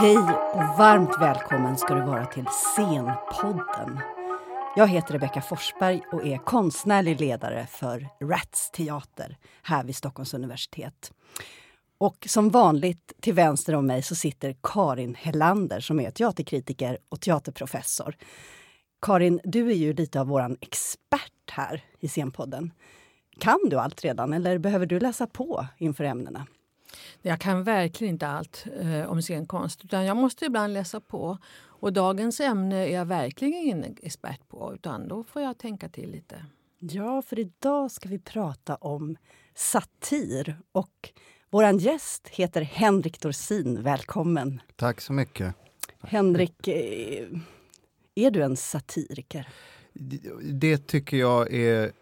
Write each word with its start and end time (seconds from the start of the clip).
Hej 0.00 0.18
och 0.52 0.78
varmt 0.78 1.16
välkommen 1.20 1.76
ska 1.76 1.94
du 1.94 2.00
vara 2.00 2.26
till 2.26 2.44
Scenpodden. 2.46 4.00
Jag 4.76 4.88
heter 4.88 5.12
Rebecka 5.12 5.42
Forsberg 5.42 6.02
och 6.12 6.26
är 6.26 6.38
konstnärlig 6.38 7.20
ledare 7.20 7.66
för 7.66 8.08
Rats 8.20 8.70
teater 8.70 9.36
här 9.62 9.84
vid 9.84 9.96
Stockholms 9.96 10.34
universitet. 10.34 11.12
Och 11.98 12.26
som 12.28 12.50
vanligt 12.50 13.12
till 13.20 13.34
vänster 13.34 13.74
om 13.74 13.86
mig 13.86 14.02
så 14.02 14.14
sitter 14.14 14.56
Karin 14.62 15.14
Hellander 15.14 15.80
som 15.80 16.00
är 16.00 16.10
teaterkritiker 16.10 16.98
och 17.08 17.20
teaterprofessor. 17.20 18.16
Karin, 19.02 19.40
du 19.44 19.70
är 19.70 19.76
ju 19.76 19.92
lite 19.92 20.20
av 20.20 20.26
vår 20.26 20.56
expert 20.60 21.50
här 21.50 21.84
i 21.98 22.08
Scenpodden. 22.08 22.72
Kan 23.38 23.58
du 23.70 23.78
allt 23.78 24.04
redan 24.04 24.32
eller 24.32 24.58
behöver 24.58 24.86
du 24.86 25.00
läsa 25.00 25.26
på 25.26 25.66
inför 25.78 26.04
ämnena? 26.04 26.46
Jag 27.22 27.40
kan 27.40 27.64
verkligen 27.64 28.14
inte 28.14 28.26
allt 28.26 28.66
eh, 28.80 29.10
om 29.10 29.22
scenkonst 29.22 29.84
utan 29.84 30.04
jag 30.04 30.16
måste 30.16 30.44
ibland 30.44 30.72
läsa 30.72 31.00
på. 31.00 31.38
Och 31.80 31.92
dagens 31.92 32.40
ämne 32.40 32.76
är 32.76 32.94
jag 32.94 33.04
verkligen 33.04 33.54
ingen 33.54 33.96
expert 34.02 34.48
på 34.48 34.74
utan 34.74 35.08
då 35.08 35.24
får 35.24 35.42
jag 35.42 35.58
tänka 35.58 35.88
till 35.88 36.10
lite. 36.10 36.44
Ja, 36.78 37.22
för 37.22 37.38
idag 37.38 37.90
ska 37.90 38.08
vi 38.08 38.18
prata 38.18 38.76
om 38.76 39.16
satir 39.54 40.60
och 40.72 41.12
vår 41.50 41.80
gäst 41.80 42.28
heter 42.28 42.62
Henrik 42.62 43.20
Dorsin. 43.20 43.82
Välkommen! 43.82 44.62
Tack 44.76 45.00
så 45.00 45.12
mycket. 45.12 45.54
Henrik, 46.02 46.68
eh, 46.68 47.28
är 48.14 48.30
du 48.30 48.42
en 48.42 48.56
satiriker? 48.56 49.48
Det 50.42 50.78
tycker 50.86 51.16
jag 51.16 51.54
är 51.54 51.92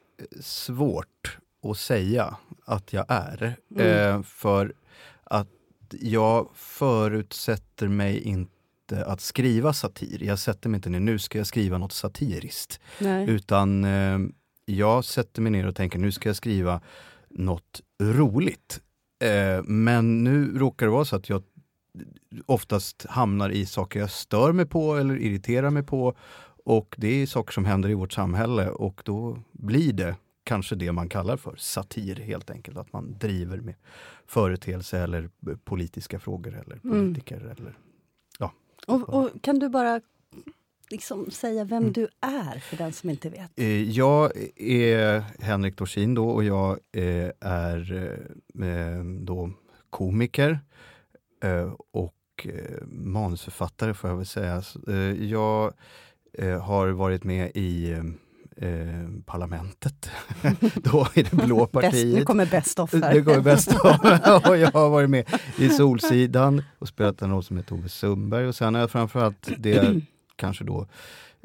svårt 0.41 1.39
att 1.63 1.79
säga 1.79 2.37
att 2.69 2.93
jag 2.93 3.05
är. 3.09 3.57
Mm. 3.77 4.15
Eh, 4.17 4.23
för 4.23 4.73
att 5.25 5.49
jag 6.01 6.49
förutsätter 6.55 7.89
mig 7.89 8.23
inte 8.23 9.05
att 9.07 9.21
skriva 9.21 9.73
satir. 9.73 10.23
Jag 10.23 10.39
sätter 10.39 10.69
mig 10.69 10.79
inte 10.79 10.91
ner, 10.91 11.01
nu 11.01 11.19
ska 11.19 11.39
jag 11.39 11.47
skriva 11.47 11.79
något 11.79 11.93
satiriskt. 11.93 12.81
Nej. 12.99 13.31
Utan 13.31 13.85
eh, 13.85 14.19
jag 14.65 15.05
sätter 15.05 15.43
mig 15.43 15.53
ner 15.53 15.67
och 15.67 15.77
tänker, 15.77 15.99
nu 15.99 16.13
ska 16.13 16.29
jag 16.29 16.37
skriva 16.37 16.81
något 17.29 17.81
roligt. 18.03 18.81
Eh, 19.25 19.63
men 19.65 20.25
nu 20.25 20.59
råkar 20.59 20.87
det 20.87 20.93
vara 20.93 21.05
så 21.05 21.17
att 21.17 21.29
jag 21.29 21.43
oftast 22.47 23.07
hamnar 23.09 23.51
i 23.51 23.67
saker 23.67 24.01
jag 24.01 24.11
stör 24.11 24.53
mig 24.53 24.67
på 24.67 24.97
eller 24.97 25.17
irriterar 25.17 25.71
mig 25.71 25.83
på. 25.83 26.15
Och 26.65 26.95
det 26.99 27.23
är 27.23 27.27
saker 27.27 27.53
som 27.53 27.65
händer 27.65 27.89
i 27.89 27.95
vårt 27.95 28.13
samhälle 28.13 28.69
och 28.69 29.03
då 29.05 29.39
blir 29.53 29.93
det 29.93 30.17
kanske 30.49 30.75
det 30.75 30.93
man 30.93 31.09
kallar 31.09 31.37
för 31.37 31.57
satir 31.57 32.17
helt 32.17 32.51
enkelt. 32.51 32.77
Att 32.79 32.93
man 32.93 33.19
driver 33.19 33.57
med 33.61 33.75
företeelse 34.27 34.99
eller 34.99 35.31
politiska 35.65 36.19
frågor 36.19 36.55
eller 36.55 36.81
mm. 36.85 36.91
politiker. 36.91 37.37
Mm. 37.37 37.51
Eller, 37.51 37.79
ja. 38.39 38.53
Och, 38.87 39.09
och, 39.09 39.31
kan 39.43 39.59
du 39.59 39.69
bara 39.69 40.01
liksom 40.91 41.31
säga 41.31 41.65
vem 41.65 41.83
mm. 41.83 41.93
du 41.93 42.09
är 42.21 42.59
för 42.59 42.77
den 42.77 42.93
som 42.93 43.11
inte 43.11 43.31
vet? 43.31 43.51
Eh, 43.57 43.91
jag 43.91 44.33
är 44.57 45.25
Henrik 45.41 45.77
Dorsin 45.77 46.15
då 46.15 46.29
och 46.29 46.45
jag 46.45 46.79
eh, 46.93 47.31
är 47.41 47.93
eh, 48.63 49.05
då 49.05 49.51
komiker 49.91 50.61
och 51.91 52.47
manusförfattare 52.87 53.95
får 53.95 54.11
jag 54.11 54.17
väl 54.17 54.27
säga. 54.27 54.63
Jag 55.21 55.73
har 56.61 56.89
varit 56.89 57.25
med 57.25 57.51
i 57.55 57.97
Eh, 58.61 59.09
parlamentet. 59.27 60.11
Då 60.75 61.07
är 61.15 61.31
det 61.31 61.45
blå 61.47 61.67
partiet. 61.67 61.93
Best, 61.93 62.05
nu 62.05 62.25
kommer 62.25 62.47
Bäst 62.47 62.79
offer. 62.79 63.15
Nu 63.15 63.25
kommer 63.25 63.41
bäst 63.41 63.73
och 64.49 64.57
jag 64.57 64.73
har 64.73 64.91
varit 64.91 65.11
med 65.11 65.31
i 65.59 65.69
Solsidan 65.69 66.63
och 66.79 66.89
spelat 66.89 67.23
en 67.23 67.31
roll 67.31 67.43
som 67.43 67.57
heter 67.57 67.75
Ove 67.75 67.89
Sundberg. 67.89 68.47
Och 68.47 68.55
sen 68.55 68.75
har 68.75 68.81
jag 68.81 68.91
framförallt 68.91 69.51
det 69.59 70.03
kanske 70.37 70.65
då 70.65 70.87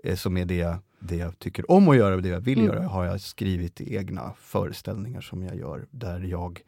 eh, 0.04 0.16
som 0.16 0.38
är 0.38 0.46
det, 0.46 0.78
det 1.00 1.16
jag 1.16 1.40
tycker 1.40 1.72
om 1.72 1.90
att 1.90 1.98
göra 1.98 2.16
och 2.16 2.22
det 2.22 2.30
jag 2.30 2.42
vill 2.42 2.60
mm. 2.60 2.72
göra, 2.72 2.88
har 2.88 3.06
jag 3.06 3.22
skrivit 3.22 3.82
egna 3.82 4.34
föreställningar 4.40 5.22
som 5.22 5.44
jag 5.44 5.56
gör 5.56 5.86
där 5.92 6.20
jag 6.20 6.62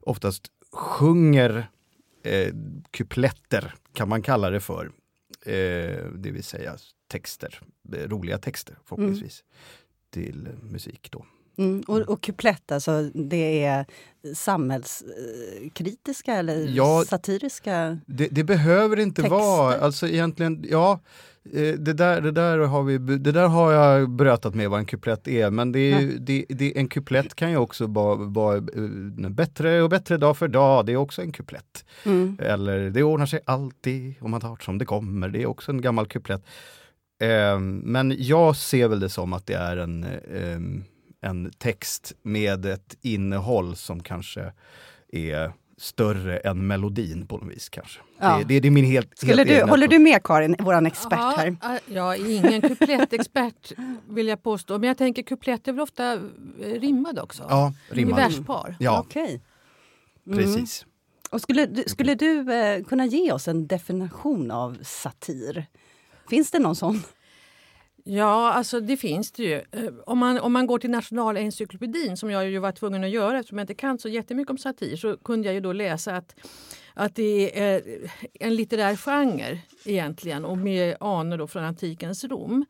oftast 0.00 0.46
sjunger 0.72 1.68
eh, 2.22 2.54
kupletter, 2.90 3.74
kan 3.92 4.08
man 4.08 4.22
kalla 4.22 4.50
det 4.50 4.60
för. 4.60 4.90
Eh, 5.46 6.04
det 6.14 6.30
vill 6.30 6.44
säga 6.44 6.76
texter, 7.08 7.60
eh, 7.92 8.08
roliga 8.08 8.38
texter 8.38 8.78
förhoppningsvis. 8.84 9.42
Mm 9.42 9.58
till 10.10 10.48
musik 10.62 11.08
då. 11.10 11.24
Mm, 11.58 11.82
och, 11.86 12.00
och 12.00 12.20
kuplett, 12.20 12.72
alltså 12.72 13.10
det 13.14 13.64
är 13.64 13.86
samhällskritiska 14.34 16.34
eller 16.34 16.68
ja, 16.68 17.04
satiriska? 17.08 17.98
Det, 18.06 18.28
det 18.30 18.44
behöver 18.44 18.98
inte 18.98 19.22
texter. 19.22 19.38
vara, 19.38 19.74
alltså 19.74 20.08
egentligen, 20.08 20.64
ja 20.70 21.00
eh, 21.52 21.74
det 21.74 21.92
där, 21.92 22.20
det, 22.20 22.32
där 22.32 22.58
har 22.58 22.82
vi, 22.82 22.98
det 22.98 23.32
där 23.32 23.48
har 23.48 23.72
jag 23.72 24.10
brötat 24.10 24.54
med 24.54 24.70
vad 24.70 24.78
en 24.78 24.86
kuplett 24.86 25.28
är, 25.28 25.50
men 25.50 25.72
det 25.72 25.92
är, 25.92 26.18
det, 26.18 26.44
det, 26.48 26.78
en 26.78 26.88
kuplett 26.88 27.34
kan 27.34 27.50
ju 27.50 27.56
också 27.56 27.86
vara, 27.86 28.14
vara 28.14 28.56
eh, 28.56 29.30
bättre 29.30 29.82
och 29.82 29.90
bättre 29.90 30.16
dag 30.16 30.36
för 30.36 30.48
dag, 30.48 30.86
det 30.86 30.92
är 30.92 30.96
också 30.96 31.22
en 31.22 31.32
kuplett. 31.32 31.84
Mm. 32.04 32.38
Eller 32.40 32.90
det 32.90 33.02
ordnar 33.02 33.26
sig 33.26 33.40
alltid 33.44 34.14
om 34.20 34.30
man 34.30 34.40
tar 34.40 34.58
som 34.60 34.78
det 34.78 34.84
kommer, 34.84 35.28
det 35.28 35.42
är 35.42 35.46
också 35.46 35.72
en 35.72 35.80
gammal 35.80 36.06
kuplett. 36.06 36.44
Eh, 37.18 37.58
men 37.60 38.14
jag 38.18 38.56
ser 38.56 38.88
väl 38.88 39.00
det 39.00 39.08
som 39.08 39.32
att 39.32 39.46
det 39.46 39.54
är 39.54 39.76
en, 39.76 40.04
eh, 40.04 41.28
en 41.30 41.52
text 41.58 42.12
med 42.22 42.66
ett 42.66 42.96
innehåll 43.02 43.76
som 43.76 44.02
kanske 44.02 44.52
är 45.12 45.52
större 45.78 46.38
än 46.38 46.66
melodin 46.66 47.26
på 47.26 47.38
något 47.38 47.50
vis 47.50 47.68
kanske. 47.68 48.00
Ja. 48.18 48.38
Det, 48.38 48.44
det, 48.44 48.60
det, 48.60 48.68
är 48.68 48.70
min 48.70 48.84
helt, 48.84 49.18
Skulle 49.18 49.44
helt 49.44 49.48
du, 49.48 49.70
håller 49.70 49.88
du 49.88 49.98
med 49.98 50.22
Karin, 50.22 50.56
vår 50.58 50.86
expert 50.86 51.18
ja, 51.18 51.34
här? 51.36 51.80
Jag 51.86 52.14
är 52.14 52.36
ingen 52.36 52.60
kuplettexpert 52.62 53.72
vill 54.08 54.28
jag 54.28 54.42
påstå, 54.42 54.78
men 54.78 54.88
jag 54.88 54.98
tänker 54.98 55.22
kuplett 55.22 55.68
är 55.68 55.72
väl 55.72 55.80
ofta 55.80 56.12
eh, 56.12 56.20
rimmade 56.60 57.22
också? 57.22 57.46
Ja, 57.48 57.72
rimmade. 57.88 58.22
I 58.22 58.24
verspar. 58.24 58.76
Ja, 58.78 59.00
okay. 59.00 59.40
Mm. 60.26 60.38
precis. 60.38 60.86
Och 61.30 61.40
skulle, 61.40 61.84
skulle 61.86 62.14
du 62.14 62.52
eh, 62.52 62.84
kunna 62.84 63.06
ge 63.06 63.32
oss 63.32 63.48
en 63.48 63.66
definition 63.66 64.50
av 64.50 64.78
satir? 64.82 65.66
Finns 66.30 66.50
det 66.50 66.58
någon 66.58 66.76
sån? 66.76 67.02
Ja, 68.10 68.52
alltså 68.52 68.80
det 68.80 68.96
finns 68.96 69.32
det 69.32 69.42
ju. 69.42 69.54
Eh, 69.54 69.92
om 70.06 70.18
man, 70.18 70.38
om 70.38 70.52
man 70.52 70.66
går 70.66 70.78
till 70.78 70.90
Nationalencyklopedin, 70.90 72.16
som 72.16 72.30
jag 72.30 72.50
ju 72.50 72.58
var 72.58 72.72
tvungen 72.72 73.04
att 73.04 73.10
göra 73.10 73.38
eftersom 73.38 73.58
jag 73.58 73.62
inte 73.62 73.74
kan 73.74 73.98
så 73.98 74.08
jättemycket 74.08 74.50
om 74.50 74.58
satir, 74.58 74.96
så 74.96 75.16
kunde 75.16 75.48
jag 75.48 75.54
ju 75.54 75.60
då 75.60 75.72
läsa 75.72 76.16
att, 76.16 76.34
att 76.94 77.14
det 77.14 77.60
är 77.60 77.74
eh, 77.74 78.10
en 78.40 78.54
litterär 78.54 78.96
genre 78.96 79.58
egentligen 79.84 80.44
och 80.44 80.58
med 80.58 80.96
anor 81.00 81.38
då 81.38 81.46
från 81.46 81.64
antikens 81.64 82.24
Rom. 82.24 82.64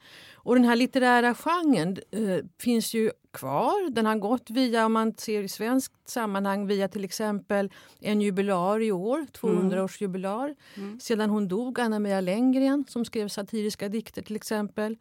Och 0.49 0.55
den 0.55 0.65
här 0.65 0.77
litterära 0.77 1.35
genren 1.35 1.97
eh, 2.11 2.45
finns 2.59 2.95
ju 2.95 3.11
kvar. 3.33 3.91
Den 3.91 4.07
har 4.07 4.17
gått 4.17 4.51
via, 4.51 4.87
om 4.87 4.93
man 4.93 5.15
ser 5.15 5.43
i 5.43 5.49
svenskt 5.49 6.09
sammanhang, 6.09 6.67
via 6.67 6.89
till 6.89 7.05
exempel 7.05 7.73
en 8.01 8.21
jubilar 8.21 8.83
i 8.83 8.93
år, 8.93 9.27
200-årsjubilar. 9.41 10.45
Mm. 10.45 10.89
mm. 10.89 11.01
Sedan 11.01 11.31
hon 11.31 11.49
dog, 11.49 11.81
Anna 11.81 11.99
Maria 11.99 12.21
Lenngren 12.21 12.85
som 12.89 13.05
skrev 13.05 13.29
satiriska 13.29 13.89
dikter 13.89 14.23
till 14.23 14.37
exempel. 14.37 14.97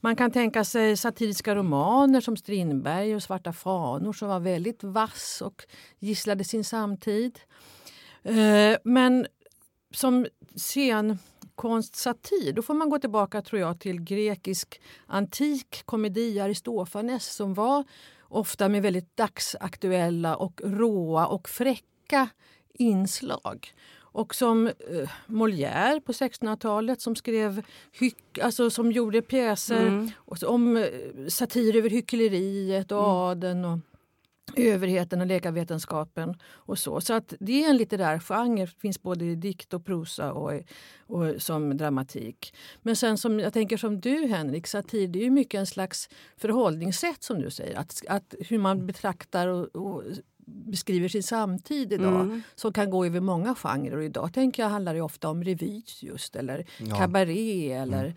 Man 0.00 0.16
kan 0.16 0.30
tänka 0.30 0.64
sig 0.64 0.96
satiriska 0.96 1.54
romaner 1.54 2.20
som 2.20 2.36
Strindberg 2.36 3.14
och 3.14 3.22
Svarta 3.22 3.52
fanor 3.52 4.12
som 4.12 4.28
var 4.28 4.40
väldigt 4.40 4.84
vass 4.84 5.42
och 5.44 5.62
gisslade 5.98 6.44
sin 6.44 6.64
samtid. 6.64 7.38
Eh, 8.22 8.76
men 8.84 9.26
som 9.94 10.26
scen 10.56 11.18
konstsatir, 11.58 12.52
då 12.52 12.62
får 12.62 12.74
man 12.74 12.90
gå 12.90 12.98
tillbaka 12.98 13.42
tror 13.42 13.60
jag 13.60 13.80
till 13.80 14.00
grekisk 14.00 14.80
antik 15.06 15.82
komedi, 15.84 16.40
Aristofanes, 16.40 17.34
som 17.34 17.54
var 17.54 17.84
ofta 18.28 18.68
med 18.68 18.82
väldigt 18.82 19.16
dagsaktuella 19.16 20.36
och 20.36 20.60
råa 20.64 21.26
och 21.26 21.48
fräcka 21.48 22.28
inslag. 22.74 23.72
Och 23.96 24.34
som 24.34 24.66
eh, 24.66 25.10
Molière 25.26 26.00
på 26.00 26.12
1600-talet 26.12 27.00
som 27.00 27.16
skrev 27.16 27.62
hyck, 27.92 28.38
alltså 28.42 28.70
som 28.70 28.92
gjorde 28.92 29.22
pjäser 29.22 29.86
mm. 29.86 30.10
om 30.46 30.76
eh, 30.76 30.84
satir 31.28 31.76
över 31.76 31.90
hyckleriet 31.90 32.92
och 32.92 32.98
mm. 32.98 33.10
adeln. 33.10 33.64
Och, 33.64 33.78
överheten 34.58 35.20
och 35.20 35.26
läkarvetenskapen 35.26 36.34
och 36.44 36.78
så. 36.78 37.00
Så 37.00 37.14
att 37.14 37.34
det 37.40 37.64
är 37.64 37.70
en 37.70 37.76
litterär 37.76 38.18
genre, 38.18 38.66
finns 38.66 39.02
både 39.02 39.24
i 39.24 39.34
dikt 39.34 39.74
och 39.74 39.84
prosa 39.84 40.32
och, 40.32 40.60
och 40.98 41.42
som 41.42 41.76
dramatik. 41.76 42.54
Men 42.82 42.96
sen 42.96 43.18
som 43.18 43.40
jag 43.40 43.52
tänker 43.52 43.76
som 43.76 44.00
du 44.00 44.26
Henrik, 44.26 44.66
satir 44.66 45.08
det 45.08 45.18
är 45.18 45.24
ju 45.24 45.30
mycket 45.30 45.58
en 45.58 45.66
slags 45.66 46.08
förhållningssätt 46.36 47.22
som 47.22 47.40
du 47.40 47.50
säger. 47.50 47.78
Att, 47.78 48.02
att 48.08 48.34
hur 48.48 48.58
man 48.58 48.86
betraktar 48.86 49.48
och, 49.48 49.76
och 49.76 50.02
beskriver 50.46 51.08
sin 51.08 51.22
samtid 51.22 51.92
idag 51.92 52.20
mm. 52.20 52.42
som 52.54 52.72
kan 52.72 52.90
gå 52.90 53.06
över 53.06 53.20
många 53.20 53.54
genrer. 53.54 53.96
Och 53.96 54.04
idag 54.04 54.32
tänker 54.32 54.62
jag 54.62 54.70
handlar 54.70 54.94
det 54.94 55.00
ofta 55.00 55.28
om 55.28 55.44
revy 55.44 55.82
just 56.00 56.36
eller 56.36 56.66
ja. 56.78 56.96
kabaré 56.96 57.72
eller 57.72 58.04
mm 58.04 58.16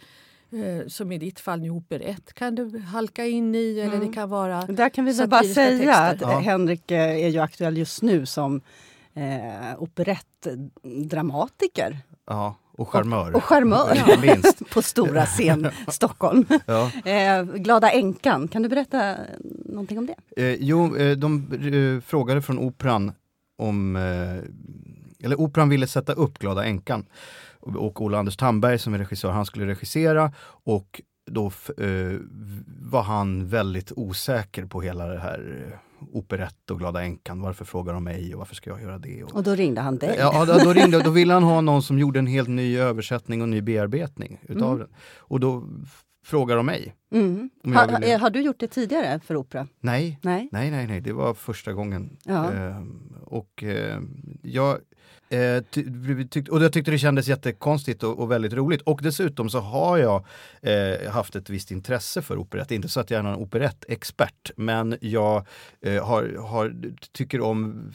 som 0.88 1.12
i 1.12 1.18
ditt 1.18 1.40
fall 1.40 1.60
nu 1.60 1.70
operett 1.70 2.34
kan 2.34 2.56
du 2.56 2.80
halka 2.80 3.26
in 3.26 3.56
i. 3.56 3.80
Eller 3.80 3.96
mm. 3.96 4.08
det 4.08 4.14
kan 4.14 4.30
vara 4.30 4.62
Där 4.62 4.90
kan 4.90 5.06
vi 5.06 5.14
väl 5.14 5.30
bara 5.30 5.44
säga 5.44 5.78
texter. 5.78 6.14
att 6.14 6.22
ja. 6.22 6.40
Henrik 6.40 6.92
eh, 6.92 7.26
är 7.26 7.28
ju 7.28 7.40
aktuell 7.40 7.78
just 7.78 8.02
nu 8.02 8.26
som 8.26 8.62
eh, 9.14 9.24
operettdramatiker. 9.78 11.98
Ja, 12.28 12.56
och 12.72 12.90
charmör. 12.90 13.36
Och, 13.36 13.44
charmör, 13.44 13.96
Inte 13.96 14.18
minst. 14.22 14.70
på 14.74 14.82
stora 14.82 15.26
scen 15.26 15.70
Stockholm. 15.88 16.46
Ja. 16.66 16.92
Eh, 17.06 17.44
Glada 17.44 17.92
änkan, 17.92 18.48
kan 18.48 18.64
du 18.64 18.70
berätta 18.70 19.16
någonting 19.66 19.98
om 19.98 20.06
det? 20.06 20.16
Eh, 20.44 20.56
jo, 20.60 20.96
eh, 20.96 21.18
de 21.18 21.52
eh, 21.52 22.02
frågade 22.02 22.42
från 22.42 22.60
Operan 22.60 23.12
om, 23.58 23.96
eh, 23.96 24.38
eller 25.26 25.40
Operan 25.40 25.70
ville 25.70 25.88
sätta 25.88 26.14
upp 26.14 26.40
Glada 26.40 26.66
änkan. 26.66 27.06
Och, 27.62 28.02
Ola 28.02 28.20
Anders 28.20 28.38
Tamberg 28.38 28.80
som 28.80 28.94
är 28.94 28.98
regissör, 28.98 29.32
han 29.32 29.46
skulle 29.46 29.66
regissera 29.68 30.32
och 30.64 31.02
då 31.32 31.46
eh, 31.78 32.20
var 32.82 33.02
han 33.02 33.48
väldigt 33.48 33.92
osäker 33.96 34.66
på 34.66 34.82
hela 34.82 35.08
det 35.08 35.20
här 35.20 35.68
eh, 35.72 35.78
operett 36.12 36.72
och 36.72 36.80
Glada 36.80 37.04
änkan. 37.04 37.42
Varför 37.42 37.66
frågar 37.66 37.94
de 37.94 38.04
mig 38.04 38.34
och 38.34 38.40
varför 38.40 38.56
ska 38.56 38.70
jag 38.70 38.82
göra 38.82 38.98
det? 38.98 39.24
Och, 39.24 39.36
Och 39.36 39.44
då 39.44 39.56
ringde 39.56 39.82
han 39.82 39.98
dig. 39.98 40.16
Ja, 40.20 40.46
då, 40.46 40.58
då 40.64 40.74
ringde, 40.74 41.00
då 41.04 41.10
ville 41.10 41.34
han 41.34 41.44
ha 41.44 41.62
någon 41.62 41.84
som 41.84 42.00
gjorde 42.00 42.20
en 42.20 42.28
helt 42.28 42.50
ny 42.50 42.78
översättning 42.78 43.42
och 43.42 43.50
ny 43.50 43.62
bearbetning 43.62 44.40
utav 44.44 44.68
Mm. 44.68 44.80
den. 44.80 44.88
Och 45.18 45.40
då 45.40 45.64
f- 45.84 46.02
frågade 46.26 46.60
de 46.60 46.66
mig. 46.66 46.96
Mm. 47.14 47.50
Har, 47.76 47.88
ville- 47.88 48.14
eh, 48.14 48.20
har 48.20 48.30
du 48.30 48.42
gjort 48.42 48.60
det 48.60 48.68
tidigare 48.68 49.20
för 49.20 49.36
opera? 49.36 49.68
Nej, 49.80 50.20
Nej? 50.22 50.50
Nej, 50.52 50.72
nej, 50.72 50.88
nej, 50.88 51.02
det 51.02 51.14
var 51.14 51.34
första 51.34 51.74
gången. 51.74 52.18
Ja. 52.26 52.52
Ehm, 52.52 53.14
och 53.24 53.64
eh, 53.64 54.00
jag 54.42 54.78
eh, 55.30 55.64
ty, 55.70 55.86
tyck, 56.30 56.50
och 56.50 56.64
jag 56.64 56.74
tyckte 56.74 56.92
det 56.92 56.98
kändes 56.98 57.28
jättekonstigt 57.28 58.04
och, 58.04 58.20
och 58.20 58.32
väldigt 58.32 58.54
roligt. 58.54 58.82
Och 58.82 59.00
dessutom 59.04 59.50
så 59.50 59.60
har 59.60 59.98
jag 59.98 60.26
eh, 60.62 61.12
haft 61.12 61.36
ett 61.36 61.50
visst 61.50 61.72
intresse 61.72 62.22
för 62.22 62.38
operett. 62.38 62.72
Inte 62.72 62.90
så 62.90 63.00
att 63.00 63.10
jag 63.12 63.20
är 63.20 63.24
någon 63.24 63.36
operettexpert, 63.36 64.52
men 64.56 64.98
jag 65.02 65.46
eh, 65.82 66.06
har, 66.06 66.38
har, 66.50 66.76
tycker 67.12 67.42
om 67.42 67.92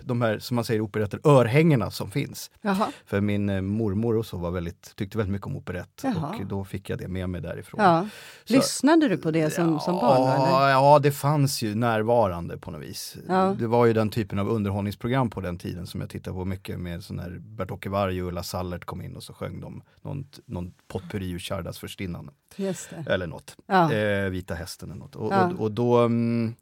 de 0.00 0.22
här, 0.22 0.38
som 0.38 0.54
man 0.54 0.64
säger, 0.64 0.80
operetter, 0.80 1.20
örhängena 1.24 1.90
som 1.90 2.10
finns. 2.10 2.50
Jaha. 2.60 2.88
För 3.06 3.20
min 3.20 3.48
eh, 3.48 3.60
mormor 3.60 4.16
och 4.16 4.26
så 4.26 4.36
var 4.36 4.50
väldigt, 4.50 4.96
tyckte 4.96 5.18
väldigt 5.18 5.32
mycket 5.32 5.46
om 5.46 5.56
operett 5.56 6.00
Jaha. 6.02 6.36
och 6.40 6.46
då 6.46 6.64
fick 6.64 6.90
jag 6.90 6.98
det 6.98 7.08
med 7.08 7.28
mig 7.30 7.40
därifrån. 7.40 7.80
Ja. 7.84 8.08
Så- 8.44 8.54
Lyssnade 8.54 9.08
du 9.08 9.16
på 9.16 9.30
det 9.30 9.50
som, 9.50 9.80
som 9.80 9.94
barn? 9.94 10.20
Ja, 10.20 10.58
eller? 10.58 10.68
ja, 10.70 10.98
det 10.98 11.12
fanns 11.12 11.62
ju 11.62 11.74
närvarande 11.74 12.58
på 12.58 12.70
något 12.70 12.82
vis. 12.82 13.16
Ja. 13.28 13.56
Det 13.58 13.66
var 13.66 13.86
ju 13.86 13.92
den 13.92 14.10
typen 14.10 14.38
av 14.38 14.48
underhållningsprogram 14.48 15.30
på 15.30 15.40
den 15.40 15.58
tiden 15.58 15.86
som 15.86 16.00
jag 16.00 16.10
tittade 16.10 16.34
på 16.36 16.44
mycket 16.50 16.80
med 16.80 17.04
sån 17.04 17.18
här 17.18 17.38
Bert-Åke 17.40 17.88
Varg 17.88 18.22
och 18.22 18.28
Ulla 18.28 18.42
Sallert 18.42 18.84
kom 18.84 19.02
in 19.02 19.16
och 19.16 19.22
så 19.22 19.32
sjöng 19.34 19.60
de 19.60 19.82
någon, 20.02 20.26
någon 20.46 20.72
potpurri 20.88 21.30
ur 21.30 21.38
Chardas 21.38 21.78
förstinnan. 21.78 22.30
Eller 23.06 23.26
något. 23.26 23.56
Ja. 23.66 23.92
Eh, 23.92 24.30
Vita 24.30 24.54
hästen 24.54 24.90
eller 24.90 25.00
något. 25.00 25.16
Och, 25.16 25.32
Ja. 25.32 25.46
och, 25.52 25.60
och 25.60 25.72
då, 25.72 25.98
mm, 25.98 26.54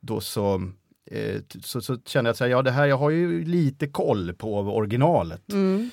då 0.00 0.20
så, 0.20 0.70
eh, 1.10 1.40
så, 1.62 1.80
så 1.80 1.98
kände 2.06 2.28
jag 2.28 2.44
att 2.44 2.50
ja, 2.50 2.62
det 2.62 2.70
här, 2.70 2.86
jag 2.86 2.96
har 2.98 3.10
ju 3.10 3.44
lite 3.44 3.86
koll 3.88 4.32
på 4.32 4.54
originalet. 4.58 5.52
Mm. 5.52 5.90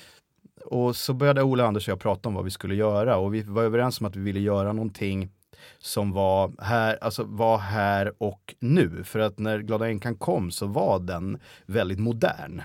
Och 0.64 0.96
så 0.96 1.14
började 1.14 1.42
Ola 1.42 1.66
Anders 1.66 1.88
och 1.88 1.92
jag 1.92 2.00
prata 2.00 2.28
om 2.28 2.34
vad 2.34 2.44
vi 2.44 2.50
skulle 2.50 2.74
göra 2.74 3.16
och 3.16 3.34
vi 3.34 3.42
var 3.42 3.62
överens 3.62 4.00
om 4.00 4.06
att 4.06 4.16
vi 4.16 4.20
ville 4.20 4.40
göra 4.40 4.72
någonting 4.72 5.28
som 5.78 6.12
var 6.12 6.52
här, 6.58 6.98
alltså 7.00 7.24
var 7.24 7.58
här 7.58 8.12
och 8.18 8.54
nu. 8.58 9.04
För 9.04 9.18
att 9.18 9.38
när 9.38 9.58
Glada 9.58 9.88
änkan 9.88 10.14
kom 10.16 10.50
så 10.50 10.66
var 10.66 10.98
den 10.98 11.38
väldigt 11.66 11.98
modern. 11.98 12.62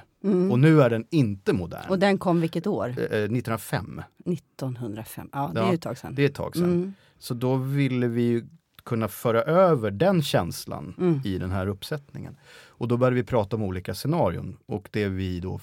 Och 0.51 0.59
nu 0.59 0.81
är 0.81 0.89
den 0.89 1.05
inte 1.09 1.53
modern. 1.53 1.79
Mm. 1.79 1.89
Och 1.91 1.99
den 1.99 2.17
kom 2.17 2.41
vilket 2.41 2.67
år? 2.67 2.87
Eh, 2.89 2.95
eh, 3.03 3.07
1905, 3.23 4.01
1905. 4.25 5.29
Ja, 5.33 5.51
det 5.53 5.59
är 5.59 5.63
Ja, 5.63 5.69
ju 5.69 5.75
ett 5.75 5.81
tag 5.81 5.97
sedan. 5.97 6.15
det 6.15 6.21
är 6.23 6.25
ett 6.29 6.35
tag 6.35 6.55
sedan. 6.55 6.65
Mm. 6.73 6.93
Så 7.17 7.33
då 7.33 7.55
ville 7.55 8.07
vi 8.07 8.43
kunna 8.83 9.07
föra 9.07 9.41
över 9.41 9.91
den 9.91 10.21
känslan 10.21 10.95
Mm. 10.99 11.21
i 11.25 11.37
den 11.37 11.51
här 11.51 11.67
uppsättningen. 11.67 12.37
Och 12.67 12.87
då 12.87 12.97
började 12.97 13.15
vi 13.15 13.23
prata 13.23 13.55
om 13.55 13.63
olika 13.63 13.93
scenarion 13.93 14.57
och 14.65 14.89
det 14.91 15.07
vi 15.07 15.39
då 15.39 15.59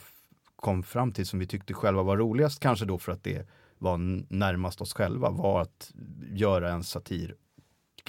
kom 0.56 0.82
fram 0.82 1.12
till 1.12 1.26
som 1.26 1.38
vi 1.38 1.46
tyckte 1.46 1.74
själva 1.74 2.02
var 2.02 2.16
roligast, 2.16 2.60
kanske 2.60 2.84
då 2.84 2.98
för 2.98 3.12
att 3.12 3.24
det 3.24 3.46
var 3.80 3.98
närmast 4.34 4.80
oss 4.80 4.92
själva, 4.92 5.30
var 5.30 5.62
att 5.62 5.92
göra 6.32 6.70
en 6.72 6.84
satir 6.84 7.34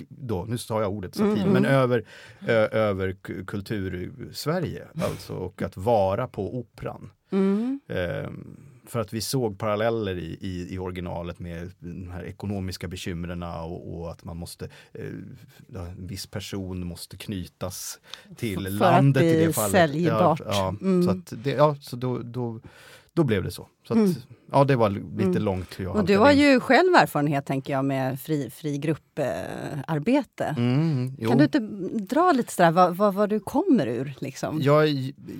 då, 0.09 0.45
nu 0.45 0.57
sa 0.57 0.81
jag 0.81 0.91
ordet 0.91 1.15
satir, 1.15 1.41
Mm. 1.41 1.53
men 1.53 1.65
över, 1.65 2.05
ö, 2.47 2.67
över 2.67 3.15
kultur-Sverige 3.45 4.87
alltså 5.01 5.33
och 5.33 5.61
att 5.61 5.77
vara 5.77 6.27
på 6.27 6.57
operan. 6.59 7.11
Mm. 7.31 7.79
Ehm, 7.87 8.57
för 8.85 8.99
att 8.99 9.13
vi 9.13 9.21
såg 9.21 9.59
paralleller 9.59 10.15
i, 10.17 10.37
i, 10.41 10.73
i 10.73 10.77
originalet 10.77 11.39
med 11.39 11.71
de 11.79 12.11
här 12.11 12.23
ekonomiska 12.23 12.87
bekymren 12.87 13.43
och, 13.43 13.99
och 13.99 14.11
att 14.11 14.23
man 14.23 14.37
måste, 14.37 14.69
eh, 14.93 15.05
en 15.75 16.07
viss 16.07 16.27
person 16.27 16.85
måste 16.87 17.17
knytas 17.17 17.99
till 18.37 18.59
För 18.59 18.65
att 18.65 18.71
landet 18.73 19.23
i 19.23 19.31
bli 19.35 19.45
det 19.45 19.53
fallet. 19.53 19.71
säljbart. 19.71 20.39
Ja, 20.45 20.51
ja, 20.51 20.75
Mm. 20.81 21.03
så, 21.03 21.09
att 21.11 21.43
det, 21.43 21.51
ja, 21.51 21.75
så 21.81 21.95
då, 21.95 22.17
då, 22.19 22.59
då 23.13 23.23
blev 23.23 23.43
det 23.43 23.51
så. 23.51 23.67
så 23.87 23.93
att, 23.93 23.97
Mm. 23.99 24.11
Ja, 24.51 24.63
det 24.63 24.75
var 24.75 24.89
lite 24.89 25.23
Mm. 25.23 25.43
långt. 25.43 25.79
hur 25.79 25.85
jag 25.85 25.95
Och 25.95 26.05
du 26.05 26.17
har 26.17 26.31
in. 26.31 26.39
ju 26.39 26.59
själv 26.59 26.95
erfarenhet 26.95 27.45
tänker 27.45 27.73
jag 27.73 27.85
med 27.85 28.19
fri, 28.19 28.49
fri 28.49 28.77
grupparbete. 28.77 30.55
Mm, 30.57 31.15
jo. 31.19 31.29
Kan 31.29 31.37
du 31.37 31.43
inte 31.43 31.59
dra 32.15 32.31
lite 32.31 32.53
sådär 32.53 32.71
vad, 32.71 32.95
vad, 32.97 33.13
vad 33.13 33.29
du 33.29 33.39
kommer 33.39 33.87
ur? 33.87 34.13
Liksom? 34.19 34.61
Jag, 34.61 34.87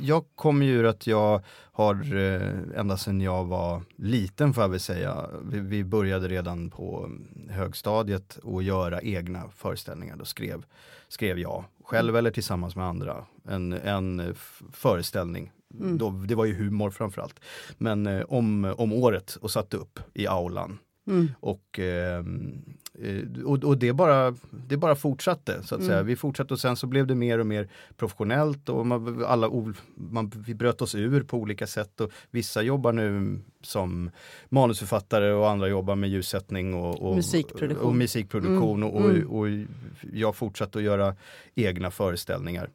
jag 0.02 0.24
kommer 0.36 0.66
ju 0.66 0.72
ur 0.72 0.86
att 0.86 1.08
jag 1.08 1.42
har, 1.72 2.16
eh, 2.18 2.80
ända 2.80 2.98
sedan 2.98 3.22
jag 3.22 3.46
var 3.46 3.82
liten 3.96 4.54
får 4.54 4.64
jag 4.64 4.70
väl 4.70 4.80
säga, 4.80 5.26
vi, 5.44 5.60
vi 5.60 5.84
började 5.84 6.28
redan 6.28 6.70
på 6.70 7.10
högstadiet 7.50 8.40
att 8.58 8.64
göra 8.64 9.02
egna 9.02 9.44
föreställningar. 9.56 10.16
Då 10.16 10.26
skrev, 10.26 10.66
skrev 11.08 11.40
jag, 11.40 11.64
själv 11.84 12.16
eller 12.16 12.32
tillsammans 12.32 12.76
med 12.76 12.86
andra, 12.86 13.26
en, 13.48 13.74
en 13.74 14.36
föreställning. 14.74 15.52
Mm. 15.80 15.98
Då, 15.98 16.10
det 16.10 16.36
var 16.36 16.46
ju 16.46 16.54
humor 16.54 16.90
framförallt. 16.90 17.40
Men 17.78 18.08
eh, 18.08 18.22
om, 18.28 18.74
om 18.78 18.94
året 18.94 19.38
och 19.42 19.52
satte 19.52 19.78
upp 19.78 20.00
i 20.14 20.28
aulan. 20.28 20.78
Mm. 21.08 21.28
Och, 21.40 21.80
ehm, 21.80 22.62
eh, 23.00 23.44
och, 23.46 23.64
och 23.64 23.78
det, 23.78 23.94
bara, 23.94 24.36
det 24.68 24.78
bara 24.78 24.96
fortsatte. 24.96 25.64
Så 25.64 25.76
att 25.76 25.82
Mm. 25.82 25.90
säga. 25.92 26.04
Vi 26.04 26.16
fortsatte 26.16 26.54
och 26.54 26.60
sen 26.60 26.76
så 26.76 26.88
blev 26.88 27.08
det 27.08 27.16
mer 27.16 27.40
och 27.40 27.46
mer 27.48 27.70
professionellt 27.98 28.70
och 28.70 28.86
man, 28.88 29.26
alla, 29.26 29.50
man, 29.96 30.32
vi 30.48 30.54
bröt 30.56 30.82
oss 30.82 30.96
ur 30.96 31.24
på 31.24 31.38
olika 31.38 31.68
sätt. 31.68 32.02
Och 32.02 32.12
vissa 32.32 32.62
jobbar 32.62 32.94
nu 32.94 33.40
som 33.62 34.12
manusförfattare 34.50 35.32
och 35.34 35.50
andra 35.50 35.68
jobbar 35.68 35.96
med 35.96 36.10
ljussättning 36.10 36.74
och, 36.74 37.02
och 37.10 37.16
Musikproduktion. 37.16 37.88
Och, 37.88 37.96
musikproduktion 37.96 38.84
Mm. 38.84 38.96
och, 39.28 39.38
och, 39.38 39.48
Mm. 39.48 39.68
jag 40.14 40.36
fortsatte 40.36 40.78
att 40.78 40.84
göra 40.86 41.16
egna 41.56 41.92
föreställningar. 41.92 42.70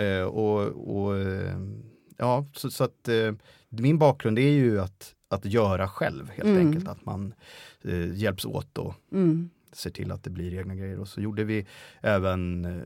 Eh, 0.00 0.22
och, 0.22 0.60
och 0.98 1.16
eh, 1.18 1.58
ja, 2.18 2.46
så, 2.52 2.70
så 2.70 2.84
att 2.84 3.08
eh, 3.08 3.32
min 3.68 3.98
bakgrund 3.98 4.38
är 4.38 4.50
ju 4.50 4.80
att, 4.80 5.14
att 5.28 5.44
göra 5.44 5.88
själv 5.88 6.28
helt 6.30 6.48
Mm. 6.48 6.66
enkelt. 6.66 6.88
Att 6.88 7.04
man 7.04 7.34
eh, 7.84 8.14
hjälps 8.14 8.44
åt 8.44 8.78
och 8.78 8.94
Mm. 9.12 9.50
ser 9.72 9.90
till 9.90 10.12
att 10.12 10.24
det 10.24 10.30
blir 10.30 10.54
egna 10.58 10.74
grejer. 10.74 10.98
Och 11.00 11.08
så 11.08 11.20
gjorde 11.20 11.44
vi 11.44 11.66
även 12.00 12.64
eh, 12.64 12.82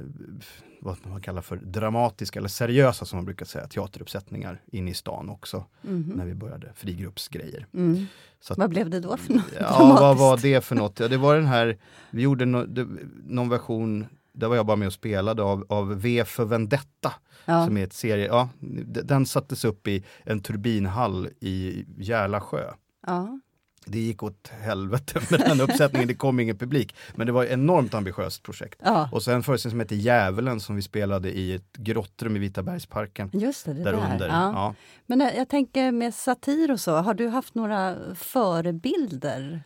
vad 0.81 0.97
man 1.07 1.21
kallar 1.23 1.43
för 1.43 1.57
dramatiska 1.57 2.39
eller 2.39 2.49
seriösa 2.49 3.05
som 3.05 3.17
man 3.17 3.25
brukar 3.25 3.47
säga, 3.47 3.67
teateruppsättningar 3.67 4.61
inne 4.73 4.91
i 4.91 4.95
stan 4.95 5.29
också. 5.29 5.65
Mhm. 5.83 6.13
När 6.17 6.25
vi 6.27 6.35
började, 6.35 6.73
frigruppsgrejer. 6.75 7.67
Mm. 7.75 8.07
Så 8.41 8.53
att, 8.53 8.59
Vad 8.59 8.71
blev 8.71 8.91
det 8.91 9.01
då 9.01 9.17
för 9.17 9.33
något? 9.35 9.45
ja, 9.61 9.97
vad 10.01 10.19
var 10.19 10.37
det 10.43 10.65
för 10.65 10.75
något? 10.77 11.01
Ja, 11.01 11.09
det 11.09 11.17
var 11.17 11.35
den 11.37 11.47
här, 11.47 11.79
vi 12.11 12.23
gjorde 12.23 12.45
no, 12.45 12.67
det, 12.67 12.89
någon 13.27 13.49
version, 13.49 14.07
där 14.33 14.49
var 14.49 14.57
jag 14.57 14.67
bara 14.67 14.77
med 14.77 14.87
och 14.87 14.93
spelade 14.93 15.43
av, 15.43 15.67
av 15.69 16.01
V 16.01 16.25
för 16.25 16.45
Vendetta. 16.45 17.13
Ja. 17.45 17.67
Som 17.67 17.77
är 17.77 17.85
ett 17.85 17.93
serie, 17.93 18.27
ja, 18.27 18.49
den 18.87 19.27
sattes 19.27 19.65
upp 19.65 19.89
i 19.89 20.05
en 20.25 20.41
turbinhall 20.41 21.29
i 21.41 21.85
Järla 21.99 22.41
sjö. 22.41 22.71
Ja. 23.07 23.39
Det 23.87 23.99
gick 23.99 24.23
åt 24.23 24.49
helvete 24.49 25.21
med 25.31 25.41
den 25.41 25.61
uppsättningen, 25.61 26.09
det 26.09 26.15
kom 26.15 26.41
ingen 26.41 26.59
publik. 26.59 26.95
Men 27.15 27.27
det 27.27 27.33
var 27.33 27.45
ett 27.45 27.51
enormt 27.51 27.95
ambitiöst 27.95 28.43
projekt. 28.43 28.81
ja, 28.85 29.09
Och 29.13 29.23
sen 29.23 29.35
en 29.35 29.43
föreställning 29.43 29.73
som 29.73 29.81
heter 29.81 29.97
Djävulen 29.97 30.61
som 30.61 30.77
vi 30.77 30.83
spelade 30.83 31.33
i 31.39 31.55
ett 31.55 31.73
grottrum 31.77 32.37
i 32.37 32.39
Vitabergsparken. 32.39 33.31
just 33.33 33.65
det. 33.65 33.73
det 33.75 33.83
Där 33.85 33.93
där. 33.93 34.13
under. 34.13 34.29
Ja. 34.29 34.53
Ja. 34.53 34.75
Men 35.07 35.21
eh, 35.21 35.37
jag 35.37 35.49
tänker 35.49 35.93
med 35.93 36.15
satir 36.15 36.71
och 36.73 36.81
så, 36.81 36.95
har 36.97 37.15
du 37.15 37.29
haft 37.29 37.55
några 37.55 37.97
förebilder? 38.15 39.63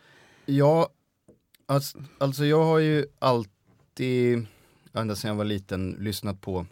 Ja, 0.47 0.89
alltså, 1.67 1.99
alltså 2.19 2.45
jag 2.45 2.65
har 2.65 2.79
ju 2.79 3.07
alltid, 3.19 4.47
ända 4.97 5.17
sedan 5.17 5.29
jag 5.29 5.37
var 5.37 5.45
liten, 5.45 5.97
lyssnat 6.00 6.41
på 6.41 6.67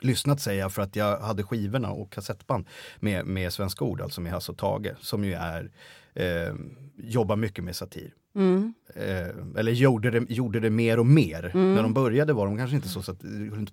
Lyssnat 0.00 0.40
säger 0.40 0.60
jag 0.60 0.72
för 0.72 0.82
att 0.82 0.96
jag 0.96 1.18
hade 1.20 1.42
skivorna 1.42 1.90
och 1.90 2.12
kassettband 2.12 2.66
med, 2.96 3.26
med 3.26 3.52
Svenska 3.52 3.84
ord, 3.84 4.00
alltså 4.00 4.20
med 4.20 4.32
Hasse 4.32 4.52
och 4.52 4.58
Tage, 4.58 4.92
som 5.00 5.24
ju 5.24 5.34
är, 5.34 5.70
eh, 6.14 6.54
jobbar 6.96 7.36
mycket 7.36 7.64
med 7.64 7.76
satir. 7.76 8.14
Mm. 8.34 8.74
Eh, 8.94 9.58
eller 9.58 9.72
gjorde 9.72 10.10
det, 10.10 10.30
gjorde 10.30 10.60
det 10.60 10.70
mer 10.70 10.98
och 10.98 11.06
mer. 11.06 11.50
Mm. 11.54 11.74
När 11.74 11.82
de 11.82 11.94
började 11.94 12.32
var 12.32 12.46
de 12.46 12.58
kanske 12.58 12.76
inte 12.76 12.88
så, 12.88 13.02
så 13.02 13.12
att, 13.12 13.20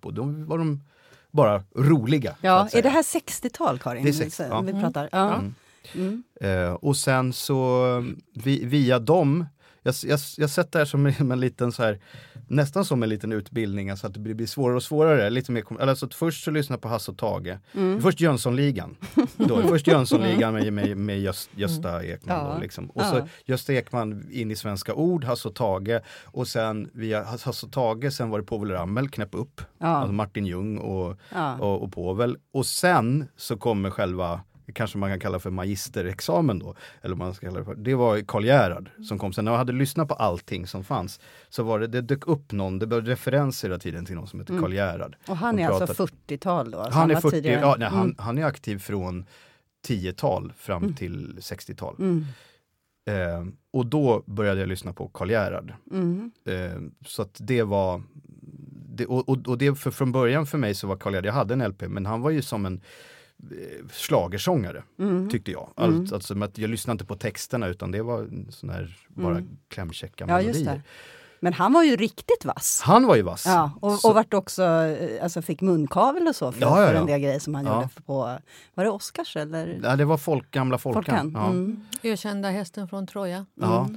på. 0.02 0.12
Då 0.12 0.24
var 0.24 0.58
de 0.58 0.84
bara 1.32 1.64
roliga. 1.76 2.36
Ja, 2.42 2.70
är 2.74 2.82
det 2.82 2.90
här 2.90 3.04
60-tal 3.04 3.80
Karin? 3.80 4.04
Det 4.04 4.10
är 4.10 4.14
60, 4.14 4.44
ja. 4.50 4.62
Vi 4.62 4.72
pratar. 4.72 5.10
Ja. 5.12 5.36
Mm. 5.36 5.54
Mm. 5.96 6.24
Eh, 6.42 6.74
och 6.74 6.98
sen 6.98 7.34
så 7.34 7.86
vi, 8.34 8.66
via 8.66 9.00
dem, 9.00 9.46
jag, 9.86 9.96
jag, 10.04 10.20
jag 10.38 10.50
sett 10.50 10.72
det 10.72 10.78
här 10.80 10.86
som 10.86 11.06
en, 11.06 11.14
en 11.32 11.40
liten 11.40 11.72
så 11.72 11.84
här, 11.84 12.00
nästan 12.48 12.86
som 12.86 13.04
en 13.04 13.10
liten 13.10 13.32
utbildning, 13.32 13.90
alltså 13.90 14.08
att 14.08 14.14
det 14.14 14.20
blir 14.20 14.48
svårare 14.48 14.76
och 14.76 14.84
svårare. 14.84 15.30
Lite 15.30 15.52
mer, 15.52 15.82
alltså 15.82 16.06
att 16.06 16.14
först 16.14 16.44
så 16.44 16.52
lyssna 16.52 16.78
på 16.78 16.88
Hasse 16.88 17.12
och 17.12 17.18
Tage. 17.18 17.58
Mm. 17.74 18.02
Först 18.02 18.22
Jönssonligan. 18.22 18.96
Då, 19.38 19.62
först 19.68 19.88
Jönssonligan 19.88 20.54
med, 20.54 20.74
med, 20.74 20.98
med 20.98 21.20
Göst, 21.20 21.50
Gösta 21.56 22.04
Ekman. 22.04 22.38
Ja. 22.38 22.54
Då, 22.54 22.62
liksom. 22.62 22.90
Och 22.90 23.02
så 23.02 23.16
Ja. 23.18 23.28
Gösta 23.46 23.74
Ekman 23.74 24.28
in 24.32 24.52
i 24.52 24.56
Svenska 24.56 24.94
ord, 24.94 25.24
Hasse 25.24 25.48
och 25.48 25.56
Tage. 25.56 26.00
Och 26.24 26.48
sen 26.48 26.90
via 26.94 27.24
Hasse 27.24 27.66
och 27.66 27.72
Tage, 27.72 28.14
sen 28.14 28.30
var 28.30 28.40
det 28.40 28.46
Povel 28.46 28.72
Ramel, 28.72 29.10
knäpp 29.10 29.36
upp. 29.36 29.62
Ja. 29.78 29.88
Alltså 29.88 30.14
Martin 30.14 30.46
Ljung 30.46 30.78
och, 30.78 31.18
och, 31.60 31.84
och 31.84 31.94
Povel. 31.94 32.38
Och 32.52 32.66
sen 32.66 33.26
så 33.38 33.58
kommer 33.58 33.90
själva 33.90 34.42
kanske 34.74 34.98
man 34.98 35.10
kan 35.10 35.20
kalla 35.20 35.40
för 35.40 35.50
magisterexamen 35.50 36.60
då. 36.60 36.76
Eller 37.02 37.16
man 37.16 37.34
ska 37.34 37.46
kalla 37.48 37.60
det 37.60 37.66
för. 37.66 37.76
Det 37.76 37.96
var 37.96 38.20
Karl 38.22 38.46
Gerhard 38.46 38.90
som 39.08 39.20
kom 39.20 39.34
sen. 39.34 39.46
När 39.46 39.52
jag 39.52 39.58
hade 39.58 39.74
lyssnat 39.74 40.08
på 40.08 40.14
allting 40.14 40.68
som 40.68 40.84
fanns 40.84 41.20
så 41.50 41.64
var 41.64 41.80
det, 41.80 41.88
det 41.88 42.02
dök 42.02 42.28
upp 42.28 42.52
någon, 42.52 42.80
det 42.80 42.86
var 42.86 43.02
referenser 43.02 43.68
hela 43.68 43.80
tiden 43.80 44.06
till 44.06 44.16
någon 44.16 44.28
som 44.28 44.40
heter 44.40 44.60
Karl 44.60 44.74
Gerhard. 44.74 45.16
Och 45.28 45.38
han 45.38 45.60
är 45.60 45.68
alltså 45.70 45.86
pratar- 45.94 46.14
40-tal 46.28 46.72
då? 46.72 46.80
alltså 46.80 47.00
Han 47.00 47.10
är 47.10 47.14
var 47.14 47.22
40, 47.22 47.36
tidigare. 47.36 47.60
ja, 47.62 47.76
nej, 47.80 47.90
han, 47.90 48.02
Mm. 48.04 48.16
han 48.20 48.38
är 48.38 48.46
aktiv 48.46 48.80
från 48.80 49.26
10-tal 49.88 50.54
fram 50.58 50.94
till 50.94 51.38
60-tal. 51.42 51.96
Mm. 52.00 52.26
Eh, 53.08 53.46
och 53.72 53.86
då 53.86 54.24
började 54.26 54.60
jag 54.60 54.70
lyssna 54.70 54.94
på 54.94 55.08
Karl 55.08 55.30
Gerhard. 55.32 55.74
Mm. 55.92 56.32
Eh, 56.46 56.82
så 57.06 57.22
att 57.22 57.38
det 57.40 57.64
var 57.64 58.02
det, 58.96 59.06
och, 59.06 59.30
och 59.48 59.58
det 59.58 59.76
för, 59.76 59.92
från 59.92 60.12
början 60.12 60.46
för 60.46 60.58
mig 60.58 60.74
så 60.76 60.88
var 60.88 60.96
Karl 60.98 61.14
Gerhard, 61.14 61.26
jag 61.26 61.34
hade 61.34 61.54
en 61.54 61.62
LP, 61.70 61.82
men 61.88 62.06
han 62.06 62.22
var 62.22 62.30
ju 62.30 62.42
som 62.42 62.66
en 62.66 62.82
eh, 63.44 63.88
schlagersångare 63.92 64.84
Mm. 65.00 65.30
tyckte 65.30 65.52
jag. 65.52 65.74
Allt, 65.76 66.14
alltså, 66.14 66.36
med 66.36 66.46
att 66.50 66.58
jag 66.58 66.70
lyssnade 66.70 66.94
inte 66.94 67.06
på 67.06 67.16
texterna 67.16 67.68
utan 67.68 67.92
det 67.92 68.02
var 68.02 68.30
sån 68.52 68.70
här 68.70 68.98
bara 69.08 69.44
klämkäcka 69.68 70.24
Mm. 70.24 70.36
Ja, 70.36 70.42
just 70.42 70.60
melodier. 70.60 70.76
det. 70.76 70.82
Men 71.40 71.54
han 71.54 71.74
var 71.74 71.84
ju 71.84 71.96
riktigt 71.96 72.46
vass. 72.46 72.82
Han 72.84 73.06
var 73.08 73.16
ju 73.16 73.22
vass. 73.22 73.44
Ja, 73.46 73.72
och, 73.82 73.92
Så- 73.94 74.10
och 74.10 74.16
vart 74.16 74.34
också, 74.34 74.64
eh, 74.64 75.24
alltså 75.24 75.42
fick 75.42 75.62
munkavel 75.62 76.28
och 76.28 76.36
så 76.36 76.52
för, 76.52 76.62
Ja, 76.62 76.82
ja, 76.82 76.88
för 76.88 76.94
ja. 76.94 77.00
en 77.02 77.06
del 77.08 77.20
grejer 77.20 77.40
som 77.40 77.56
han 77.56 77.66
Ja. 77.66 77.76
gjorde 77.82 77.90
på, 78.06 78.14
var 78.74 78.84
det 78.84 78.90
Oscars 78.90 79.36
eller? 79.36 79.80
Ja, 79.84 79.96
det 79.96 80.06
var 80.06 80.18
folk, 80.18 80.52
gamla 80.52 80.78
Folkan. 80.78 81.04
Folkan. 81.04 81.32
Ja. 81.36 81.50
Mm. 81.50 81.82
Ökända 82.04 82.50
hästen 82.50 82.88
från 82.88 83.08
Troja. 83.08 83.46
Ja. 83.56 83.90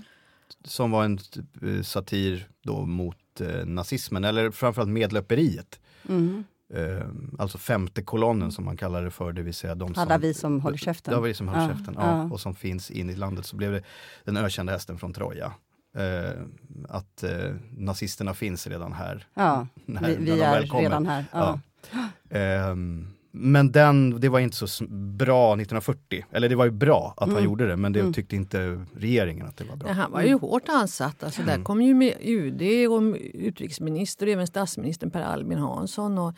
Som 0.64 0.90
var 0.90 1.04
en 1.04 1.18
eh, 1.62 1.82
satir 1.82 2.48
då 2.62 2.86
mot 2.86 3.40
eh, 3.40 3.64
nazismen, 3.66 4.24
eller 4.24 4.50
framförallt 4.50 4.90
medlöperiet. 4.90 5.80
Mm. 6.08 6.44
Eh, 6.74 7.06
alltså 7.38 7.58
femte 7.58 8.02
kolonnen 8.02 8.52
som 8.52 8.64
man 8.64 8.76
kallar 8.76 9.04
det 9.04 9.10
för, 9.10 9.32
det 9.32 9.42
vill 9.42 9.54
säga 9.54 9.74
de 9.74 9.94
som... 9.94 10.02
Alla 10.02 10.18
vi 10.18 10.34
som 10.34 10.60
håller 10.60 10.76
käften. 10.76 11.14
Ja, 11.14 11.20
vi 11.20 11.34
som 11.34 11.48
håller 11.48 11.62
Ja, 11.62 11.68
käften. 11.68 11.94
Ja. 11.98 12.22
Och 12.24 12.40
som 12.40 12.54
finns 12.54 12.90
in 12.90 13.10
i 13.10 13.14
landet. 13.16 13.46
Så 13.46 13.56
blev 13.56 13.72
det 13.72 13.82
den 14.24 14.36
ökända 14.36 14.72
hästen 14.72 14.98
från 14.98 15.12
Troja. 15.12 15.52
Eh, 15.96 16.30
att 16.88 17.22
eh, 17.22 17.54
nazisterna 17.70 18.34
finns 18.34 18.66
redan 18.66 18.92
här. 18.92 19.26
Ja, 19.34 19.66
När- 19.86 20.08
vi, 20.08 20.16
vi 20.16 20.40
är 20.40 20.80
redan 20.80 21.06
här. 21.06 21.24
Ja. 21.32 21.60
Ehm, 22.30 23.06
men 23.30 23.72
den, 23.72 24.20
det 24.20 24.28
var 24.28 24.40
inte 24.40 24.56
så 24.56 24.84
bra 24.88 25.54
1940. 25.54 26.24
Eller 26.32 26.48
det 26.48 26.54
var 26.56 26.64
ju 26.64 26.70
bra 26.70 27.14
att 27.16 27.20
han 27.28 27.30
Mm. 27.30 27.44
gjorde 27.44 27.66
det, 27.68 27.76
men 27.76 27.92
det 27.92 28.00
Mm. 28.00 28.12
tyckte 28.12 28.36
inte 28.36 28.84
regeringen 28.96 29.46
att 29.46 29.56
det 29.56 29.64
var 29.64 29.76
bra. 29.76 29.88
Ja, 29.88 29.94
han 29.94 30.12
var 30.12 30.22
ju 30.22 30.34
hårt 30.34 30.68
ansatt. 30.68 31.22
Alltså, 31.24 31.42
Där 31.42 31.62
kom 31.64 31.82
ju 31.82 32.12
UD 32.20 32.86
och 32.90 33.16
utrikesminister 33.34 34.26
och 34.26 34.32
även 34.32 34.46
statsministern 34.46 35.10
Per 35.10 35.22
Albin 35.22 35.58
Hansson. 35.58 36.18
Och, 36.18 36.34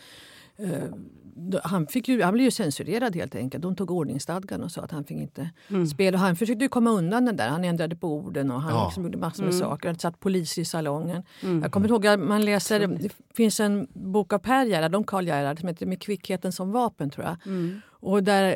han, 1.62 1.86
fick 1.86 2.08
ju, 2.08 2.22
han 2.22 2.32
blev 2.34 2.44
ju 2.44 2.50
censurerad 2.50 3.16
helt 3.16 3.34
enkelt. 3.34 3.62
De 3.62 3.76
tog 3.76 3.90
ordningsstadgan 3.90 4.62
och 4.62 4.70
sa 4.70 4.82
att 4.82 4.90
han 4.90 5.04
fick 5.04 5.18
inte 5.18 5.50
spela. 5.92 6.18
Och 6.18 6.20
han 6.24 6.36
försökte 6.36 6.64
ju 6.64 6.68
komma 6.68 6.90
undan 6.90 7.24
den 7.24 7.36
där. 7.36 7.48
Han 7.48 7.64
ändrade 7.64 7.96
på 7.96 8.14
orden 8.14 8.50
och 8.50 8.62
han 8.62 8.74
Ja. 8.74 8.84
liksom 8.86 9.04
gjorde 9.04 9.18
massor 9.18 9.44
med 9.44 9.54
saker. 9.54 9.88
Han 9.88 9.98
satt 9.98 10.20
poliser 10.20 10.62
i 10.62 10.64
salongen. 10.64 11.22
Mm. 11.42 11.62
Jag 11.62 11.72
kommer 11.72 11.88
ihåg 11.88 12.06
att 12.06 12.20
man 12.20 12.44
läser, 12.44 12.86
det 12.86 13.12
finns 13.34 13.60
en 13.60 13.86
bok 13.92 14.32
av 14.32 14.38
Per 14.38 14.64
Gerhard, 14.64 14.94
om 14.94 15.04
Karl 15.04 15.26
Gerhard, 15.26 15.58
som 15.60 15.68
heter 15.68 15.86
Med 15.86 16.00
kvickheten 16.02 16.52
som 16.52 16.72
vapen 16.72 17.10
tror 17.10 17.26
jag. 17.26 17.36
Mm. 17.46 17.80
Och 17.88 18.24
där 18.24 18.44
eh, 18.50 18.54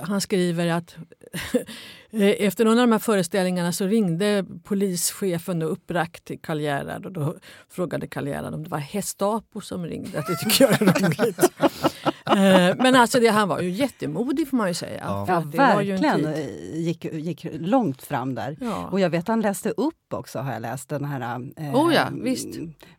han 0.00 0.20
skriver 0.20 0.66
att 0.68 0.96
eh, 2.10 2.22
efter 2.46 2.64
någon 2.64 2.78
av 2.78 2.86
de 2.86 2.92
här 2.92 2.98
föreställningarna 2.98 3.72
så 3.72 3.86
ringde 3.86 4.44
polischefen 4.64 5.58
då 5.58 5.66
uppbragt 5.66 6.24
till 6.24 6.38
Karl 6.40 6.60
Gerhard 6.60 7.06
och 7.06 7.12
då 7.12 7.36
frågade 7.70 8.06
Karl 8.06 8.26
Gerhard 8.28 8.54
om 8.54 8.62
det 8.62 8.70
var 8.70 8.80
Gestapo 8.92 9.60
som 9.60 9.86
ringde. 9.86 10.24
Det 10.28 10.36
tycker 10.36 10.64
jag 10.64 10.82
är 10.82 11.22
roligt. 11.22 11.40
Eh, 12.30 12.76
Men 12.76 12.96
alltså 12.96 13.20
det, 13.20 13.28
han 13.28 13.48
var 13.48 13.60
ju 13.60 13.70
jättemodig 13.70 14.48
får 14.48 14.56
man 14.56 14.68
ju 14.68 14.74
säga. 14.74 15.00
Ja. 15.04 15.24
Ja, 15.28 15.34
att 15.34 15.52
det 15.52 15.58
var 15.58 15.80
ju 15.80 15.92
en 15.94 16.00
verkligen. 16.02 16.82
Gick, 16.84 17.04
gick 17.04 17.46
långt 17.52 18.02
fram 18.02 18.34
där. 18.34 18.56
Ja. 18.60 18.88
Och 18.92 19.00
jag 19.00 19.10
vet 19.10 19.20
att 19.20 19.28
han 19.28 19.40
läste 19.40 19.70
upp 19.70 19.94
också, 20.14 20.38
har 20.38 20.52
jag 20.52 20.62
läst, 20.62 20.88
den 20.88 21.04
här... 21.04 21.50
Eh, 21.56 21.74
Oh 21.76 21.94
ja, 21.94 22.08
visst. 22.12 22.48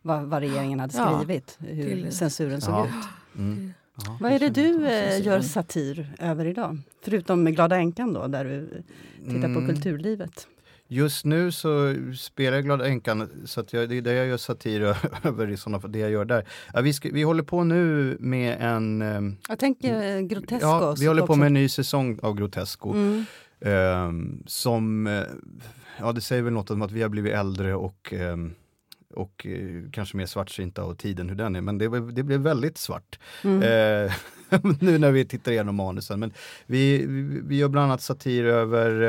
Vad, 0.02 0.24
vad 0.24 0.40
regeringen 0.40 0.80
hade 0.80 0.98
Ja, 0.98 1.18
skrivit, 1.20 1.58
hur 1.60 1.90
till- 1.90 2.12
censuren 2.18 2.62
såg 2.62 2.74
Ja. 2.76 2.86
ut. 2.86 3.38
Mm. 3.38 3.74
Ja, 4.06 4.18
Vad 4.22 4.32
är 4.32 4.40
det 4.40 4.50
du 4.50 4.88
eh, 4.88 5.22
gör 5.26 5.42
satir 5.42 6.08
över 6.20 6.46
idag? 6.46 6.78
Förutom 7.04 7.44
med 7.44 7.56
Glada 7.56 7.76
änkan 7.78 8.14
då, 8.14 8.28
där 8.28 8.46
du 8.46 8.84
tittar 9.26 9.42
på 9.54 9.60
Mm. 9.60 9.68
kulturlivet. 9.68 10.48
Just 10.90 11.26
nu 11.26 11.52
så 11.52 11.96
spelar 12.18 12.58
jag 12.58 12.64
Glada 12.66 12.88
änkan, 12.88 13.30
så 13.46 13.60
att 13.62 13.74
jag, 13.74 13.90
det 13.90 13.98
är 13.98 14.02
det 14.02 14.14
jag 14.14 14.28
gör 14.28 14.38
satir 14.38 14.82
över 15.24 15.50
i 15.52 15.58
sådana 15.58 15.80
fall, 15.80 15.92
det 15.92 16.00
jag 16.00 16.12
gör 16.12 16.26
där. 16.26 16.46
Ja, 16.74 16.82
vi, 16.82 16.94
ska, 16.94 17.10
vi 17.14 17.24
håller 17.24 17.44
på 17.44 17.64
nu 17.64 18.18
med 18.20 18.58
en... 18.62 19.02
ehm, 19.02 19.38
Jag 19.50 19.60
tänker 19.60 20.16
eh, 20.16 20.22
Grotesco. 20.22 20.68
Ja, 20.68 20.96
vi 21.00 21.08
håller 21.08 21.22
på 21.22 21.26
också. 21.26 21.40
med 21.40 21.48
en 21.48 21.54
ny 21.54 21.70
säsong 21.70 22.20
av 22.22 22.36
Grotesco. 22.36 22.92
Mm. 22.94 23.26
ehm, 23.62 24.44
som, 24.48 25.08
eh, 25.08 25.24
ja 26.00 26.12
det 26.12 26.22
säger 26.22 26.42
väl 26.42 26.54
något 26.54 26.72
om 26.72 26.82
att 26.82 26.92
vi 26.92 27.02
har 27.02 27.10
blivit 27.10 27.34
äldre 27.34 27.76
och, 27.76 28.14
ehm, 28.14 28.54
och 29.14 29.46
eh, 29.46 29.90
kanske 29.92 30.18
mer 30.18 30.26
svartsynta 30.26 30.84
och 30.84 30.98
tiden 30.98 31.30
hur 31.30 31.36
den 31.36 31.56
är. 31.56 31.62
Men 31.62 31.78
det, 31.78 32.12
det 32.12 32.24
blev 32.24 32.40
väldigt 32.40 32.78
svart. 32.78 33.20
Mm. 33.44 33.62
Eh, 33.64 34.14
nu 34.80 34.98
när 34.98 35.12
vi 35.12 35.26
tittar 35.26 35.52
igenom 35.52 35.76
manusen. 35.76 36.20
Men 36.20 36.34
vi, 36.66 37.06
vi, 37.06 37.42
vi 37.44 37.58
gör 37.58 37.68
bland 37.68 37.86
annat 37.92 38.02
satir 38.02 38.46
över 38.46 39.02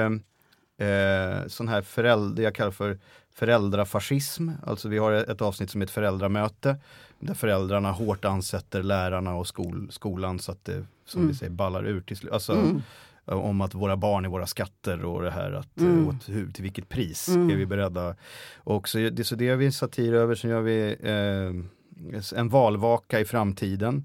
eh, 0.78 0.88
eh, 0.88 1.46
sån 1.46 1.68
här 1.68 1.82
förälder, 1.82 2.42
jag 2.42 2.54
kallar 2.54 2.70
för 2.70 2.98
föräldrafascism. 3.34 4.50
Alltså 4.66 4.88
vi 4.88 4.98
har 4.98 5.12
ett 5.12 5.42
avsnitt 5.42 5.70
som 5.70 5.80
heter 5.80 5.92
föräldramöte. 5.94 6.76
Där 7.20 7.34
föräldrarna 7.34 7.92
hårt 7.92 8.24
ansätter 8.24 8.82
lärarna 8.82 9.34
och 9.34 9.46
skol, 9.46 9.88
skolan 9.90 10.38
så 10.38 10.52
att 10.52 10.64
det 10.64 10.84
som 11.04 11.20
Mm. 11.20 11.32
vi 11.32 11.38
säger 11.38 11.52
ballar 11.52 11.86
ur 11.86 12.00
till 12.00 12.16
slut. 12.16 12.32
Alltså, 12.32 12.52
Mm. 12.52 12.82
Om 13.28 13.60
att 13.60 13.74
våra 13.74 13.96
barn 13.96 14.24
är 14.24 14.28
våra 14.28 14.46
skatter 14.46 15.04
och 15.04 15.22
det 15.22 15.30
här 15.30 15.52
att 15.52 15.78
Mm. 15.80 15.92
mm. 15.92 16.08
åt, 16.08 16.28
hur, 16.28 16.50
till 16.52 16.62
vilket 16.62 16.88
pris 16.88 17.28
Mm. 17.28 17.50
är 17.50 17.56
vi 17.56 17.66
beredda. 17.66 18.16
Och 18.56 18.88
så, 18.88 18.98
det, 18.98 19.24
så 19.24 19.34
det 19.34 19.44
gör 19.44 19.56
vi 19.56 19.66
en 19.66 19.72
satir 19.72 20.12
över, 20.14 20.34
sen 20.34 20.50
gör 20.50 20.60
vi 20.60 20.96
eh, 21.02 22.38
en 22.38 22.48
valvaka 22.48 23.20
i 23.20 23.24
framtiden. 23.24 24.04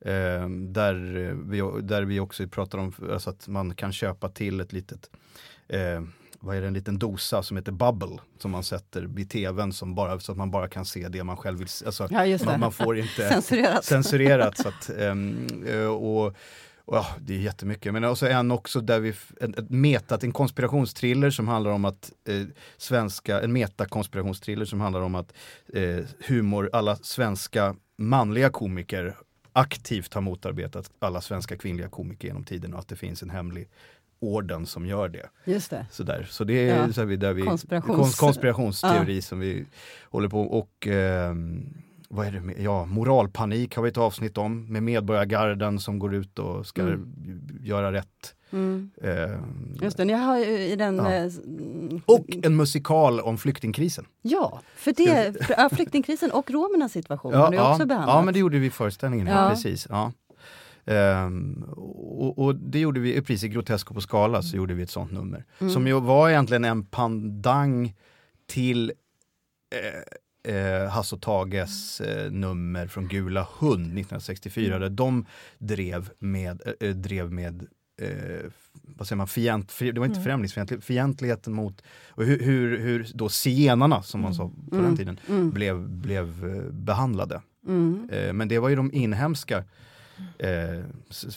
Eh, 0.00 0.48
där, 0.48 0.94
vi, 1.50 1.82
där 1.82 2.02
vi 2.02 2.20
också 2.20 2.48
pratar 2.48 2.78
om 2.78 2.92
alltså 3.12 3.30
att 3.30 3.48
man 3.48 3.74
kan 3.74 3.92
köpa 3.92 4.28
till 4.28 4.60
ett 4.60 4.72
litet 4.72 5.10
eh, 5.68 6.02
vad 6.40 6.56
är 6.56 6.60
det, 6.60 6.66
en 6.66 6.74
liten 6.74 6.98
dosa 6.98 7.42
som 7.42 7.56
heter 7.56 7.72
Bubble 7.72 8.18
som 8.38 8.50
man 8.50 8.62
sätter 8.64 9.02
vid 9.02 9.30
tvn 9.30 9.72
som 9.72 9.94
bara, 9.94 10.20
så 10.20 10.32
att 10.32 10.38
man 10.38 10.50
bara 10.50 10.68
kan 10.68 10.84
se 10.84 11.08
det 11.08 11.24
man 11.24 11.36
själv 11.36 11.58
vill 11.58 11.68
se. 11.68 11.86
Alltså, 11.86 12.08
Ja, 12.10 12.38
man, 12.44 12.60
man 12.60 12.72
får 12.72 12.98
inte 12.98 13.28
Censurerat. 13.28 13.84
censurerat. 13.84 14.58
så 14.58 14.68
att, 14.68 14.90
eh, 15.70 15.86
och, 15.86 16.36
och, 16.86 16.96
ja, 16.96 17.06
det 17.20 17.34
är 17.34 17.38
jättemycket. 17.38 17.92
Men 17.92 18.04
också 18.04 18.28
en 18.28 18.50
också 18.50 18.80
där 18.80 19.00
vi, 19.00 19.14
en, 19.40 19.54
ett 19.54 19.70
metat, 19.70 20.24
en 20.24 20.32
konspirationstriller 20.32 21.30
som 21.30 21.48
handlar 21.48 21.70
om 21.70 21.84
att 21.84 22.12
eh, 22.28 22.42
svenska, 22.76 23.40
en 23.40 23.52
metakonspirationstriller 23.52 24.64
som 24.64 24.80
handlar 24.80 25.00
om 25.00 25.14
att 25.14 25.32
eh, 25.74 25.98
humor, 26.28 26.70
alla 26.72 26.96
svenska 26.96 27.76
manliga 27.98 28.50
komiker 28.50 29.16
aktivt 29.52 30.14
har 30.14 30.20
motarbetat 30.20 30.90
alla 30.98 31.20
svenska 31.20 31.56
kvinnliga 31.56 31.88
komiker 31.88 32.28
genom 32.28 32.44
tiden 32.44 32.74
och 32.74 32.80
att 32.80 32.88
det 32.88 32.96
finns 32.96 33.22
en 33.22 33.30
hemlig 33.30 33.68
orden 34.20 34.66
som 34.66 34.86
gör 34.86 35.08
det. 35.08 35.28
Just 35.44 35.70
det. 35.70 35.86
Sådär. 35.90 36.26
Så 36.30 36.44
det 36.44 36.68
är 36.70 36.76
Ja. 36.86 36.92
så 36.92 37.04
där 37.04 37.32
vi, 37.32 37.42
Konspirations- 37.42 37.80
kons, 37.96 38.16
konspirationsteori 38.16 39.22
som 39.22 39.40
vi 39.40 39.64
håller 40.02 40.28
på 40.28 40.40
och 40.42 40.86
ehm, 40.86 41.74
vad 42.16 42.26
är 42.26 42.30
det 42.32 42.40
med? 42.40 42.54
Ja, 42.58 42.84
moralpanik 42.84 43.76
har 43.76 43.82
vi 43.82 43.88
ett 43.88 43.96
avsnitt 43.98 44.38
om 44.38 44.66
med 44.72 44.82
medborgargarden 44.82 45.78
som 45.80 45.98
går 45.98 46.14
ut 46.14 46.38
och 46.38 46.66
ska 46.66 46.82
Mm. 46.82 47.48
göra 47.62 47.92
rätt. 47.92 48.34
Mm. 48.50 48.90
Ehm, 49.02 49.76
Just 49.82 49.96
det, 49.96 50.04
jag 50.04 50.18
har 50.18 50.38
i 50.38 50.76
den... 50.76 50.96
Ja. 50.96 51.12
eh, 51.14 51.30
och 52.06 52.26
en 52.42 52.56
musikal 52.56 53.20
om 53.20 53.38
flyktingkrisen. 53.38 54.04
Ja, 54.22 54.60
för 54.76 54.92
det, 54.92 55.44
för, 55.46 55.74
flyktingkrisen 55.76 56.30
och 56.30 56.50
romernas 56.50 56.92
situation 56.92 57.34
har 57.34 57.40
Ja, 57.44 57.50
du 57.50 57.56
ja, 57.56 57.72
också 57.72 57.86
behandlat. 57.86 58.14
ja, 58.16 58.22
men 58.22 58.34
det 58.34 58.40
gjorde 58.40 58.58
vi 58.58 58.66
i 58.66 58.70
föreställningen. 58.70 59.26
Ja. 59.26 59.50
Precis, 59.50 59.86
ja. 59.90 60.12
Ehm, 60.84 61.62
och, 61.76 62.38
och 62.38 62.54
det 62.54 62.78
gjorde 62.78 63.00
vi, 63.00 63.20
precis 63.22 63.44
i 63.44 63.48
Grotesco 63.48 63.94
på 63.94 64.00
Skala 64.00 64.42
så 64.42 64.56
gjorde 64.56 64.74
vi 64.74 64.82
ett 64.82 64.90
sånt 64.90 65.12
nummer. 65.12 65.44
Mm. 65.58 65.72
Som 65.72 65.86
ju 65.86 66.00
var 66.00 66.28
egentligen 66.30 66.64
en 66.64 66.84
pandang 66.84 67.94
till 68.46 68.92
eh, 69.74 70.00
eh, 70.46 70.88
Hasse 70.88 71.14
och 71.14 71.22
Tages 71.22 72.00
eh, 72.00 72.30
nummer 72.32 72.86
från 72.86 73.08
Gula 73.08 73.46
hund 73.58 73.80
1964 73.82 74.78
där 74.78 74.88
de 74.90 75.26
drev 75.58 76.10
med, 76.18 76.60
eh, 76.80 76.90
drev 76.90 77.32
med 77.32 77.66
eh, 78.02 78.50
vad 78.82 79.06
säger 79.08 79.16
man, 79.16 79.28
fient, 79.28 79.72
det 79.78 79.92
var 79.98 80.06
inte 80.06 80.18
Mm. 80.18 80.24
främlingsfientlighet, 80.24 80.84
fientligheten 80.84 81.52
mot 81.52 81.82
och 82.08 82.24
hur, 82.24 82.40
hur, 82.40 82.78
hur 82.78 83.06
då 83.14 83.28
zigenarna, 83.28 84.02
som 84.02 84.20
man 84.20 84.34
sa 84.34 84.48
på 84.48 84.76
den 84.76 84.84
Mm. 84.84 84.96
tiden, 84.96 85.20
Mm. 85.28 85.50
blev, 85.50 85.88
blev 85.88 86.44
eh, 86.56 86.62
behandlade. 86.72 87.42
Mm. 87.66 88.08
Eh, 88.12 88.32
men 88.32 88.48
det 88.48 88.58
var 88.58 88.68
ju 88.68 88.76
de 88.76 88.92
inhemska, 88.92 89.58
eh, 90.38 90.84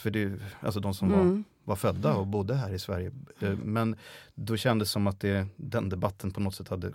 för 0.01 0.09
det, 0.09 0.31
alltså 0.59 0.79
de 0.79 0.93
som 0.93 1.09
var, 1.09 1.21
Mm. 1.21 1.43
var 1.63 1.75
födda 1.75 2.13
och 2.13 2.27
bodde 2.27 2.55
här 2.55 2.73
i 2.73 2.79
Sverige. 2.79 3.11
Eh, 3.39 3.57
men 3.63 3.95
då 4.35 4.57
kändes 4.57 4.89
det 4.89 4.91
som 4.91 5.07
att 5.07 5.19
det, 5.19 5.47
den 5.55 5.89
debatten 5.89 6.31
på 6.31 6.39
något 6.39 6.55
sätt 6.55 6.67
hade 6.69 6.91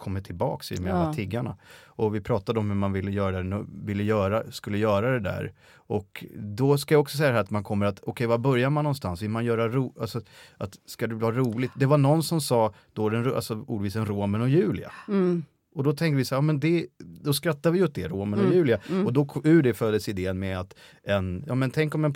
kommit 0.00 0.24
tillbaks 0.26 0.72
i 0.72 0.76
och 0.76 0.80
med 0.80 0.90
Ja. 0.92 0.96
alla 0.96 1.12
tiggarna. 1.14 1.56
Och 1.86 2.14
vi 2.14 2.20
pratade 2.20 2.58
om 2.60 2.68
hur 2.70 2.76
man 2.76 2.92
ville 2.92 3.10
göra, 3.10 3.42
det, 3.42 3.64
ville 3.84 4.02
göra, 4.02 4.50
skulle 4.50 4.78
göra 4.78 5.10
det 5.10 5.20
där. 5.20 5.52
Och 5.74 6.24
då 6.36 6.78
ska 6.78 6.94
jag 6.94 7.00
också 7.00 7.16
säga 7.16 7.32
här 7.32 7.40
att 7.40 7.50
man 7.50 7.64
kommer 7.64 7.86
att, 7.86 8.00
okej 8.02 8.26
var 8.26 8.38
börjar 8.38 8.70
man 8.70 8.84
någonstans? 8.84 9.22
Vill 9.22 9.30
man 9.30 9.44
göra 9.44 9.68
ro, 9.68 9.94
alltså 10.00 10.20
att 10.56 10.78
ska 10.86 11.06
det 11.06 11.14
vara 11.14 11.34
roligt? 11.36 11.70
Det 11.76 11.86
var 11.86 11.98
någon 11.98 12.22
som 12.22 12.40
sa 12.40 12.72
då 12.92 13.08
den, 13.08 13.34
alltså 13.34 13.64
ordvisen 13.66 14.06
Romen 14.06 14.40
och 14.40 14.48
Julia. 14.48 14.92
Mm. 15.08 15.44
Och 15.74 15.84
då 15.84 15.92
tänkte 15.92 16.16
vi 16.16 16.24
så 16.24 16.34
här, 16.34 16.36
ja, 16.38 16.42
men 16.42 16.60
det, 16.60 16.86
då 16.98 17.32
skrattar 17.32 17.70
vi 17.70 17.82
åt 17.84 17.94
det, 17.94 18.08
Romen 18.08 18.38
och 18.38 18.44
Mm. 18.44 18.56
Julia. 18.56 18.78
Mm. 18.90 19.06
Och 19.06 19.12
då 19.12 19.26
ur 19.44 19.62
det 19.62 19.74
föddes 19.74 20.08
idén 20.08 20.38
med 20.38 20.60
att 20.60 20.74
en, 21.02 21.44
ja 21.46 21.54
men 21.54 21.70
tänk 21.70 21.94
om 21.94 22.04
en 22.04 22.14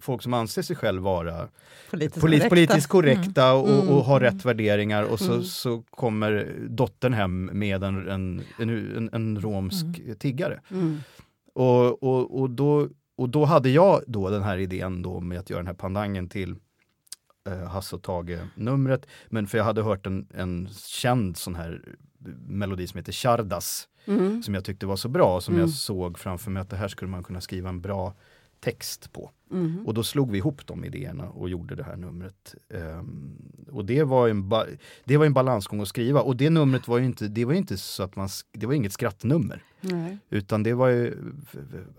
folk 0.00 0.22
som 0.22 0.34
anser 0.34 0.62
sig 0.62 0.76
själv 0.76 1.02
vara 1.02 1.48
Politiskt 1.90 2.20
polit, 2.20 2.40
korrekta. 2.42 2.48
politiskt 2.48 2.86
korrekta 2.88 3.52
och, 3.54 3.68
Mm. 3.68 3.88
och 3.88 4.04
har 4.04 4.20
rätt 4.20 4.44
värderingar 4.44 5.02
och 5.02 5.18
så, 5.20 5.32
Mm. 5.32 5.44
så 5.44 5.82
kommer 5.90 6.54
dottern 6.68 7.12
hem 7.12 7.50
med 7.52 7.84
en, 7.84 8.08
en, 8.08 8.42
en, 8.58 9.10
en, 9.12 9.40
romsk 9.40 9.86
tiggare. 10.18 10.60
Mm. 10.70 10.98
Och, 11.54 12.02
och, 12.02 12.40
och, 12.40 12.50
då, 12.50 12.88
och 13.16 13.28
då 13.28 13.44
hade 13.44 13.70
jag 13.70 14.02
då 14.06 14.30
den 14.30 14.42
här 14.42 14.58
idén 14.58 15.02
då 15.02 15.20
med 15.20 15.38
att 15.38 15.50
göra 15.50 15.60
den 15.60 15.66
här 15.66 15.74
pandangen 15.74 16.28
till 16.28 16.54
eh, 17.48 17.68
Hasse 17.68 17.96
och 17.96 18.02
Tage-numret. 18.02 19.06
Men 19.28 19.46
för 19.46 19.58
jag 19.58 19.64
hade 19.64 19.82
hört 19.82 20.06
en, 20.06 20.26
en 20.34 20.68
känd 20.86 21.36
sån 21.36 21.54
här 21.54 21.82
melodi 22.48 22.86
som 22.86 22.98
heter 22.98 23.12
Chardas 23.12 23.88
Mm. 24.06 24.42
som 24.42 24.54
jag 24.54 24.64
tyckte 24.64 24.86
var 24.86 24.96
så 24.96 25.08
bra, 25.08 25.40
som 25.40 25.54
Mm. 25.54 25.60
jag 25.60 25.70
såg 25.70 26.18
framför 26.18 26.50
mig 26.50 26.60
att 26.60 26.70
det 26.70 26.76
här 26.76 26.88
skulle 26.88 27.10
man 27.10 27.22
kunna 27.24 27.40
skriva 27.40 27.68
en 27.68 27.80
bra 27.80 28.14
text 28.60 29.12
på. 29.12 29.30
Mm. 29.52 29.86
Och 29.86 29.94
då 29.94 30.02
slog 30.02 30.30
vi 30.30 30.38
ihop 30.38 30.66
de 30.66 30.84
idéerna 30.84 31.28
och 31.28 31.48
gjorde 31.48 31.74
det 31.74 31.84
här 31.84 31.96
numret. 31.96 32.54
Ehm, 32.74 33.36
och 33.72 33.84
det 33.84 34.02
var, 34.04 34.28
en 34.28 34.50
det 35.04 35.16
var 35.16 35.26
en 35.26 35.32
balansgång 35.32 35.80
att 35.80 35.88
skriva 35.88 36.20
och 36.20 36.36
det 36.36 36.50
numret 36.50 36.88
var 36.88 36.98
ju 36.98 37.04
inte, 37.04 37.28
det 37.28 37.44
var 37.44 37.52
inte 37.52 37.76
så 37.76 38.02
att 38.02 38.16
man, 38.16 38.28
det 38.52 38.66
var 38.66 38.74
inget 38.74 38.92
skrattnummer. 38.92 39.62
Nej. 39.80 40.18
Utan 40.30 40.62
det 40.62 40.74
var 40.74 40.88
ju 40.88 41.14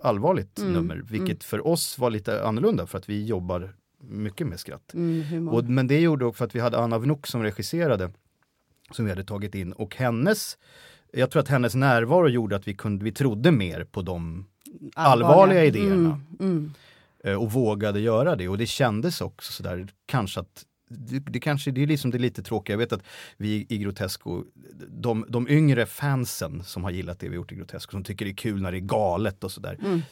allvarligt 0.02 0.58
Mm, 0.58 0.72
nummer, 0.72 0.96
vilket 0.96 1.28
mm. 1.28 1.40
för 1.40 1.66
oss 1.66 1.98
var 1.98 2.10
lite 2.10 2.44
annorlunda 2.46 2.86
för 2.86 2.98
att 2.98 3.08
vi 3.08 3.24
jobbar 3.24 3.74
mycket 4.00 4.46
med 4.46 4.60
skratt. 4.60 4.94
Mm. 4.94 5.48
Och, 5.48 5.64
men 5.64 5.86
det 5.86 6.00
gjorde 6.00 6.24
också 6.24 6.38
för 6.38 6.44
att 6.44 6.54
vi 6.54 6.60
hade 6.60 6.78
Anna 6.78 6.98
Vnuk 6.98 7.26
som 7.26 7.42
regisserade, 7.42 8.10
som 8.90 9.04
vi 9.04 9.10
hade 9.10 9.24
tagit 9.24 9.54
in 9.54 9.72
och 9.72 9.96
hennes 9.96 10.58
jag 11.12 11.30
tror 11.30 11.40
att 11.42 11.48
hennes 11.48 11.74
närvaro 11.74 12.28
gjorde 12.28 12.56
att 12.56 12.68
vi, 12.68 12.74
kunde, 12.74 13.04
vi 13.04 13.12
trodde 13.12 13.50
mer 13.50 13.84
på 13.84 14.02
de 14.02 14.46
allvarliga 14.94 15.64
idéerna. 15.64 15.94
Mm. 15.94 16.20
Mm. 16.40 16.72
eh, 17.24 17.34
och 17.34 17.52
vågade 17.52 18.00
göra 18.00 18.36
det 18.36 18.48
och 18.48 18.58
det 18.58 18.66
kändes 18.66 19.20
också 19.20 19.52
sådär 19.52 19.88
kanske 20.06 20.40
att 20.40 20.66
det, 20.90 21.18
det 21.18 21.40
kanske 21.40 21.70
det 21.70 21.82
är 21.82 21.86
liksom 21.86 22.10
det 22.10 22.18
lite 22.18 22.42
tråkiga. 22.42 22.74
Jag 22.74 22.78
vet 22.78 22.92
att 22.92 23.02
vi 23.36 23.66
i 23.68 23.78
Grotesco, 23.78 24.44
de, 24.88 25.26
de 25.28 25.48
yngre 25.48 25.86
fansen 25.86 26.64
som 26.64 26.84
har 26.84 26.90
gillat 26.90 27.20
det 27.20 27.28
vi 27.28 27.36
gjort 27.36 27.52
i 27.52 27.54
Grotesco, 27.54 27.90
som 27.90 28.04
tycker 28.04 28.24
det 28.24 28.30
är 28.30 28.34
kul 28.34 28.62
när 28.62 28.72
det 28.72 28.78
är 28.78 28.80
galet 28.80 29.44
och 29.44 29.52
sådär. 29.52 29.78
Mm. 29.80 30.02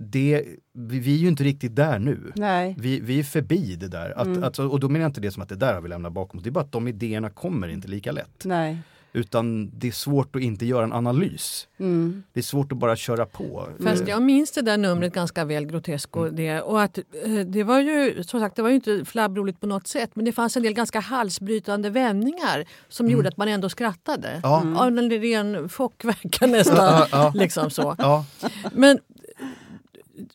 Det, 0.00 0.44
vi, 0.72 1.14
är 1.14 1.18
ju 1.18 1.28
inte 1.28 1.44
riktigt 1.44 1.76
där 1.76 1.98
nu. 1.98 2.32
Nej. 2.36 2.74
Vi, 2.78 3.00
vi 3.00 3.18
är 3.18 3.24
förbi 3.24 3.76
det 3.76 3.88
där. 3.88 4.18
Att, 4.18 4.26
Mm. 4.26 4.44
alltså, 4.44 4.68
och 4.68 4.80
då 4.80 4.88
menar 4.88 5.00
jag 5.04 5.08
inte 5.08 5.20
det 5.20 5.30
som 5.30 5.42
att 5.42 5.48
det 5.48 5.56
där 5.56 5.74
har 5.74 5.80
vi 5.80 5.88
lämnat 5.88 6.12
bakom 6.12 6.38
oss. 6.38 6.44
Det 6.44 6.48
är 6.50 6.52
bara 6.52 6.64
att 6.64 6.72
de 6.72 6.88
idéerna 6.88 7.30
kommer 7.30 7.68
inte 7.68 7.88
lika 7.88 8.12
lätt. 8.12 8.44
Nej. 8.44 8.78
Utan 9.12 9.70
det 9.78 9.88
är 9.88 9.92
svårt 9.92 10.36
att 10.36 10.42
inte 10.42 10.66
göra 10.66 10.84
en 10.84 10.92
analys. 10.92 11.68
Mm. 11.78 12.22
Det 12.32 12.40
är 12.40 12.44
svårt 12.44 12.72
att 12.72 12.78
bara 12.78 12.96
köra 12.96 13.26
på. 13.26 13.68
Fast 13.84 14.08
jag 14.08 14.22
minns 14.22 14.52
det 14.52 14.62
där 14.62 14.78
numret 14.78 15.12
ganska 15.14 15.44
väl, 15.44 15.66
Grotesco. 15.66 16.28
Det, 16.28 16.60
och 16.60 16.82
att, 16.82 16.98
eh, 16.98 17.32
det 17.46 17.62
var 17.64 17.80
ju 17.80 18.22
som 18.24 18.40
sagt 18.40 18.56
det 18.56 18.62
var 18.62 18.68
ju 18.68 18.74
inte 18.74 19.04
flabbroligt 19.04 19.60
på 19.60 19.66
något 19.66 19.86
sätt 19.86 20.10
men 20.14 20.24
det 20.24 20.32
fanns 20.32 20.56
en 20.56 20.62
del 20.62 20.72
ganska 20.72 21.00
halsbrytande 21.00 21.90
vändningar 21.90 22.64
som 22.88 23.10
gjorde 23.10 23.28
att 23.28 23.36
man 23.36 23.48
ändå 23.48 23.68
skrattade. 23.68 24.40
Ja. 24.42 24.62
Av 24.76 24.98
en 24.98 25.10
ren 25.10 25.68
chockverkan 25.68 26.50
nästan. 26.50 27.32
Liksom 27.34 27.70
så. 27.70 27.94
Ja, 27.98 28.24
Men 28.72 28.98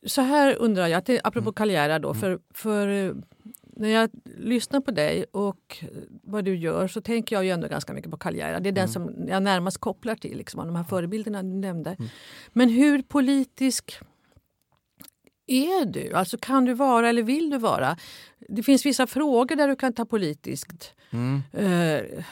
så 0.06 0.22
här 0.22 0.56
undrar 0.60 0.88
jag, 0.88 1.04
det- 1.06 1.22
apropå 1.24 1.52
Cagliara 1.54 2.00
då, 2.00 2.14
för, 2.14 2.40
för 2.54 2.88
eh, 2.88 3.14
när 3.76 3.90
jag 3.90 4.10
lyssnar 4.38 4.82
på 4.82 4.92
dig 4.92 5.26
och 5.32 5.78
vad 6.24 6.46
du 6.46 6.56
gör 6.56 6.88
så 6.88 7.02
tänker 7.02 7.36
jag 7.36 7.46
ju 7.46 7.52
ändå 7.52 7.68
ganska 7.68 7.94
mycket 7.94 8.12
på 8.12 8.18
Cagliara. 8.18 8.60
Det 8.60 8.70
är 8.70 8.74
den 8.74 8.90
som 8.90 9.28
jag 9.28 9.44
närmast 9.44 9.78
kopplar 9.78 10.16
till, 10.16 10.38
liksom, 10.38 10.66
de 10.68 10.76
här 10.76 10.84
förebilderna 10.84 11.44
du 11.44 11.50
nämnde. 11.50 11.98
Men 12.54 12.70
hur 12.70 13.02
politisk 13.02 14.00
är 15.48 15.86
du? 15.86 16.14
Alltså 16.14 16.38
kan 16.38 16.66
du 16.66 16.74
vara 16.74 17.10
eller 17.10 17.24
vill 17.24 17.50
du 17.50 17.58
vara? 17.58 17.98
Det 18.50 18.64
finns 18.64 18.86
vissa 18.86 19.08
frågor 19.08 19.56
där 19.56 19.68
du 19.68 19.76
kan 19.76 19.94
ta 19.94 20.06
politiskt 20.06 20.94
mm. 21.14 21.44
eh, 21.52 22.24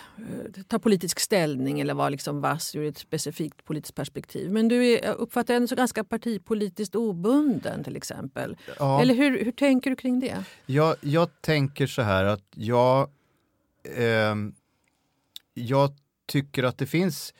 ta 0.67 0.79
politisk 0.79 1.19
ställning 1.19 1.79
eller 1.79 1.93
vara 1.93 2.09
liksom 2.09 2.41
vass 2.41 2.75
ur 2.75 2.85
ett 2.85 2.97
specifikt 2.97 3.65
politiskt 3.65 3.95
perspektiv. 3.95 4.51
Men 4.51 4.67
du 4.67 4.85
är, 4.85 5.05
jag 5.05 5.15
uppfattar 5.15 5.53
ändå 5.53 5.67
så 5.67 5.75
ganska 5.75 6.03
partipolitiskt 6.03 6.95
obunden 6.95 7.83
till 7.83 7.95
exempel. 7.95 8.57
ja. 8.79 9.01
Eller 9.01 9.13
hur, 9.15 9.45
hur 9.45 9.51
tänker 9.51 9.89
du 9.89 9.95
kring 9.95 10.19
det? 10.19 10.43
Jag, 10.65 10.95
jag 11.01 11.41
tänker 11.41 11.87
så 11.87 12.01
här 12.01 12.25
att 12.25 12.45
jag, 12.55 13.09
ehm, 13.97 14.53
jag 15.53 15.91
tycker 16.25 16.63
att 16.63 16.77
det 16.77 16.87
finns 16.87 17.33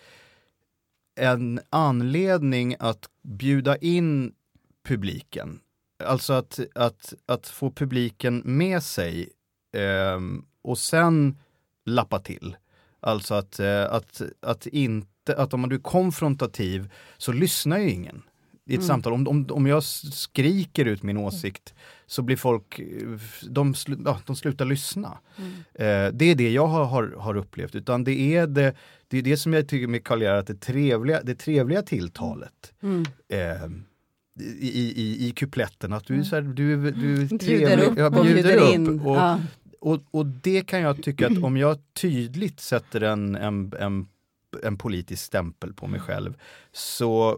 en 1.15 1.60
anledning 1.69 2.75
att 2.79 3.10
bjuda 3.21 3.77
in 3.77 4.34
publiken. 4.84 5.60
Alltså 6.04 6.34
att, 6.34 6.60
att, 6.76 7.13
att 7.26 7.48
få 7.48 7.72
publiken 7.72 8.41
med 8.46 8.84
sig 8.84 9.30
ehm, 9.78 10.46
och 10.62 10.78
sen 10.78 11.38
lappa 11.86 12.20
till. 12.20 12.56
Alltså 13.00 13.34
att, 13.34 13.60
eh, 13.60 13.84
att, 13.94 14.22
att 14.41 14.67
inte, 14.67 15.36
att 15.38 15.54
om 15.54 15.70
du 15.70 15.76
är 15.76 15.80
konfrontativ 15.80 16.91
så 17.17 17.32
lyssnar 17.32 17.78
ju 17.78 17.89
ingen 17.89 18.22
i 18.65 18.74
ett 18.74 18.78
Mm. 18.80 18.88
samtal. 18.88 19.13
Om, 19.13 19.28
om, 19.28 19.48
om 19.52 19.67
jag 19.67 19.84
skriker 19.84 20.86
ut 20.86 21.04
min 21.04 21.17
åsikt 21.17 21.74
så 22.06 22.22
blir 22.22 22.38
folk, 22.38 22.80
eh, 22.80 23.20
de, 23.50 23.76
slu, 23.76 23.98
ja, 24.06 24.20
de 24.26 24.36
slutar 24.36 24.65
lyssna. 24.65 25.17
Mm. 25.38 25.52
Eh, 25.74 26.13
det 26.13 26.26
är 26.26 26.36
det 26.36 26.52
jag 26.52 26.67
har, 26.67 26.86
har, 26.86 27.15
har 27.17 27.38
upplevt. 27.38 27.76
Utan 27.76 28.04
det 28.04 28.36
är 28.36 28.48
det, 28.48 28.76
det 29.08 29.17
är 29.17 29.22
det 29.22 29.38
som 29.38 29.54
jag 29.54 29.67
tycker 29.67 29.88
med 29.88 30.04
Karl 30.04 30.26
att 30.26 30.48
det 30.48 30.62
trevliga, 30.62 31.22
det 31.24 31.36
trevliga 31.36 31.82
tilltalet. 31.82 32.74
Mm. 32.84 33.06
Eh, 33.30 33.70
i, 34.41 34.93
i, 34.95 35.27
i, 35.27 35.32
kupletten, 35.32 35.93
att 35.93 36.06
du 36.06 36.19
är, 36.19 36.23
så 36.23 36.36
här, 36.36 36.41
du, 36.41 36.91
du 36.91 37.38
Bjuder 37.38 37.84
upp 37.84 37.97
ja, 37.97 38.06
och 38.06 38.25
bjuder 38.25 38.73
in. 38.73 38.99
Och, 38.99 39.15
Ja. 39.15 39.39
och, 39.80 39.99
och 40.12 40.25
det 40.25 40.62
kan 40.62 40.82
jag 40.82 41.04
tycka 41.04 41.27
att 41.27 41.38
om 41.43 41.58
jag 41.58 41.77
tydligt 41.93 42.60
sätter 42.60 43.01
en, 43.01 43.36
en, 43.36 43.73
en, 43.80 44.08
en 44.63 44.77
politisk 44.77 45.23
stämpel 45.23 45.73
på 45.73 45.88
mig 45.88 45.99
själv 45.99 46.34
så 46.71 47.38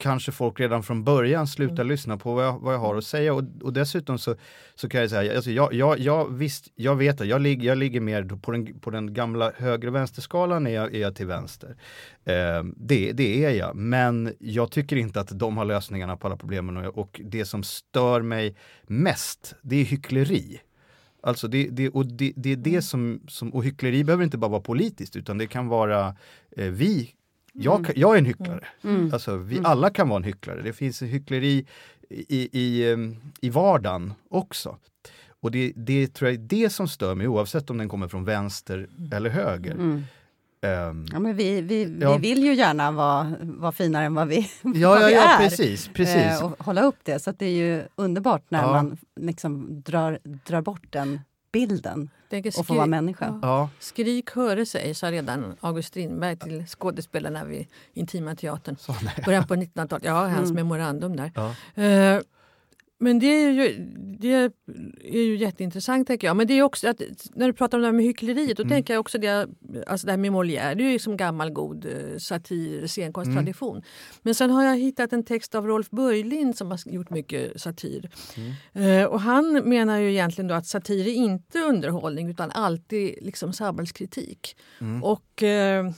kanske 0.00 0.32
folk 0.32 0.60
redan 0.60 0.82
från 0.82 1.04
början 1.04 1.46
slutar 1.46 1.84
lyssna 1.84 2.16
på 2.16 2.34
vad 2.34 2.44
jag, 2.44 2.58
vad 2.58 2.74
jag 2.74 2.78
har 2.78 2.96
att 2.96 3.04
säga. 3.04 3.34
Och, 3.34 3.42
och 3.62 3.72
dessutom 3.72 4.18
så, 4.18 4.34
så 4.74 4.88
kan 4.88 5.00
jag 5.00 5.10
säga, 5.10 5.36
alltså 5.36 5.50
jag, 5.50 5.74
jag, 5.74 5.98
jag, 5.98 6.32
visst, 6.32 6.68
jag 6.74 6.96
vet 6.96 7.20
att 7.20 7.26
jag, 7.26 7.40
ligger 7.40 7.68
jag 7.68 7.78
ligger 7.78 8.00
mer 8.00 8.22
på 8.22 8.52
den, 8.52 8.78
på 8.80 8.90
den 8.90 9.14
gamla 9.14 9.52
höger 9.56 9.88
och 9.88 9.94
vänsterskalan 9.94 10.66
är 10.66 10.70
jag, 10.70 10.94
är 10.94 11.00
jag 11.00 11.16
till 11.16 11.26
vänster. 11.26 11.76
Eh, 12.24 12.64
det, 12.76 13.12
det 13.12 13.44
är 13.44 13.50
jag, 13.50 13.76
men 13.76 14.34
jag 14.38 14.70
tycker 14.70 14.96
inte 14.96 15.20
att 15.20 15.38
de 15.38 15.56
har 15.56 15.64
lösningarna 15.64 16.16
på 16.16 16.26
alla 16.26 16.36
problemen 16.36 16.76
och, 16.76 16.98
och 16.98 17.20
det 17.24 17.44
som 17.44 17.62
stör 17.62 18.22
mig 18.22 18.56
mest, 18.86 19.54
det 19.62 19.76
är 19.76 19.84
hyckleri. 19.84 20.60
Alltså 21.22 21.48
det, 21.48 21.68
det, 21.70 21.88
och 21.88 22.06
det, 22.06 22.32
det 22.36 22.52
är 22.52 22.56
det 22.56 22.82
som, 22.82 23.20
som, 23.28 23.54
och 23.54 23.64
hyckleri 23.64 24.04
behöver 24.04 24.24
inte 24.24 24.38
bara 24.38 24.50
vara 24.50 24.60
politiskt 24.60 25.16
utan 25.16 25.38
det 25.38 25.46
kan 25.46 25.68
vara 25.68 26.16
eh, 26.56 26.66
vi, 26.66 27.14
jag, 27.52 27.86
kan- 27.86 27.94
jag 27.98 28.14
är 28.14 28.18
en 28.18 28.26
hycklare. 28.26 28.64
Mm. 28.84 29.10
Alltså 29.12 29.36
vi 29.36 29.60
alla 29.64 29.90
kan 29.90 30.08
vara 30.08 30.16
en 30.16 30.24
hycklare. 30.24 30.62
Det 30.62 30.72
finns 30.72 31.02
hyckleri 31.02 31.66
i, 32.10 32.48
i, 32.60 32.92
em, 32.92 33.16
i 33.40 33.50
vardagen 33.50 34.14
också. 34.30 34.76
Och 35.42 35.50
det, 35.50 35.72
det 35.76 36.14
tror 36.14 36.30
jag 36.30 36.34
är 36.40 36.44
det 36.46 36.70
som 36.70 36.88
stör 36.88 37.14
mig 37.14 37.28
oavsett 37.28 37.70
om 37.70 37.78
den 37.78 37.88
kommer 37.88 38.08
från 38.08 38.24
vänster 38.24 38.88
eller 39.12 39.30
höger. 39.30 39.72
Mm. 39.74 40.02
Ehm, 40.62 41.06
Ja, 41.12 41.18
men 41.18 41.36
vi, 41.36 41.60
vi, 41.60 41.96
Ja. 42.00 42.16
vi 42.16 42.28
vill 42.34 42.44
ju 42.44 42.54
gärna 42.54 42.90
vara, 42.92 43.34
vara 43.42 43.72
finare 43.72 44.04
än 44.04 44.14
vad 44.14 44.28
vi, 44.28 44.36
ja, 44.62 44.88
vad 44.88 45.02
ja, 45.02 45.06
vi 45.06 45.14
ja, 45.14 45.22
är. 45.34 45.38
precis. 45.38 45.88
precis. 45.94 46.16
Eh, 46.40 46.44
och 46.44 46.64
hålla 46.64 46.82
upp 46.82 46.96
det. 47.02 47.18
Så 47.18 47.30
att 47.30 47.38
det 47.38 47.46
är 47.46 47.50
ju 47.76 47.82
underbart 47.96 48.42
när 48.48 48.62
Ja. 48.62 48.72
man 48.72 48.96
liksom 49.20 49.82
drar, 49.82 50.18
drar 50.24 50.62
bort 50.62 50.86
den 50.90 51.20
bilden 51.52 52.10
Tänker 52.30 52.58
och 52.58 52.66
får 52.66 52.74
vara 52.74 52.86
människa. 52.86 53.38
Ja. 53.42 53.68
Skrik 53.78 54.30
höre 54.30 54.66
sig, 54.66 54.94
sa 54.94 55.10
redan 55.12 55.56
August 55.60 55.88
Strindberg 55.88 56.36
till 56.36 56.66
skådespelarna 56.66 57.44
vid 57.44 57.66
Intima 57.94 58.34
teatern. 58.34 58.76
nej. 59.02 59.22
Början 59.26 59.46
på 59.46 59.54
1900-talet. 59.54 60.04
Ja, 60.04 60.12
hans 60.28 60.50
Mm. 60.50 60.54
memorandum 60.54 61.16
där. 61.16 61.32
Ja. 61.34 61.82
Eh, 61.82 62.20
men 63.02 63.18
det 63.18 63.26
är, 63.26 63.50
ju, 63.50 63.94
det 64.18 64.34
är 65.04 65.22
ju 65.22 65.36
jätteintressant 65.36 66.06
tänker 66.06 66.26
jag. 66.26 66.36
Men 66.36 66.46
det 66.46 66.54
är 66.54 66.62
också 66.62 66.88
att 66.88 67.02
när 67.34 67.46
du 67.46 67.52
pratar 67.52 67.78
om 67.78 67.82
det 67.82 67.88
här 67.88 67.92
med 67.92 68.04
hyckleriet, 68.04 68.56
då 68.56 68.62
mm. 68.62 68.70
tänker 68.70 68.94
jag 68.94 69.00
också 69.00 69.18
det, 69.18 69.48
alltså 69.86 70.06
det 70.06 70.12
här 70.12 70.16
med 70.16 70.32
Molière, 70.32 70.74
det 70.74 70.84
är 70.84 70.90
ju 70.90 70.98
som 70.98 71.16
gammal 71.16 71.50
god 71.50 71.86
eh, 71.86 72.18
satir, 72.18 72.86
scenkonsttradition. 72.86 73.76
Mm. 73.76 73.84
Men 74.22 74.34
sen 74.34 74.50
har 74.50 74.64
jag 74.64 74.78
hittat 74.78 75.12
en 75.12 75.24
text 75.24 75.54
av 75.54 75.66
Rolf 75.66 75.90
Börjlind 75.90 76.56
som 76.56 76.70
har 76.70 76.80
gjort 76.86 77.10
mycket 77.10 77.60
satir. 77.60 78.10
Mm. 78.74 79.00
Eh, 79.02 79.04
och 79.04 79.20
han 79.20 79.68
menar 79.68 79.98
ju 79.98 80.10
egentligen 80.10 80.48
då 80.48 80.54
att 80.54 80.66
satir 80.66 81.06
är 81.06 81.12
inte 81.12 81.58
underhållning 81.58 82.30
utan 82.30 82.50
alltid 82.50 83.18
liksom 83.20 83.52
samhällskritik. 83.52 84.56
Mm. 84.80 85.04
Och 85.04 85.42
eh, 85.42 85.90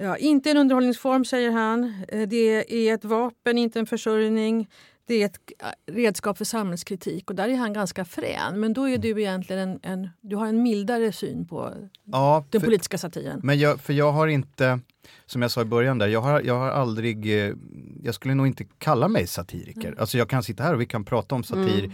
Ja, 0.00 0.16
inte 0.16 0.50
en 0.50 0.56
underhållningsform, 0.56 1.24
säger 1.24 1.50
han. 1.50 1.94
Eh, 2.08 2.28
det 2.28 2.88
är 2.88 2.94
ett 2.94 3.04
vapen, 3.04 3.58
inte 3.58 3.78
en 3.78 3.86
försörjning 3.86 4.68
det 5.08 5.22
är 5.22 5.26
ett 5.26 5.38
äh, 5.58 5.92
redskap 5.92 6.38
för 6.38 6.44
samhällskritik 6.44 7.30
och 7.30 7.36
där 7.36 7.48
är 7.48 7.56
han 7.56 7.72
ganska 7.72 8.04
frän. 8.04 8.60
Men 8.60 8.72
då 8.72 8.84
är 8.84 8.88
mm. 8.88 9.00
du 9.00 9.20
egentligen 9.22 9.68
en, 9.68 9.80
en 9.82 10.08
du 10.20 10.36
har 10.36 10.46
en 10.46 10.62
mildare 10.62 11.12
syn 11.12 11.46
på 11.46 11.74
ja, 12.04 12.44
den 12.50 12.60
för, 12.60 12.66
politiska 12.66 12.98
satiren. 12.98 13.40
Men 13.42 13.58
jag, 13.58 13.80
för 13.80 13.92
jag 13.92 14.12
har 14.12 14.26
inte, 14.26 14.80
som 15.26 15.42
jag 15.42 15.50
sa 15.50 15.62
i 15.62 15.64
början 15.64 15.98
där, 15.98 16.08
jag 16.08 16.20
har, 16.20 16.40
jag 16.40 16.58
har 16.58 16.70
aldrig, 16.70 17.46
eh, 17.46 17.54
jag 18.02 18.14
skulle 18.14 18.34
nog 18.34 18.46
inte 18.46 18.64
kalla 18.78 19.08
mig 19.08 19.26
satiriker. 19.26 19.88
Mm. 19.88 19.98
Alltså 19.98 20.18
jag 20.18 20.28
kan 20.28 20.42
sitta 20.42 20.62
här 20.62 20.74
och 20.74 20.80
vi 20.80 20.86
kan 20.86 21.04
prata 21.04 21.34
om 21.34 21.44
satir 21.44 21.84
mm. 21.84 21.92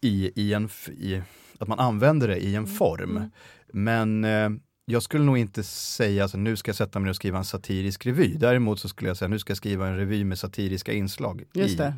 i, 0.00 0.32
i 0.34 0.54
en, 0.54 0.68
i, 0.88 1.22
att 1.58 1.68
man 1.68 1.78
använder 1.78 2.28
det 2.28 2.36
i 2.36 2.54
en 2.54 2.64
mm. 2.64 2.70
form. 2.70 3.16
Mm. 3.16 3.30
Men 3.72 4.24
eh, 4.24 4.60
jag 4.86 5.02
skulle 5.02 5.24
nog 5.24 5.38
inte 5.38 5.62
säga 5.62 6.24
att 6.24 6.34
nu 6.34 6.56
ska 6.56 6.68
jag 6.68 6.76
sätta 6.76 6.98
mig 6.98 7.10
och 7.10 7.16
skriva 7.16 7.38
en 7.38 7.44
satirisk 7.44 8.06
revy. 8.06 8.34
Däremot 8.36 8.80
så 8.80 8.88
skulle 8.88 9.10
jag 9.10 9.16
säga 9.16 9.28
nu 9.28 9.38
ska 9.38 9.50
jag 9.50 9.56
skriva 9.56 9.88
en 9.88 9.96
revy 9.96 10.24
med 10.24 10.38
satiriska 10.38 10.92
inslag. 10.92 11.44
Just 11.52 11.78
det. 11.78 11.94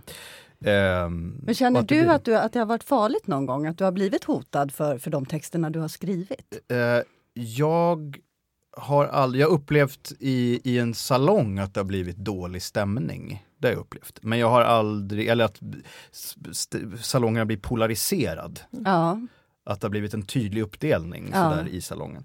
Um, 0.61 1.41
Men 1.43 1.55
känner 1.55 1.83
du, 1.83 1.87
blir... 1.87 2.09
att, 2.09 2.25
du 2.25 2.37
att 2.37 2.53
det 2.53 2.59
har 2.59 2.67
varit 2.67 2.85
farligt 2.85 3.27
någon 3.27 3.47
gång? 3.47 3.67
Att 3.67 3.79
du 3.79 3.85
har 3.85 3.93
blivit 3.93 4.25
hotad 4.25 4.73
för, 4.73 4.99
för 4.99 5.11
de 5.11 5.27
texterna 5.27 5.71
du 5.71 5.79
har 5.79 5.89
skrivit? 5.89 6.59
Uh, 6.73 7.03
jag 7.35 8.19
har 8.77 9.07
aldrig, 9.07 9.43
jag 9.43 9.51
upplevt 9.51 10.13
i, 10.19 10.61
i 10.65 10.79
en 10.79 10.95
salong 10.95 11.59
att 11.59 11.75
det 11.75 11.81
har 11.81 11.85
blivit 11.85 12.17
dålig 12.17 12.63
stämning. 12.63 13.45
Det 13.59 13.69
har 13.69 13.73
jag 13.73 13.81
upplevt. 13.81 14.19
Men 14.23 14.39
jag 14.39 14.51
har 14.51 14.63
aldrig, 14.63 15.29
eller 15.29 15.45
att 15.45 15.61
salongerna 17.01 17.45
blir 17.45 17.57
polariserad. 17.57 18.61
Ja. 18.71 19.21
Att 19.65 19.81
det 19.81 19.85
har 19.85 19.91
blivit 19.91 20.15
en 20.15 20.27
tydlig 20.27 20.63
uppdelning 20.63 21.31
ja. 21.33 21.51
sådär, 21.51 21.69
i 21.69 21.81
salongen. 21.81 22.25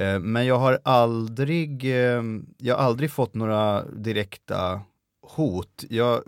Uh, 0.00 0.18
men 0.18 0.46
jag 0.46 0.58
har 0.58 0.78
aldrig, 0.84 1.84
uh, 1.84 2.22
jag 2.58 2.76
har 2.76 2.84
aldrig 2.84 3.10
fått 3.10 3.34
några 3.34 3.84
direkta 3.84 4.80
hot. 5.22 5.84
Jag, 5.90 6.22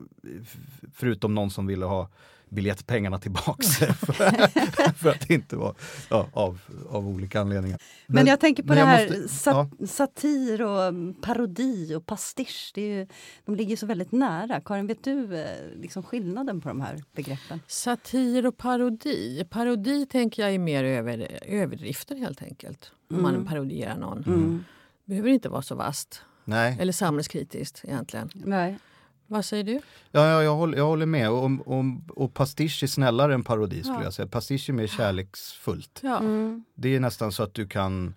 förutom 0.95 1.35
någon 1.35 1.51
som 1.51 1.67
ville 1.67 1.85
ha 1.85 2.09
biljettpengarna 2.55 3.19
tillbaks 3.19 3.67
för, 3.77 4.93
för 4.93 5.11
att 5.11 5.29
det 5.29 5.35
inte 5.35 5.57
var 5.57 5.75
ja, 6.11 6.29
av, 6.33 6.59
av 6.91 7.09
olika 7.09 7.41
anledningar. 7.41 7.79
Men, 8.07 8.15
men 8.15 8.27
jag 8.27 8.41
tänker 8.41 8.63
på 8.63 8.75
det 8.75 8.81
här 8.81 9.09
måste, 9.09 9.29
sat, 9.29 9.69
ja. 9.79 9.87
satir 9.87 10.63
och 10.63 10.95
parodi 11.23 11.95
och 11.95 12.07
pastisch. 12.07 12.73
Det 12.75 12.83
är 12.83 12.99
ju, 12.99 13.07
de 13.45 13.55
ligger 13.55 13.77
så 13.77 13.87
väldigt 13.87 14.13
nära. 14.13 14.61
Karin, 14.61 14.87
vet 14.87 15.05
du 15.05 15.37
eh, 15.37 15.47
liksom 15.77 16.03
skillnaden 16.03 16.61
på 16.61 16.69
de 16.69 16.81
här 16.81 17.03
begreppen? 17.13 17.61
Satir 17.67 18.47
och 18.47 18.57
parodi. 18.57 19.45
Parodi 19.51 20.07
tänker 20.07 20.43
jag 20.43 20.55
är 20.55 20.59
mer 20.59 20.85
över, 20.85 21.39
överdrifter 21.43 22.17
helt 22.17 22.43
enkelt. 22.43 22.93
Om 23.11 23.19
mm. 23.19 23.33
man 23.33 23.47
parodierar 23.47 23.97
någon. 23.97 24.25
Mm. 24.27 24.65
behöver 25.05 25.29
inte 25.29 25.49
vara 25.49 25.63
så 25.63 25.75
vast. 25.75 26.23
Nej. 26.45 26.77
Eller 26.81 26.93
samhällskritiskt 26.93 27.81
egentligen. 27.85 28.31
Nej. 28.35 28.79
Vad 29.27 29.45
säger 29.45 29.65
du? 29.65 29.81
Ja, 30.11 30.29
ja 30.29 30.43
jag, 30.43 30.55
håller, 30.55 30.79
jag 30.79 30.87
håller 30.87 31.07
med. 31.07 31.31
Och, 31.31 31.51
och, 31.65 31.85
och 32.09 32.35
pastisch 32.35 32.83
är 32.83 32.87
snällare 32.87 33.35
än 33.35 33.45
parodi 33.45 33.83
skulle 33.83 33.99
ja. 33.99 34.05
jag 34.05 34.15
säga. 34.15 34.29
Pastisch 34.29 34.69
är 34.69 34.73
mer 34.73 34.87
kärleksfullt. 34.87 36.01
Ja. 36.03 36.19
Mm. 36.19 36.65
Det 36.75 36.97
är 36.97 37.01
nästan 37.01 37.33
så 37.33 37.43
att 37.43 37.55
du 37.55 37.67
kan 37.69 38.15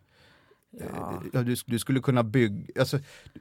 Ja. 0.80 1.24
Eh, 1.34 1.42
du, 1.42 1.56
du, 1.66 1.80
skulle 1.80 2.00
kunna 2.00 2.24
bygga, 2.24 2.82
alltså, 2.82 3.00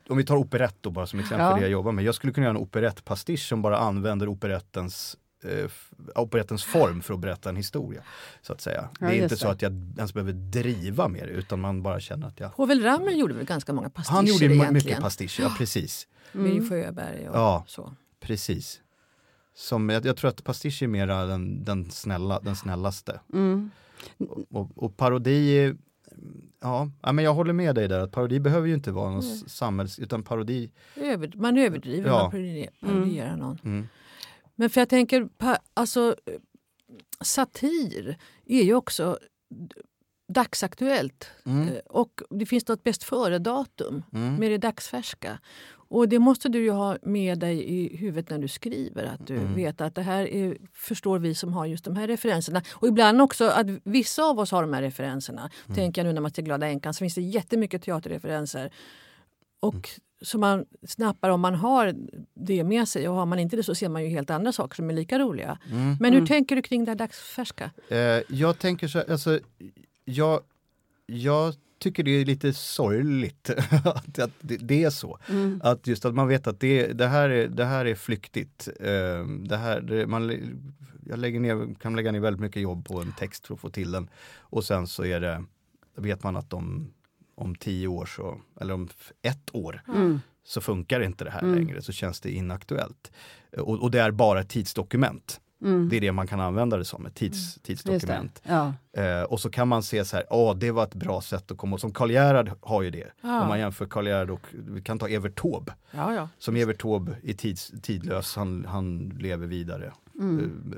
om 0.09 0.16
vi 0.16 0.25
tar 0.25 0.37
operett 0.37 0.77
då 0.81 0.90
bara 0.90 1.07
som 1.07 1.18
exempel, 1.18 1.46
ja. 1.46 1.55
det 1.55 1.61
jag 1.61 1.70
jobbar 1.70 1.92
med. 1.92 2.05
Jag 2.05 2.14
skulle 2.14 2.33
kunna 2.33 2.44
göra 2.44 2.57
en 2.57 2.62
operettpastisch 2.62 3.49
som 3.49 3.62
bara 3.62 3.79
använder 3.79 4.29
operettens 4.29 5.16
eh, 5.44 5.70
operettens 6.14 6.64
form 6.64 7.03
för 7.03 7.14
att 7.14 7.20
berätta 7.20 7.49
en 7.49 7.57
historia. 7.57 8.03
Så 8.42 8.53
att 8.53 8.61
säga. 8.61 8.88
Ja, 9.01 9.07
det 9.07 9.18
är 9.18 9.22
inte 9.22 9.37
så 9.37 9.49
att 9.49 9.62
jag 9.62 9.72
ens 9.96 10.14
behöver 10.14 10.33
driva 10.33 11.09
det 11.09 11.20
utan 11.20 11.61
man 11.61 11.83
bara 11.83 12.01
känner 12.01 12.27
att 12.27 12.40
jag... 12.40 12.57
Povel 12.57 12.83
Ramel 12.83 13.18
gjorde 13.18 13.35
väl 13.35 13.46
ganska 13.46 13.72
många 13.72 13.90
pastischer 13.90 14.16
Han 14.16 14.27
gjorde 14.27 14.44
egentligen. 14.44 14.75
mycket 14.75 15.01
pastischer, 15.01 15.42
ja 15.42 15.55
precis. 15.59 16.07
Mm. 16.35 16.46
Birger 16.46 16.68
Sjöberg 16.68 17.29
och 17.29 17.37
ja, 17.37 17.64
så. 17.66 17.94
precis. 18.20 18.81
Som, 19.55 19.88
jag, 19.88 20.07
jag 20.07 20.16
tror 20.16 20.31
att 20.31 20.44
pastisch 20.44 20.83
är 20.83 20.87
mera 20.87 21.27
den, 21.27 21.64
den, 21.64 21.90
snälla, 21.90 22.40
den 22.40 22.57
snällaste. 22.57 23.20
Mm. 23.33 23.70
Och, 24.18 24.44
och, 24.51 24.70
och, 24.75 24.96
parodi 24.96 25.75
Ja, 26.61 26.90
men 27.12 27.25
jag 27.25 27.35
håller 27.35 27.53
med 27.53 27.75
dig 27.75 27.88
där 27.88 28.01
att 28.01 28.12
parodi 28.12 28.40
behöver 28.40 28.68
ju 28.68 28.75
inte 28.75 28.92
vara 28.92 29.11
någon 29.11 29.25
mm. 29.25 29.37
samhälls... 29.46 29.99
utan 29.99 30.22
parodi... 30.22 30.70
Över, 30.96 31.33
man 31.35 31.59
överdriver, 31.59 32.09
ja. 32.09 32.22
man 32.22 32.31
parodierar 32.81 33.29
mm. 33.29 33.38
någon. 33.38 33.59
Mm. 33.64 33.88
Men 34.57 34.71
för 34.71 34.81
jag 34.81 34.88
tänker, 34.88 35.29
alltså 35.75 36.16
satir 37.21 38.19
är 38.47 38.62
ju 38.62 38.75
också 38.75 39.19
dagsaktuellt. 40.29 41.31
Mm. 41.47 41.69
Eh, 41.69 41.79
och 41.87 42.23
det 42.31 42.47
finns 42.47 42.71
ett 42.71 42.83
bäst 42.83 43.05
före-datum 43.05 44.03
mm. 44.12 44.35
med 44.35 44.51
det 44.51 44.59
dagsfärska. 44.59 45.38
Och 45.88 46.09
det 46.09 46.19
måste 46.19 46.49
du 46.49 46.62
ju 46.62 46.71
ha 46.71 46.97
med 47.03 47.38
dig 47.38 47.64
i 47.64 47.97
huvudet 47.97 48.31
när 48.31 48.38
du 48.38 48.49
skriver. 48.49 49.05
Att 49.05 49.27
du 49.27 49.37
mm. 49.37 49.55
vet 49.55 49.81
att 49.81 49.95
det 49.95 50.03
här 50.03 50.27
är, 50.27 50.57
förstår 50.73 51.19
vi 51.19 51.35
som 51.35 51.53
har 51.53 51.66
just 51.66 51.85
de 51.85 51.97
här 51.97 52.07
referenserna. 52.07 52.62
Och 52.73 52.88
ibland 52.88 53.23
också 53.23 53.45
att 53.45 53.66
vissa 53.85 54.25
av 54.25 54.38
oss 54.38 54.51
har 54.51 54.62
de 54.62 54.73
här 54.73 54.83
referenserna. 54.83 55.51
Mm. 55.66 55.77
Tänker 55.77 56.01
jag 56.01 56.07
nu 56.07 56.12
när 56.12 56.21
man 56.21 56.31
ser 56.31 56.42
Glada 56.42 56.66
änkan 56.66 56.95
så 56.95 56.99
finns 56.99 57.14
det 57.14 57.21
jättemycket 57.21 57.83
teaterreferenser. 57.83 58.71
Och 59.61 59.75
mm 59.75 59.83
som 60.21 60.41
man 60.41 60.65
snappar 60.87 61.31
om 61.31 61.41
man 61.41 61.55
har 61.55 61.95
det 62.35 62.65
med 62.65 62.89
sig. 62.89 63.09
Och 63.09 63.15
har 63.15 63.27
man 63.27 63.39
inte 63.39 63.57
det 63.57 63.63
så 63.63 63.75
ser 63.75 63.89
man 63.89 64.03
ju 64.05 64.09
helt 64.09 64.31
andra 64.31 64.53
saker 64.53 64.77
som 64.77 64.91
är 64.91 64.95
lika 64.95 65.19
roliga. 65.19 65.59
Mm. 65.71 65.97
Men 66.01 66.13
hur 66.13 66.19
mm. 66.19 66.27
tänker 66.27 66.57
du 66.57 66.63
kring 66.63 66.85
det 66.85 66.95
dagsfärska? 66.95 67.71
Eh, 67.89 67.99
jag 68.29 68.59
tänker 68.59 68.89
så 68.89 69.03
alltså, 69.09 69.41
jag, 70.05 70.41
jag 71.07 71.55
tycker 71.79 72.03
det 72.03 72.11
är 72.11 72.25
lite 72.25 72.53
sorgligt 72.53 73.51
att, 73.85 74.19
att 74.19 74.31
det, 74.41 74.57
det, 74.57 74.85
är 74.85 74.91
så. 74.91 75.19
Mm. 75.29 75.61
Att 75.65 75.87
just 75.87 76.05
att 76.05 76.15
man 76.15 76.29
vet 76.29 76.47
att 76.47 76.61
det, 76.61 76.93
det, 76.93 77.07
här, 77.07 77.29
är, 77.29 77.49
det 77.49 77.65
här 77.65 77.85
är 77.85 77.95
flyktigt. 77.95 78.69
Eh, 78.81 79.27
det 79.27 79.57
här, 79.57 79.81
det, 79.81 80.07
man, 80.07 80.41
jag 81.07 81.19
lägger 81.19 81.41
ner, 81.41 81.75
kan 81.75 81.97
lägga 81.97 82.13
ner 82.13 82.21
väldigt 82.21 82.41
mycket 82.41 82.63
jobb 82.63 82.87
på 82.89 83.01
en 83.01 83.13
text 83.13 83.47
för 83.47 83.55
att 83.55 83.61
få 83.61 83.71
till 83.71 83.91
den. 83.91 84.11
Och 84.39 84.65
sen 84.65 84.87
så 84.87 85.05
är 85.05 85.21
det, 85.21 85.45
vet 85.97 86.23
man 86.23 86.37
att 86.37 86.51
de 86.51 86.91
om 87.37 87.55
tio 87.55 87.88
år, 87.88 88.07
så, 88.07 88.40
eller 88.61 88.75
om 88.75 88.88
ett 89.22 89.55
år, 89.55 89.83
mm. 89.88 90.20
så 90.44 90.61
funkar 90.61 91.01
inte 91.01 91.25
det 91.25 91.31
här 91.31 91.42
mm. 91.42 91.55
längre, 91.55 91.83
så 91.83 91.92
känns 91.92 92.20
det 92.20 92.31
inaktuellt. 92.31 93.12
Och, 93.59 93.83
och 93.83 93.90
det 93.90 94.01
är 94.01 94.11
bara 94.11 94.40
ett 94.40 94.49
tidsdokument. 94.49 95.40
Mm. 95.62 95.88
Det 95.88 95.96
är 95.96 96.01
det 96.01 96.12
man 96.12 96.27
kan 96.27 96.40
använda 96.40 96.77
det 96.77 96.85
som, 96.85 97.07
ett 97.07 97.14
tids, 97.14 97.57
mm. 97.57 97.62
tidsdokument. 97.62 98.42
Ja. 98.46 98.72
Eh, 99.03 99.22
och 99.22 99.40
så 99.40 99.51
kan 99.51 99.68
man 99.68 99.83
se 99.83 100.05
så 100.05 100.16
här, 100.16 100.27
åh 100.31 100.57
det 100.57 100.70
var 100.70 100.85
ett 100.85 100.94
bra 100.94 101.20
sätt 101.20 101.51
att 101.51 101.59
komma 101.59 101.75
åt, 101.75 101.81
som 101.81 101.92
Karl 101.92 102.11
Gerhard 102.11 102.51
har 102.61 102.83
ju 102.83 102.90
det. 102.90 103.12
Ja. 103.20 103.42
Om 103.42 103.49
man 103.49 103.59
jämför 103.59 103.87
Karl 103.87 104.07
Gerhard 104.07 104.31
och, 104.31 104.46
vi 104.53 104.83
kan 104.83 104.99
ta 104.99 105.09
Evert 105.09 105.40
Taube. 105.40 105.75
Ja, 105.90 106.14
ja. 106.14 106.29
Som 106.38 106.57
Evert 106.57 106.81
Taube 106.81 107.16
är 107.22 107.33
tids, 107.33 107.72
tidlös, 107.83 108.37
han, 108.37 108.64
han 108.68 109.09
lever 109.09 109.46
vidare. 109.46 109.92
Mm. 110.18 110.75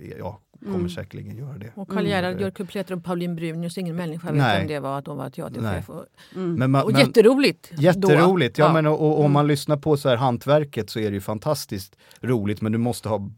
Eh, 0.00 0.18
ja, 0.18 0.40
kommer 0.60 0.74
mm. 0.74 0.88
säkerligen 0.88 1.36
göra 1.36 1.58
det. 1.58 1.72
Och 1.74 1.88
Karl 1.88 2.06
Gerhard 2.06 2.32
mm. 2.32 2.42
gör 2.42 2.50
kupletter 2.50 2.94
om 2.94 3.02
Pauline 3.02 3.36
Brunius, 3.36 3.78
ingen 3.78 3.96
människa 3.96 4.26
vet 4.26 4.42
Nej. 4.42 4.58
vem 4.58 4.68
det 4.68 4.80
var 4.80 4.98
att 4.98 5.06
hon 5.06 5.16
var 5.16 5.30
teaterchef. 5.30 5.90
Och, 5.90 6.04
mm. 6.34 6.54
men 6.54 6.70
man, 6.70 6.82
och 6.82 6.92
men, 6.92 7.00
jätteroligt! 7.00 7.72
Jätteroligt, 7.78 8.56
då. 8.56 8.62
ja, 8.62 8.72
Men, 8.72 8.86
och, 8.86 9.00
och, 9.00 9.24
om 9.24 9.32
man 9.32 9.40
mm. 9.40 9.48
lyssnar 9.48 9.76
på 9.76 9.96
så 9.96 10.08
här 10.08 10.16
hantverket 10.16 10.90
så 10.90 10.98
är 10.98 11.10
det 11.10 11.14
ju 11.14 11.20
fantastiskt 11.20 11.96
roligt 12.20 12.62
men 12.62 12.72
du 12.72 12.78
måste 12.78 13.08
ha 13.08 13.30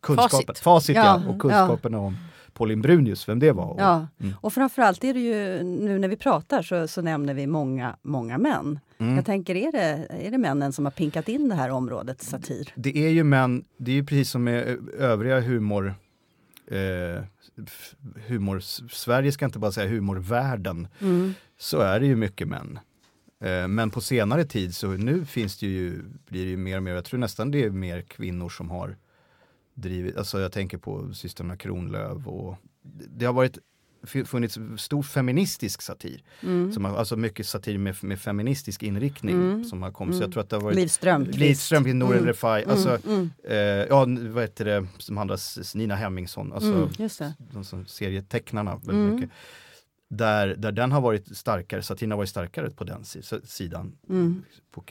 kunskapen, 0.00 0.46
facit, 0.46 0.58
facit 0.58 0.96
ja. 0.96 1.22
ja. 1.24 1.30
och 1.30 1.40
kunskapen 1.40 1.94
om 1.94 2.16
Pauline 2.52 2.82
Brunius, 2.82 3.28
vem 3.28 3.38
det 3.38 3.52
var. 3.52 3.74
Ja, 3.78 4.06
mm. 4.20 4.34
och 4.40 4.52
framförallt 4.52 5.04
är 5.04 5.14
det 5.14 5.20
ju, 5.20 5.62
nu 5.62 5.98
när 5.98 6.08
vi 6.08 6.16
pratar 6.16 6.62
så, 6.62 6.88
så 6.88 7.02
nämner 7.02 7.34
vi 7.34 7.46
många, 7.46 7.96
många 8.02 8.38
män. 8.38 8.78
Mm. 8.98 9.16
Jag 9.16 9.26
tänker, 9.26 9.54
är 9.54 9.72
det, 9.72 10.06
är 10.26 10.30
det 10.30 10.38
männen 10.38 10.72
som 10.72 10.84
har 10.84 10.92
pinkat 10.92 11.28
in 11.28 11.48
det 11.48 11.54
här 11.54 11.70
området 11.70 12.22
satir? 12.22 12.72
Det 12.74 12.98
är 12.98 13.10
ju 13.10 13.24
män, 13.24 13.64
det 13.76 13.90
är 13.90 13.94
ju 13.94 14.04
precis 14.04 14.30
som 14.30 14.44
med 14.44 14.78
övriga 14.98 15.40
humor 15.40 15.94
eh, 16.70 17.24
humor, 18.26 18.60
Sverige 18.88 19.32
ska 19.32 19.44
inte 19.44 19.58
bara 19.58 19.72
säga 19.72 19.90
humorvärlden, 19.90 20.88
mm. 21.00 21.34
så 21.58 21.80
är 21.80 22.00
det 22.00 22.06
ju 22.06 22.16
mycket 22.16 22.48
män. 22.48 22.78
Eh, 23.40 23.68
men 23.68 23.90
på 23.90 24.00
senare 24.00 24.44
tid 24.44 24.74
så 24.76 24.88
nu 24.88 25.24
finns 25.24 25.58
det 25.58 25.66
ju, 25.66 26.02
blir 26.26 26.44
det 26.44 26.50
ju 26.50 26.56
mer 26.56 26.76
och 26.76 26.82
mer, 26.82 26.94
jag 26.94 27.04
tror 27.04 27.20
nästan 27.20 27.50
det 27.50 27.64
är 27.64 27.70
mer 27.70 28.02
kvinnor 28.02 28.48
som 28.48 28.70
har 28.70 28.96
drivit, 29.74 30.16
alltså 30.16 30.40
jag 30.40 30.52
tänker 30.52 30.78
på 30.78 31.14
systrarna 31.14 31.56
Kronlöf 31.56 32.26
och 32.26 32.56
det 33.08 33.24
har 33.24 33.32
varit 33.32 33.58
funnits 34.24 34.58
stor 34.76 35.02
feministisk 35.02 35.82
satir. 35.82 36.22
Mm. 36.42 36.72
Som 36.72 36.84
har, 36.84 36.96
alltså 36.96 37.16
mycket 37.16 37.46
satir 37.46 37.78
med, 37.78 38.04
med 38.04 38.20
feministisk 38.20 38.82
inriktning 38.82 39.34
Mm. 39.34 39.64
som 39.64 39.82
har 39.82 39.90
kommit. 39.92 40.14
Så 40.14 40.18
Mm. 40.18 40.26
jag 40.26 40.32
tror 40.32 40.42
att 40.42 40.50
det 40.50 40.56
har 40.56 40.62
varit 40.62 40.76
Livström. 40.76 41.24
Lidström, 41.24 41.82
Nour 41.98 42.12
Mm. 42.14 42.26
Refai, 42.26 42.64
alltså 42.64 42.98
mm. 43.06 43.30
eh, 43.44 43.56
ja 43.56 44.06
vad 44.30 44.42
heter 44.42 44.64
det 44.64 44.86
som 44.98 45.16
handlas 45.16 45.74
Nina 45.74 45.94
Hemmingsson, 45.94 46.52
alltså 46.52 46.72
Mm, 46.72 46.88
de 47.52 47.64
som 47.64 47.86
serietecknarna 47.86 48.70
väldigt 48.76 48.90
Mm. 48.94 49.14
mycket. 49.14 49.30
Där, 50.08 50.56
där 50.56 50.72
den 50.72 50.92
har 50.92 51.00
varit 51.00 51.36
starkare, 51.36 51.82
satiren 51.82 52.10
har 52.10 52.16
varit 52.18 52.28
starkare 52.28 52.70
på 52.70 52.84
den 52.84 53.04
si- 53.04 53.22
sidan, 53.44 53.92
Mm. 54.08 54.42
på, 54.70 54.84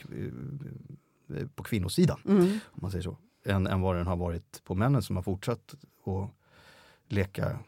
eh, 1.36 1.46
på 1.54 1.62
kvinnosidan 1.62 2.20
Mm. 2.28 2.42
om 2.64 2.78
man 2.82 2.90
säger 2.90 3.02
så, 3.02 3.16
än, 3.44 3.66
än 3.66 3.80
vad 3.80 3.96
den 3.96 4.06
har 4.06 4.16
varit 4.16 4.60
på 4.64 4.74
männen 4.74 5.02
som 5.02 5.16
har 5.16 5.22
fortsatt 5.22 5.74
att 6.06 6.30
leka 7.08 7.58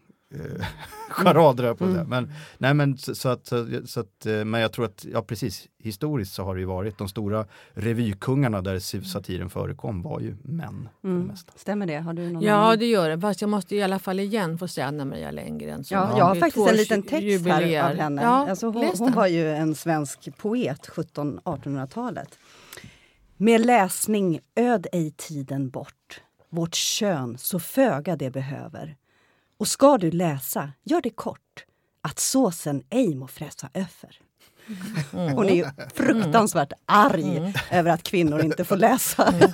charader. 1.11 1.63
höll 1.63 1.69
jag 1.69 1.79
på. 1.79 1.85
Mm. 1.85 2.09
Men, 2.09 2.33
nej, 2.59 2.75
men, 2.75 2.99
så, 2.99 3.15
så 3.15 3.29
att, 3.29 3.47
så, 3.87 4.01
att, 4.01 4.27
eh, 4.27 4.45
men 4.45 4.61
jag 4.61 4.73
tror 4.73 4.85
att, 4.85 5.05
ja 5.13 5.23
precis, 5.23 5.69
historiskt 5.79 6.35
så 6.35 6.43
har 6.45 6.55
det 6.55 6.61
ju 6.61 6.67
varit 6.67 6.99
de 6.99 7.09
stora 7.09 7.47
revykungarna 7.73 8.63
där 8.63 8.79
si- 8.79 9.05
satiren 9.05 9.51
förekom 9.51 10.03
var 10.03 10.21
ju 10.21 10.37
män. 10.43 10.89
det 11.03 11.09
Mm. 11.09 11.23
mesta. 11.27 11.53
Stämmer 11.57 11.87
det? 11.87 11.97
Har 11.99 12.13
du 12.13 12.31
någon 12.31 12.43
Ja, 12.43 12.55
annan? 12.55 12.79
det 12.79 12.87
gör 12.87 13.09
det. 13.09 13.21
Fast 13.21 13.41
jag 13.41 13.51
måste 13.51 13.77
i 13.77 13.83
alla 13.83 13.99
fall 13.99 14.21
igen 14.21 14.59
få 14.59 14.69
säga 14.69 14.87
Anna 14.87 15.05
Maria 15.05 15.31
Lenngren. 15.31 15.85
Ja, 15.91 16.19
jag 16.19 16.25
har 16.25 16.35
faktiskt 16.35 16.69
en 16.69 16.77
liten 16.77 17.03
text 17.03 17.13
här 17.13 17.21
jubileer. 17.21 17.91
av 17.91 17.97
henne. 17.97 18.23
Ja, 18.23 18.49
alltså 18.51 18.67
hon, 18.71 18.91
hon 18.99 19.13
var 19.13 19.27
ju 19.27 19.51
en 19.53 19.75
svensk 19.75 20.37
poet 20.39 20.89
1700-1800-talet. 20.89 22.39
Med 23.37 23.67
läsning 23.67 24.41
öd 24.55 24.87
ej 24.93 25.11
tiden 25.17 25.71
bort, 25.71 26.21
vårt 26.51 26.75
kön 26.75 27.39
så 27.39 27.59
föga 27.59 28.17
det 28.17 28.31
behöver. 28.31 28.97
Och 29.63 29.69
ska 29.69 29.99
du 29.99 30.11
läsa, 30.11 30.73
gör 30.83 31.01
det 31.01 31.11
kort, 31.11 31.65
att 32.01 32.19
såsen 32.19 32.83
ej 32.91 33.15
må 33.15 33.29
fräsa 33.29 33.69
över. 33.75 34.19
Mm. 35.13 35.37
Hon 35.37 35.49
är 35.49 35.55
ju 35.55 35.65
fruktansvärt 35.95 36.73
arg 36.87 37.55
över 37.71 37.91
att 37.91 38.03
kvinnor 38.03 38.45
inte 38.45 38.65
får 38.65 38.77
läsa 38.77 39.25
Mm. 39.25 39.51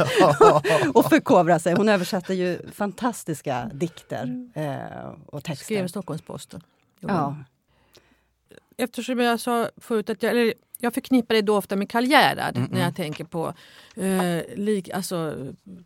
och 0.94 1.05
förkovra 1.09 1.59
sig. 1.59 1.75
Hon 1.75 1.88
översatte 1.88 2.35
ju 2.35 2.71
fantastiska 2.73 3.71
dikter 3.75 4.51
eh, 4.55 5.12
och 5.27 5.44
texter. 5.44 5.64
Skrev 5.64 5.88
Stockholms-Posten. 5.88 6.61
Ja. 7.01 7.37
Eftersom 8.77 9.18
jag 9.18 9.40
sa 9.40 9.71
förut 9.77 10.11
att 10.11 10.23
jag, 10.23 10.33
eller 10.33 10.55
jag 10.79 10.94
förknippar 10.94 11.35
det 11.35 11.42
då 11.42 11.57
ofta 11.57 11.77
med 11.77 11.90
Karl 11.90 12.05
Gerhard 12.05 12.57
Mm, 12.57 12.68
när 12.71 12.77
mm. 12.77 12.85
jag 12.85 12.97
tänker 12.97 13.25
på 13.25 13.55
eh, 13.97 14.57
lik, 14.57 14.88
alltså, 14.88 15.35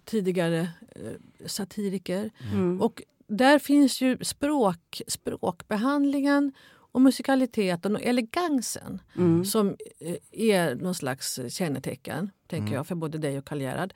tidigare 0.05 0.61
eh, 0.97 1.47
satiriker. 1.47 2.31
Mm. 2.53 2.81
Och 2.81 3.03
där 3.37 3.59
finns 3.59 4.01
ju 4.01 4.19
språk, 4.25 5.03
språkbehandlingen 5.07 6.53
och 6.93 7.01
musikaliteten 7.01 7.97
och 7.97 8.03
elegansen 8.03 9.03
Mm. 9.17 9.45
som 9.45 9.77
eh, 10.01 10.17
är 10.33 10.75
någon 10.75 10.95
slags 10.95 11.41
kännetecken, 11.49 12.31
tänker 12.47 12.67
Mm. 12.67 12.75
jag, 12.75 12.87
för 12.87 12.95
både 12.95 13.19
dig 13.19 13.39
och 13.39 13.45
Karl 13.45 13.61
Gerhard. 13.61 13.95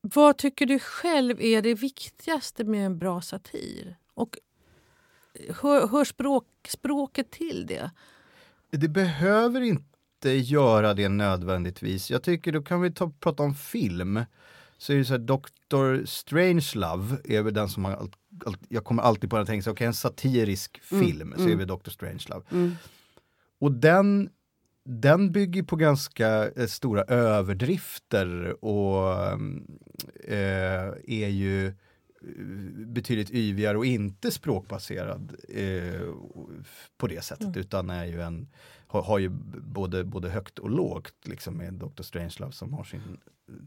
Vad 0.00 0.36
tycker 0.38 0.66
du 0.66 0.78
själv 0.78 1.40
är 1.40 1.62
det 1.62 1.74
viktigaste 1.74 2.64
med 2.64 2.86
en 2.86 2.98
bra 2.98 3.20
satir? 3.20 3.96
Och 4.14 4.38
hör, 5.62 5.88
hör 5.88 6.04
språk, 6.04 6.46
språket 6.68 7.30
till 7.30 7.66
det? 7.66 7.90
Det 8.70 8.88
behöver 8.88 9.60
inte 9.60 10.30
göra 10.30 10.94
det 10.94 11.08
nödvändigtvis. 11.08 12.10
Jag 12.10 12.22
tycker 12.22 12.52
då 12.52 12.62
kan 12.62 12.80
vi 12.80 12.92
ta, 12.92 13.10
prata 13.20 13.42
om 13.42 13.54
film. 13.54 14.20
Så 14.78 14.92
är 14.92 14.96
det 14.96 15.04
så 15.04 15.12
här, 15.12 15.18
Dr. 15.18 16.04
Strangelove 16.06 17.16
är 17.24 17.42
väl 17.42 17.54
den 17.54 17.68
som 17.68 17.84
har, 17.84 18.10
jag 18.68 18.84
kommer 18.84 19.02
alltid 19.02 19.30
på 19.30 19.36
att 19.36 19.46
tänka 19.46 19.62
sig, 19.62 19.70
okej 19.70 19.86
en 19.86 19.94
satirisk 19.94 20.80
Mm, 20.92 21.06
film, 21.06 21.32
så 21.36 21.42
mm. 21.42 21.52
är 21.52 21.56
vi 21.56 21.64
Dr. 21.64 21.90
Strangelove. 21.90 22.44
Mm. 22.52 22.72
Och 23.60 23.72
den, 23.72 24.30
den 24.84 25.32
bygger 25.32 25.62
på 25.62 25.76
ganska 25.76 26.50
eh, 26.50 26.66
stora 26.66 27.02
överdrifter 27.02 28.64
och 28.64 29.22
eh, 30.24 30.92
är 31.06 31.28
ju 31.28 31.66
eh, 31.66 31.72
betydligt 32.86 33.30
yvigare 33.30 33.78
och 33.78 33.86
inte 33.86 34.30
språkbaserad 34.30 35.36
eh, 35.48 36.00
på 36.96 37.06
det 37.06 37.24
sättet 37.24 37.46
Mm. 37.46 37.60
utan 37.60 37.90
är 37.90 38.04
ju 38.04 38.22
en, 38.22 38.48
har, 38.86 39.02
har 39.02 39.18
ju 39.18 39.28
både, 39.62 40.04
både 40.04 40.28
högt 40.28 40.58
och 40.58 40.70
lågt 40.70 41.14
liksom 41.24 41.54
med 41.56 41.74
Dr. 41.74 42.02
Strangelove 42.02 42.52
som 42.52 42.72
har 42.72 42.84
sin, 42.84 43.16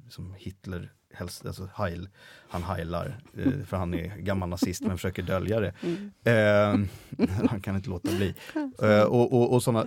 som 0.10 0.34
Hitler 0.38 0.94
helst, 1.14 1.46
alltså 1.46 1.70
heil, 1.76 2.10
han 2.50 2.64
heilar 2.64 3.22
eh, 3.38 3.66
för 3.66 3.78
han 3.78 3.94
är 3.94 4.18
gammal 4.18 4.50
nazist 4.50 4.82
men 4.82 4.98
försöker 4.98 5.24
dölja 5.24 5.60
det. 5.60 5.74
Mm. 5.82 6.12
Eh, 6.24 7.28
han 7.50 7.62
kan 7.62 7.76
inte 7.76 7.90
låta 7.90 8.10
bli. 8.16 8.36
Eh, 8.82 9.02
och, 9.02 9.34
och, 9.34 9.54
och 9.54 9.64
såna, 9.64 9.86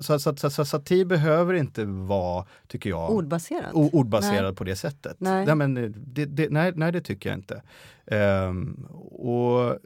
så, 0.00 0.18
så, 0.18 0.36
så, 0.36 0.50
så, 0.50 0.64
satir 0.64 1.04
behöver 1.04 1.54
inte 1.54 1.84
vara, 1.84 2.46
tycker 2.66 2.90
jag, 2.90 3.10
Ordbaserat? 3.10 3.74
o- 3.74 3.90
ordbaserad 3.92 4.44
Nej. 4.44 4.54
på 4.54 4.64
det 4.64 4.76
sättet. 4.76 5.16
Nej. 5.20 5.54
men 5.54 5.74
det, 5.96 6.24
det, 6.24 6.50
nej, 6.50 6.72
nej, 6.76 6.92
det 6.92 7.00
tycker 7.00 7.30
jag 7.30 7.38
inte. 7.38 7.62
Ehm, 8.06 8.74
och 9.02 9.78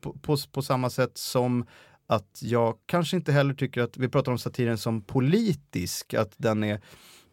på, 0.00 0.12
på, 0.12 0.36
på 0.52 0.62
samma 0.62 0.90
sätt 0.90 1.18
som 1.18 1.66
att 2.10 2.40
jag 2.42 2.78
kanske 2.86 3.16
inte 3.16 3.32
heller 3.32 3.54
tycker 3.54 3.82
att, 3.82 3.96
vi 3.96 4.08
pratar 4.08 4.32
om 4.32 4.38
satiren 4.38 4.78
som 4.78 5.00
politisk, 5.00 6.14
att 6.14 6.32
den 6.36 6.64
är 6.64 6.80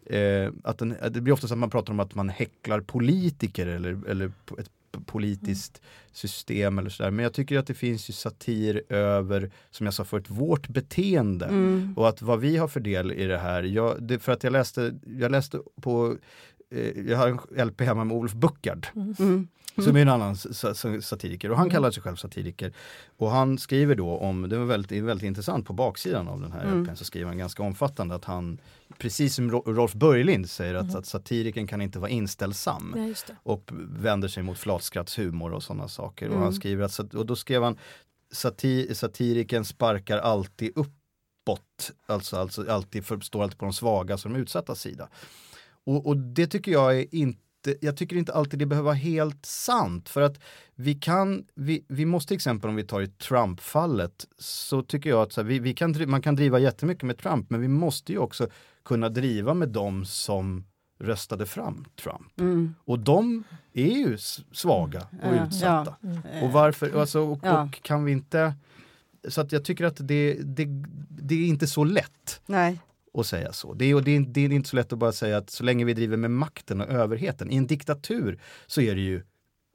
eh, 0.06 0.52
att 0.64 0.78
den, 0.78 0.96
det 1.10 1.22
blir 1.22 1.34
ofta 1.34 1.48
så 1.48 1.54
att 1.54 1.60
man 1.60 1.70
pratar 1.70 1.94
om 1.94 2.00
att 2.00 2.16
man 2.16 2.30
häcklar 2.30 2.82
politiker 2.82 3.68
eller, 3.68 4.10
eller 4.10 4.32
ett 4.60 4.72
politiskt 5.06 5.82
system 6.12 6.80
eller 6.80 6.90
sådär. 6.90 7.12
Men 7.12 7.24
jag 7.24 7.34
tycker 7.34 7.58
att 7.58 7.68
det 7.68 7.74
finns 7.74 8.10
ju 8.10 8.14
satir 8.14 8.84
över, 8.90 9.52
som 9.72 9.86
jag 9.86 9.94
sa 9.94 10.06
förut, 10.06 10.30
vårt 10.30 10.68
beteende. 10.68 11.46
Mm. 11.46 11.94
Och 11.98 12.10
att 12.10 12.22
vad 12.22 12.40
vi 12.40 12.58
har 12.58 12.68
för 12.68 12.80
del 12.80 13.12
i 13.12 13.26
det 13.26 13.38
här, 13.38 13.64
jag, 13.64 14.04
det, 14.04 14.20
för 14.20 14.32
att 14.32 14.44
jag 14.44 14.54
läste, 14.54 14.94
jag 15.20 15.32
läste 15.32 15.60
på 15.82 16.16
eh, 16.72 17.02
jag 17.10 17.18
har 17.18 17.40
en 17.56 17.68
LP 17.68 17.82
hemma 17.82 18.04
med 18.04 18.18
Olof 18.18 18.34
Buckard 18.34 18.88
Mm. 18.96 19.48
Som 19.84 19.96
är 19.96 20.02
en 20.02 20.10
annan 20.10 20.36
sa- 20.36 20.74
sa- 20.74 21.02
satiriker 21.02 21.50
och 21.52 21.58
han 21.58 21.66
Mm. 21.66 21.74
kallar 21.74 21.92
sig 21.92 22.04
själv 22.04 22.16
satiriker. 22.16 22.74
Och 23.18 23.32
han 23.32 23.58
skriver 23.58 23.96
då 23.96 24.18
om, 24.18 24.50
det 24.50 24.58
var 24.58 24.66
väldigt, 24.66 25.04
väldigt 25.04 25.28
intressant, 25.28 25.66
på 25.68 25.74
baksidan 25.74 26.28
av 26.28 26.42
den 26.42 26.52
här 26.52 26.64
Mm. 26.64 26.82
LPn 26.84 26.96
så 26.96 27.06
skriver 27.06 27.28
han 27.28 27.38
ganska 27.38 27.64
omfattande 27.64 28.16
att 28.16 28.26
han, 28.26 28.58
precis 28.98 29.36
som 29.36 29.52
Ro- 29.52 29.64
Rolf 29.66 29.94
Börjlind 29.94 30.50
säger, 30.50 30.76
att, 30.76 30.86
Mhm. 30.88 30.96
att 30.96 31.06
satiriken 31.06 31.68
kan 31.68 31.82
inte 31.82 32.00
vara 32.00 32.10
inställsam 32.10 32.94
Ja, 33.28 33.34
och 33.44 33.70
vänder 33.90 34.28
sig 34.28 34.44
mot 34.44 34.58
flatskrattshumor 34.58 35.54
och 35.54 35.64
sådana 35.64 35.88
saker. 35.88 36.26
Och, 36.28 36.32
Mm. 36.34 36.44
han 36.44 36.54
skriver 36.54 36.84
att, 36.86 37.00
och 37.14 37.26
då 37.26 37.36
skrev 37.36 37.64
han 37.64 37.78
sati, 38.32 38.96
satiriken 38.96 39.66
sparkar 39.66 40.18
alltid 40.18 40.72
uppåt, 40.76 41.92
alltså, 42.06 42.38
alltså 42.38 42.72
alltid 42.72 43.06
för, 43.06 43.20
står 43.20 43.44
alltid 43.44 43.58
på 43.60 43.66
de 43.66 43.74
svaga 43.74 44.18
som 44.18 44.36
utsatta 44.36 44.76
sida. 44.76 45.10
Och, 45.84 46.06
och 46.08 46.18
det 46.18 46.48
tycker 46.48 46.72
jag 46.72 47.00
är 47.00 47.16
inte 47.16 47.40
jag 47.82 47.98
tycker 47.98 48.16
inte 48.16 48.34
alltid 48.34 48.60
det 48.60 48.66
behöver 48.66 48.86
vara 48.86 48.96
helt 48.96 49.46
sant 49.46 50.10
för 50.10 50.22
att 50.22 50.40
vi 50.76 50.96
kan, 50.96 51.46
vi, 51.56 51.86
vi 51.88 52.06
måste 52.06 52.28
till 52.28 52.36
exempel 52.36 52.70
om 52.70 52.76
vi 52.76 52.84
tar 52.84 53.02
i 53.02 53.08
Trump-fallet 53.08 54.26
så 54.38 54.82
tycker 54.82 55.10
jag 55.10 55.22
att 55.22 55.36
här, 55.36 55.44
vi, 55.44 55.60
vi 55.60 55.74
kan, 55.74 55.96
man 56.08 56.22
kan 56.22 56.36
driva 56.36 56.60
jättemycket 56.60 57.04
med 57.04 57.18
Trump 57.18 57.50
men 57.50 57.62
vi 57.62 57.68
måste 57.68 58.12
ju 58.12 58.18
också 58.18 58.48
kunna 58.86 59.10
driva 59.10 59.54
med 59.54 59.70
dem 59.70 60.06
som 60.06 60.66
röstade 61.00 61.46
fram 61.46 61.86
Trump. 62.04 62.40
Mm. 62.40 62.76
Och 62.86 63.00
de 63.00 63.44
är 63.74 63.98
ju 63.98 64.18
svaga 64.52 65.02
och 65.24 65.36
Ja, 65.36 65.46
utsatta. 65.46 65.96
Mm. 66.04 66.44
Och 66.44 66.52
varför, 66.52 67.00
alltså, 67.00 67.20
och, 67.20 67.40
Ja. 67.44 67.64
och 67.64 67.84
kan 67.84 68.06
vi 68.06 68.12
inte... 68.12 68.54
Så 69.28 69.42
att 69.42 69.52
jag 69.52 69.66
tycker 69.66 69.86
att 69.86 69.98
det, 70.00 70.34
det, 70.44 70.66
det 71.10 71.36
är 71.36 71.48
inte 71.48 71.68
så 71.68 71.84
lätt 71.84 72.42
Nej. 72.46 72.80
Att 73.20 73.26
säga 73.28 73.54
så. 73.54 73.74
Det 73.74 73.86
är, 73.86 73.96
och 73.96 74.04
det, 74.04 74.16
är, 74.16 74.20
det 74.20 74.42
är 74.46 74.52
inte 74.52 74.70
så 74.70 74.76
lätt 74.76 74.94
att 74.94 75.00
bara 75.00 75.12
säga 75.12 75.38
att 75.38 75.50
så 75.50 75.64
länge 75.64 75.86
vi 75.86 75.94
driver 75.94 76.18
med 76.18 76.32
makten 76.32 76.82
och 76.82 76.88
överheten. 76.90 77.52
I 77.52 77.56
en 77.56 77.68
diktatur 77.68 78.40
så 78.68 78.82
är 78.82 78.96
det 78.96 79.02
ju 79.02 79.22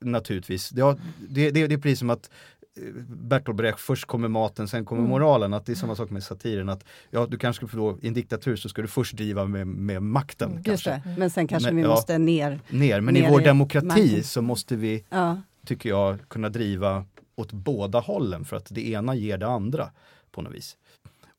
naturligtvis, 0.04 0.72
ja, 0.76 0.96
det, 1.28 1.50
det, 1.50 1.66
det 1.66 1.74
är 1.74 1.78
precis 1.78 1.98
som 1.98 2.10
att 2.10 2.30
eh, 2.76 2.82
Bertolt 3.08 3.56
Brecht, 3.56 3.80
först 3.80 4.04
kommer 4.04 4.28
maten, 4.28 4.68
sen 4.68 4.84
kommer 4.84 5.00
Mm. 5.00 5.10
moralen. 5.10 5.54
Att 5.54 5.66
det 5.66 5.72
är 5.72 5.76
samma 5.76 5.96
sak 5.96 6.10
med 6.10 6.22
satiren. 6.22 6.68
Att 6.68 6.84
ja, 7.10 7.26
du 7.26 7.38
kanske 7.38 7.66
få, 7.66 7.98
i 8.02 8.08
en 8.08 8.14
diktatur 8.14 8.56
så 8.56 8.68
ska 8.68 8.82
du 8.82 8.88
först 8.88 9.16
driva 9.16 9.44
med, 9.46 9.66
med 9.66 10.02
makten. 10.02 10.50
Mm, 10.50 10.62
kanske. 10.64 10.90
det. 10.90 11.14
Men 11.18 11.30
sen 11.30 11.48
kanske 11.48 11.68
Men, 11.68 11.76
vi 11.76 11.82
ja. 11.82 11.88
måste 11.88 12.18
ner. 12.18 12.60
Ner, 12.70 13.00
men 13.00 13.14
Ner 13.14 13.26
i 13.26 13.30
vår 13.30 13.40
i 13.40 13.44
demokrati 13.44 13.86
marken. 13.86 14.24
så 14.24 14.42
måste 14.42 14.76
vi 14.76 15.04
Ja. 15.10 15.40
tycker 15.66 15.88
jag, 15.88 16.18
kunna 16.28 16.48
driva 16.48 17.04
åt 17.36 17.52
båda 17.52 18.00
hållen 18.00 18.44
för 18.44 18.56
att 18.56 18.66
det 18.70 18.88
ena 18.88 19.14
ger 19.14 19.38
det 19.38 19.46
andra 19.48 19.90
på 20.32 20.42
något 20.42 20.54
vis. 20.54 20.76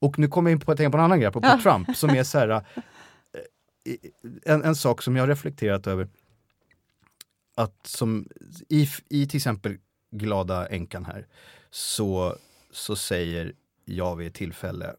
Och 0.02 0.20
nu 0.20 0.28
kommer 0.28 0.50
jag 0.52 0.56
in 0.56 0.60
på 0.60 0.72
att 0.72 0.78
tänka 0.78 0.92
på 0.92 0.98
en 0.98 1.04
annan 1.04 1.20
grej, 1.20 1.32
på 1.32 1.40
Ja. 1.44 1.60
Trump, 1.64 1.98
som 1.98 2.10
är 2.10 2.24
så 2.24 2.40
här, 2.40 2.50
eh, 2.50 2.62
en, 4.44 4.64
en 4.64 4.76
sak 4.76 5.02
som 5.02 5.16
jag 5.16 5.24
har 5.24 5.28
reflekterat 5.28 5.88
över. 5.88 6.08
Att 7.56 7.88
som 7.88 8.28
i, 8.70 8.88
i 9.10 9.28
till 9.28 9.38
exempel 9.38 9.78
Glada 10.12 10.68
änkan 10.68 11.06
här, 11.06 11.28
så, 11.72 12.36
så 12.72 12.96
säger 12.96 13.54
jag 13.86 14.16
vid 14.16 14.28
ett 14.28 14.34
tillfälle 14.34 14.96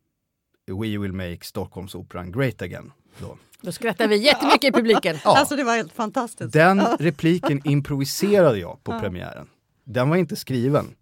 We 0.67 0.99
will 0.99 1.13
make 1.13 1.39
Stockholmsoperan 1.43 2.33
great 2.33 2.63
again. 2.63 2.93
Då. 3.19 3.37
Då 3.61 3.73
skrattar 3.73 4.09
vi 4.09 4.17
jättemycket 4.17 4.65
i 4.65 4.73
publiken. 4.73 5.17
Ja. 5.25 5.39
Alltså 5.39 5.57
det 5.57 5.65
var 5.65 5.77
helt 5.77 5.93
fantastiskt. 5.93 6.53
Den 6.53 6.81
repliken 6.99 7.61
improviserade 7.65 8.59
jag 8.59 8.85
på 8.85 8.93
Ja. 8.93 9.01
premiären. 9.01 9.47
Den 9.85 10.09
var 10.09 10.17
inte 10.17 10.37
skriven. 10.37 10.95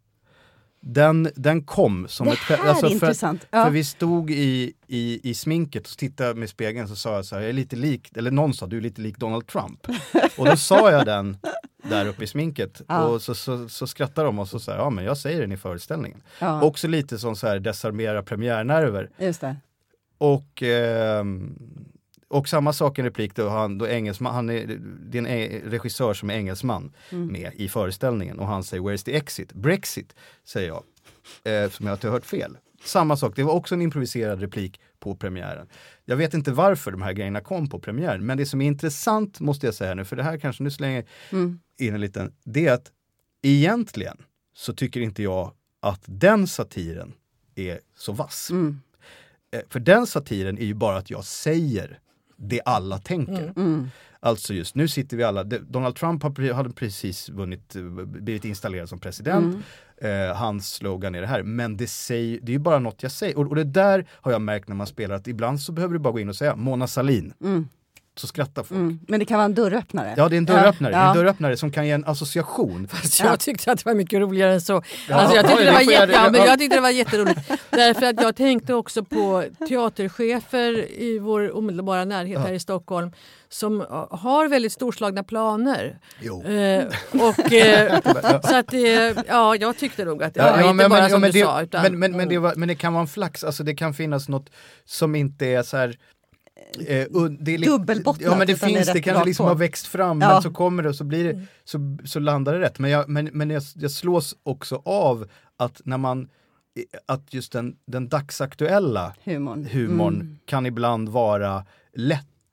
Den, 0.83 1.31
den 1.37 1.63
kom 1.63 2.09
som 2.09 2.27
Det 2.27 2.33
ett... 2.33 2.39
här 2.39 2.69
alltså 2.69 2.87
är 2.87 2.89
för, 2.89 2.95
intressant. 2.95 3.41
för 3.51 3.59
Ja. 3.59 3.69
vi 3.69 3.85
stod 3.85 4.31
i, 4.31 4.73
i, 4.87 5.31
i 5.31 5.35
sminket 5.35 5.87
och 5.89 5.99
tittade 5.99 6.35
med 6.35 6.49
spegeln 6.51 6.89
så 6.89 6.97
sa 6.97 7.15
jag 7.15 7.25
så 7.25 7.35
här, 7.35 7.43
jag 7.43 7.49
är 7.49 7.53
lite 7.53 7.77
lik, 7.77 8.17
eller 8.17 8.31
någon 8.31 8.55
sa 8.55 8.67
du 8.67 8.77
är 8.77 8.81
lite 8.81 9.01
lik 9.01 9.17
Donald 9.19 9.47
Trump. 9.47 9.87
och 10.39 10.47
då 10.47 10.57
sa 10.57 10.91
jag 10.91 11.07
den 11.07 11.37
där 11.83 12.07
uppe 12.09 12.25
i 12.25 12.27
sminket 12.27 12.81
Ja. 12.89 13.05
och 13.05 13.23
så, 13.23 13.35
så, 13.35 13.69
så 13.69 13.87
skrattade 13.87 14.27
de 14.27 14.39
och 14.39 14.49
så 14.49 14.61
sa 14.61 14.73
ja 14.77 14.91
men 14.91 15.05
jag 15.05 15.19
säger 15.19 15.41
den 15.41 15.53
i 15.53 15.57
föreställningen. 15.57 16.23
Ja, 16.39 16.63
Också 16.63 16.89
lite 16.89 17.19
som 17.19 17.37
så 17.37 17.47
här 17.47 17.59
desarmera 17.59 18.23
premiärnerver. 18.23 19.11
just 19.19 19.41
det. 19.41 19.57
Och, 20.19 20.63
ehm, 20.63 21.59
och 22.31 22.49
samma 22.49 22.73
sak 22.73 22.99
i 22.99 23.01
en 23.01 23.05
replik 23.05 23.35
då, 23.35 23.49
han, 23.49 23.79
då 23.79 23.89
engelsman, 23.89 24.35
han 24.35 24.51
är, 24.51 24.79
det 25.11 25.19
är 25.19 25.27
en 25.27 25.71
regissör 25.71 26.15
som 26.15 26.31
är 26.31 26.35
engelsman 26.35 26.93
Mm. 27.13 27.27
med 27.33 27.53
i 27.55 27.69
föreställningen 27.69 28.39
och 28.39 28.47
han 28.47 28.65
säger 28.65 28.83
Where's 28.83 29.05
the 29.05 29.17
exit? 29.17 29.53
Brexit, 29.53 30.15
säger 30.45 30.69
jag. 30.69 30.83
Eh, 31.45 31.71
som 31.71 31.87
jag 31.87 31.97
har 32.03 32.11
hört 32.11 32.27
fel. 32.27 32.57
Samma 32.85 33.17
sak, 33.17 33.33
det 33.37 33.43
var 33.43 33.53
också 33.55 33.75
en 33.75 33.83
improviserad 33.83 34.41
replik 34.41 34.81
på 35.01 35.15
premiären. 35.17 35.67
Jag 36.05 36.17
vet 36.17 36.35
inte 36.35 36.53
varför 36.53 36.91
de 36.91 37.03
här 37.03 37.13
grejerna 37.13 37.41
kom 37.41 37.69
på 37.69 37.79
premiären, 37.79 38.27
men 38.27 38.39
det 38.39 38.47
som 38.47 38.61
är 38.61 38.67
intressant 38.67 39.41
måste 39.41 39.67
jag 39.67 39.75
säga 39.75 39.95
nu, 39.95 40.05
för 40.05 40.17
det 40.17 40.23
här 40.23 40.39
kanske 40.39 40.63
nu 40.63 40.71
slänger 40.71 41.05
Mm. 41.33 41.61
in 41.79 41.95
en 41.95 42.01
liten, 42.01 42.33
det 42.45 42.67
är 42.67 42.73
att 42.73 42.91
egentligen 43.43 44.17
så 44.55 44.73
tycker 44.73 45.01
inte 45.01 45.23
jag 45.23 45.53
att 45.81 46.03
den 46.07 46.47
satiren 46.47 47.13
är 47.55 47.81
så 47.97 48.13
vass. 48.13 48.51
Mm. 48.51 48.81
Eh, 49.53 49.61
För 49.69 49.81
den 49.81 50.07
satiren 50.07 50.59
är 50.59 50.65
ju 50.65 50.75
bara 50.75 50.97
att 50.97 51.11
jag 51.11 51.25
säger 51.25 51.99
det 52.41 52.61
alla 52.65 52.99
tänker. 52.99 53.53
Mm. 53.57 53.91
Alltså 54.21 54.55
just 54.55 54.75
nu 54.75 54.89
sitter 54.89 55.17
vi 55.17 55.25
alla, 55.25 55.45
Donald 55.45 55.97
Trump 55.97 56.23
hade 56.23 56.71
precis 56.71 57.29
vunnit, 57.29 57.77
eh, 57.77 57.83
blivit 58.05 58.45
installerad 58.45 58.89
som 58.89 58.99
president. 58.99 59.63
Mm. 60.01 60.29
Eh, 60.31 60.37
hans 60.37 60.75
slogan 60.75 61.15
är 61.15 61.21
det 61.21 61.27
här. 61.27 61.43
Men 61.43 61.77
det, 61.77 61.87
säger, 61.87 62.41
det 62.43 62.53
är 62.53 62.55
ju 62.55 62.59
bara 62.59 62.79
något 62.79 63.03
jag 63.03 63.13
säger. 63.13 63.39
Och, 63.39 63.47
och 63.47 63.57
det 63.57 63.65
där 63.65 64.07
har 64.11 64.33
jag 64.33 64.41
märkt 64.41 64.69
när 64.69 64.77
man 64.77 64.87
spelar 64.87 65.15
att 65.15 65.27
ibland 65.27 65.61
så 65.61 65.73
behöver 65.73 65.93
du 65.93 65.99
bara 65.99 66.13
gå 66.13 66.21
in 66.21 66.29
och 66.29 66.37
säga 66.37 66.57
Mona 66.57 66.87
Sahlin. 66.87 67.35
Mm. 67.41 67.69
Så 68.21 68.27
skrattar 68.27 68.63
folk. 68.63 68.79
Mm. 68.79 68.99
Men 69.09 69.21
det 69.21 69.27
kan 69.27 69.37
vara 69.37 69.45
en 69.45 69.55
dörröppnare. 69.55 70.15
Ja 70.17 70.29
det 70.29 70.37
är 70.37 70.39
en 70.39 70.45
dörröppnare, 70.45 70.93
Ja. 70.93 70.99
det 70.99 71.05
är 71.05 71.09
en 71.11 71.17
dörröppnare 71.17 71.57
som 71.57 71.71
kan 71.73 71.87
ge 71.87 71.93
en 71.93 72.05
association. 72.05 72.89
Så 73.03 73.25
jag 73.25 73.41
tyckte 73.41 73.73
att 73.73 73.79
det 73.79 73.85
var 73.85 73.95
mycket 73.95 74.21
roligare 74.21 74.53
än 74.53 74.61
så. 74.61 74.83
Ja, 75.09 75.15
alltså 75.15 75.37
jag, 75.37 75.47
tyckte 75.49 75.65
ja, 75.65 75.71
det 75.71 75.73
var 75.73 75.79
det 75.81 75.85
får 75.85 75.93
jag- 75.93 76.01
jätte, 76.01 76.13
ja, 76.13 76.31
men 76.31 76.41
ja. 76.41 76.47
jag 76.47 76.59
tyckte 76.59 76.77
det 76.77 76.81
var 76.81 76.91
jätteroligt. 76.91 77.41
Därför 77.71 78.07
att 78.07 78.23
jag 78.23 78.37
tänkte 78.37 78.75
också 78.75 79.05
på 79.05 79.45
teaterchefer 79.69 80.91
i 81.01 81.19
vår 81.19 81.57
omedelbara 81.57 82.05
närhet 82.05 82.41
här 82.41 82.53
i 82.53 82.61
Stockholm 82.61 83.13
som 83.49 83.81
eh, 83.81 83.87
har 84.11 84.49
väldigt 84.49 84.73
storslagna 84.73 85.23
planer. 85.23 85.99
Jo. 86.21 86.45
Eh, 86.45 86.85
och, 87.13 87.53
eh, 87.53 88.01
så 88.43 88.57
att 88.57 88.69
det, 88.69 89.17
ja, 89.29 89.57
jag 89.57 89.77
tyckte 89.77 90.05
nog 90.05 90.23
att 90.23 90.35
det 90.35 90.41
var 90.43 90.71
inte 90.71 90.89
bara 90.89 91.09
som 91.09 91.21
du 91.21 91.31
det, 91.31 91.43
sa. 91.45 91.63
Utan, 91.63 91.83
men, 91.83 91.99
men, 91.99 92.17
men, 92.17 92.29
det 92.29 92.39
var, 92.39 92.55
men 92.57 92.69
det 92.69 92.75
kan 92.75 92.93
vara 92.93 93.03
en 93.03 93.09
flax, 93.09 93.45
alltså 93.45 93.63
det 93.63 93.75
kan 93.75 93.95
finnas 93.95 94.29
något 94.29 94.51
som 94.85 95.15
inte 95.15 95.47
är 95.47 95.63
så 95.63 95.77
här 95.77 95.97
Eh, 96.87 97.07
det 97.41 97.55
är 97.55 97.59
Dubbelbottnat, 97.67 98.23
Ja 98.25 98.31
men 98.39 98.47
det 98.47 98.53
det 98.53 98.59
finns, 98.59 98.87
det 98.87 98.95
rätt 98.95 99.05
kanske 99.05 99.25
liksom 99.25 99.45
på. 99.45 99.51
har 99.51 99.57
växt 99.57 99.87
fram 99.87 100.21
Ja. 100.21 100.33
men 100.33 100.43
så 100.43 100.51
kommer 100.51 100.83
det 100.83 100.89
och 100.89 100.95
så 100.97 101.05
blir 101.05 101.25
det, 101.25 101.43
så, 101.65 101.99
så 102.05 102.21
landar 102.21 102.53
det 102.53 102.61
rätt. 102.61 102.79
Men, 102.79 102.91
jag, 102.91 103.09
men, 103.09 103.31
men 103.33 103.51
jag, 103.51 103.63
jag 103.75 103.91
slås 103.91 104.37
också 104.43 104.83
av 104.85 105.27
att 105.57 105.81
när 105.85 105.99
man, 105.99 106.29
att 107.07 107.35
just 107.35 107.53
den, 107.53 107.77
den 107.87 108.09
dagsaktuella 108.09 109.15
Humorn. 109.25 109.65
humorn 109.73 110.15
Mm. 110.15 110.39
kan 110.47 110.67
ibland 110.67 111.09
vara 111.09 111.65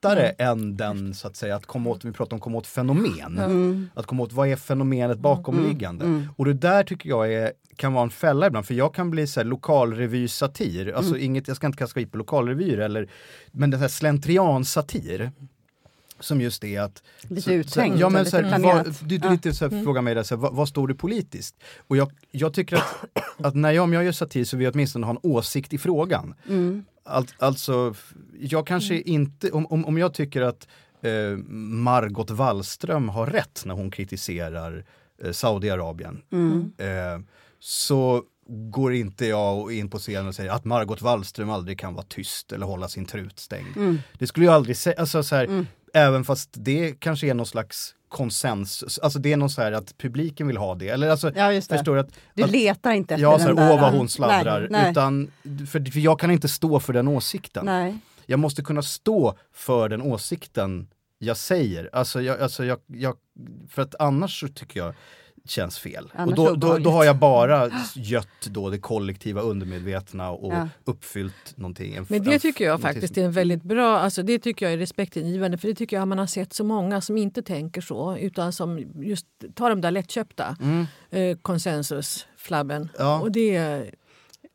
lättare 0.04 0.34
än 0.38 0.78
den 0.78 1.14
så 1.14 1.28
att 1.28 1.36
säga 1.36 1.56
att 1.56 1.66
komma 1.66 1.90
åt, 1.90 2.06
vi 2.06 2.12
pratar 2.12 2.36
om 2.36 2.40
komma 2.42 2.58
åt 2.58 2.68
fenomen. 2.68 3.38
Mm. 3.38 3.90
Att 3.96 4.06
komma 4.06 4.24
åt 4.24 4.34
vad 4.34 4.48
är 4.48 4.56
fenomenet 4.56 5.20
bakomliggande. 5.20 6.06
Mm. 6.06 6.28
Och 6.38 6.46
det 6.46 6.54
där 6.54 6.84
tycker 6.84 7.10
jag 7.10 7.34
är, 7.34 7.52
kan 7.76 7.94
vara 7.94 8.04
en 8.04 8.10
fälla 8.10 8.48
ibland, 8.48 8.66
för 8.66 8.74
jag 8.74 8.94
kan 8.94 9.10
bli 9.12 9.28
så 9.28 9.40
här 9.40 9.46
lokalrevy-satir, 9.48 10.94
alltså 10.94 11.12
Mm. 11.12 11.26
inget, 11.26 11.48
jag 11.48 11.58
ska 11.58 11.68
inte 11.68 11.78
kasta 11.78 11.94
skit 12.00 12.12
på 12.12 12.18
lokalrevyer 12.18 12.78
eller, 12.78 13.10
men 13.52 13.70
den 13.70 13.80
här 13.80 13.88
slentrian-satir. 13.88 15.32
Som 16.20 16.42
just 16.42 16.64
är 16.64 16.82
att... 16.82 17.04
Lite 17.22 17.42
så- 17.42 17.52
uttänkt 17.52 18.00
ja, 18.00 18.10
men 18.10 18.26
så 18.26 18.38
här, 18.38 18.60
vad, 18.60 18.96
du, 19.06 19.18
du 19.18 19.30
lite 19.30 19.54
så 19.54 19.70
här, 19.70 19.84
frågar 19.84 20.02
mig 20.02 20.16
där, 20.16 20.24
så 20.24 20.36
här, 20.36 20.42
vad, 20.42 20.54
vad 20.54 20.68
står 20.70 20.88
du 20.88 20.96
politiskt? 20.96 21.56
Och 21.88 21.98
jag, 21.98 22.12
jag 22.32 22.54
tycker 22.54 22.76
att, 22.76 23.06
att 23.38 23.56
när 23.56 23.72
jag, 23.72 23.84
om 23.84 23.94
jag 23.94 24.04
gör 24.04 24.12
satir 24.12 24.44
så 24.46 24.58
vill 24.58 24.64
jag 24.66 24.74
åtminstone 24.74 25.06
ha 25.06 25.12
en 25.14 25.20
åsikt 25.24 25.74
i 25.74 25.78
frågan. 25.78 26.34
Mm. 26.50 26.86
Al, 27.08 27.26
alltså, 27.40 27.96
jag 28.40 28.68
kanske 28.68 29.02
inte, 29.02 29.52
om, 29.52 29.66
om, 29.66 29.86
om 29.86 29.98
jag 29.98 30.14
tycker 30.14 30.42
att 30.42 30.68
eh, 31.02 31.38
Margot 31.48 32.30
Wallström 32.32 33.10
har 33.10 33.28
rätt 33.28 33.62
när 33.66 33.74
hon 33.74 33.92
kritiserar 33.92 34.86
eh, 35.24 35.32
Saudiarabien. 35.32 36.22
Mm. 36.32 36.72
Eh, 36.78 37.26
så 37.60 38.24
går 38.50 38.94
inte 38.94 39.26
jag 39.26 39.72
in 39.74 39.90
på 39.90 40.00
scenen 40.00 40.28
och 40.28 40.36
säger 40.36 40.52
att 40.52 40.66
Margot 40.66 41.02
Wallström 41.02 41.50
aldrig 41.50 41.80
kan 41.80 41.94
vara 41.94 42.06
tyst 42.10 42.52
eller 42.52 42.66
hålla 42.66 42.88
sin 42.88 43.06
trut 43.06 43.40
stängd. 43.40 43.78
Mm. 43.78 43.98
Det 44.20 44.28
skulle 44.28 44.46
jag 44.46 44.56
aldrig 44.56 44.78
säga, 44.78 44.96
alltså 45.00 45.24
så 45.24 45.36
här, 45.36 45.46
Mm. 45.46 45.66
även 45.94 46.24
fast 46.24 46.50
det 46.54 47.00
kanske 47.00 47.28
är 47.28 47.34
någon 47.34 47.46
slags 47.46 47.96
konsensus, 48.10 49.00
alltså 49.00 49.20
det 49.20 49.34
är 49.34 49.38
någon 49.38 49.50
så 49.50 49.62
här 49.62 49.72
att 49.72 49.98
publiken 49.98 50.48
vill 50.48 50.58
ha 50.58 50.76
det. 50.76 50.90
Eller 50.90 51.10
alltså, 51.10 51.32
Ja, 51.36 51.62
förstår 51.62 51.94
du 51.94 52.00
att, 52.00 52.10
Du 52.34 52.44
att 52.44 52.52
letar 52.52 52.92
inte 52.92 53.14
efter 53.14 53.24
Ja, 53.24 53.40
så 53.40 53.48
den 53.48 53.58
här, 53.58 53.66
där... 53.68 53.74
åh 53.74 53.82
vad 53.82 53.94
hon 53.94 54.10
sladdrar. 54.10 54.60
Nej, 54.60 54.82
nej, 54.82 54.92
Utan, 54.92 55.32
för, 55.44 55.92
för 55.92 56.00
jag 56.00 56.20
kan 56.20 56.32
inte 56.32 56.48
stå 56.48 56.80
för 56.80 56.94
den 56.94 57.08
åsikten. 57.08 57.66
nej. 57.66 57.98
Jag 58.30 58.40
måste 58.40 58.62
kunna 58.62 58.82
stå 58.82 59.38
för 59.54 59.90
den 59.90 60.02
åsikten 60.02 60.88
jag 61.20 61.38
säger. 61.38 61.90
Alltså, 61.94 62.22
jag, 62.22 62.42
alltså 62.42 62.66
jag, 62.66 62.78
jag, 62.88 63.16
för 63.70 63.82
att 63.82 63.96
annars 64.00 64.40
så 64.40 64.48
tycker 64.48 64.80
jag 64.80 64.94
känns 65.50 65.80
fel. 65.80 66.12
Annars 66.16 66.40
och 66.40 66.46
då, 66.46 66.56
då, 66.56 66.78
då 66.78 66.90
har 66.92 67.04
jag 67.04 67.18
bara 67.18 67.72
gött 67.96 68.28
då 68.50 68.70
det 68.70 68.78
kollektiva 68.80 69.42
undermedvetna 69.42 70.30
och 70.30 70.54
Ja. 70.54 70.70
uppfyllt 70.86 71.54
någonting. 71.58 71.96
En- 71.96 72.06
Men 72.10 72.24
det 72.24 72.40
tycker 72.40 72.66
jag 72.66 72.82
faktiskt 72.82 73.18
är 73.18 73.26
en 73.26 73.32
väldigt 73.32 73.64
bra, 73.64 74.00
alltså 74.00 74.24
det 74.24 74.40
tycker 74.40 74.66
jag 74.66 74.74
är 74.74 74.78
respektingivande 74.78 75.58
för 75.58 75.68
det 75.68 75.74
tycker 75.76 75.98
jag 75.98 76.08
man 76.08 76.18
har 76.20 76.26
sett 76.28 76.54
så 76.54 76.64
många 76.64 77.02
som 77.02 77.18
inte 77.18 77.42
tänker 77.42 77.82
så 77.82 78.18
utan 78.18 78.54
som 78.54 78.80
just 79.04 79.26
tar 79.56 79.70
de 79.70 79.82
där 79.82 79.92
lättköpta 79.92 80.58
Mm. 80.62 80.86
eh, 81.10 81.38
konsensusflabben. 81.42 82.90
Ja. 82.98 83.20
Och 83.20 83.32
det 83.32 83.58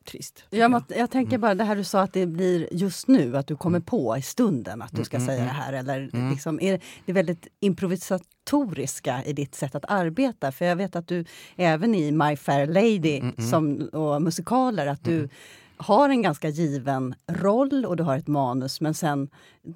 trist. 0.05 0.35
tycker 0.51 0.57
Jag, 0.57 0.83
jag. 0.89 1.11
tänker 1.11 1.31
Mm. 1.33 1.41
bara 1.41 1.55
det 1.55 1.65
här 1.65 1.77
du 1.77 1.85
sa 1.85 2.01
att 2.01 2.13
det 2.13 2.27
blir 2.27 2.69
just 2.73 3.09
nu, 3.09 3.37
att 3.37 3.47
du 3.47 3.57
kommer 3.57 3.81
på 3.81 4.17
i 4.19 4.23
stunden 4.23 4.83
att 4.83 4.93
du 4.93 5.05
ska 5.05 5.17
Mm, 5.17 5.27
säga 5.27 5.43
mm, 5.43 5.49
det 5.49 5.61
här. 5.63 5.73
Eller 5.73 6.11
Mm. 6.15 6.31
liksom, 6.31 6.61
är 6.61 6.81
det 7.05 7.13
är 7.13 7.15
väldigt 7.15 7.47
improvisatoriska 7.61 9.25
i 9.25 9.33
ditt 9.33 9.55
sätt 9.55 9.75
att 9.75 9.85
arbeta. 9.89 10.53
För 10.53 10.65
jag 10.65 10.77
vet 10.77 10.97
att 10.97 11.09
du 11.09 11.25
även 11.57 11.95
i 11.95 12.13
My 12.13 12.37
Fair 12.37 12.67
Lady 12.67 13.19
Mm, 13.19 13.35
mm. 13.39 13.51
som, 13.51 13.89
och 13.93 14.23
musikaler, 14.23 14.87
att 14.87 15.05
du 15.05 15.29
har 15.77 16.09
en 16.09 16.23
ganska 16.23 16.49
given 16.49 17.15
roll 17.27 17.85
och 17.87 17.97
du 17.97 18.03
har 18.03 18.17
ett 18.19 18.27
manus 18.29 18.81
men 18.81 18.95
sen 18.95 19.29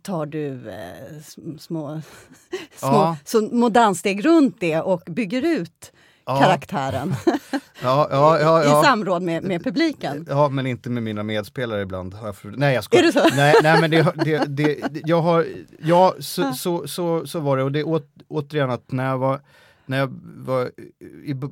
tar 0.02 0.26
du 0.26 0.70
eh, 0.70 1.14
sm- 1.20 1.58
små, 1.58 2.00
små 2.76 2.88
Ja. 2.88 3.16
små 3.24 3.94
steg 3.94 4.24
runt 4.24 4.56
det 4.60 4.80
och 4.80 5.02
bygger 5.06 5.42
ut 5.42 5.92
Ja. 5.92 5.95
Karaktären 6.26 7.14
Ja, 7.82 8.08
ja, 8.10 8.40
ja, 8.40 8.80
i 8.80 8.84
samråd 8.84 9.22
med, 9.22 9.42
med 9.42 9.64
publiken. 9.64 10.26
Ja, 10.28 10.48
men 10.48 10.66
inte 10.66 10.90
med 10.90 11.02
mina 11.02 11.22
medspelare 11.22 11.82
ibland. 11.82 12.16
Nej, 12.42 12.74
jag 12.74 12.84
skojar. 12.84 13.02
Är 13.02 13.06
det 13.06 13.12
så? 13.12 13.36
Nej, 13.36 13.54
nej 13.62 13.80
men 13.80 13.90
det, 13.90 14.12
det, 14.24 14.44
det, 14.48 15.00
jag 15.04 15.22
har, 15.22 15.46
ja, 15.78 16.14
så, 16.18 16.52
så, 16.52 16.88
så, 16.88 17.26
så 17.26 17.40
var 17.40 17.56
det. 17.56 17.62
Och 17.62 17.72
det 17.72 17.80
är 17.80 18.00
återigen 18.28 18.70
att 18.70 18.92
när 18.92 19.06
jag 19.06 19.18
var, 19.18 19.40
när 19.86 19.98
jag 19.98 20.20
var 20.36 20.70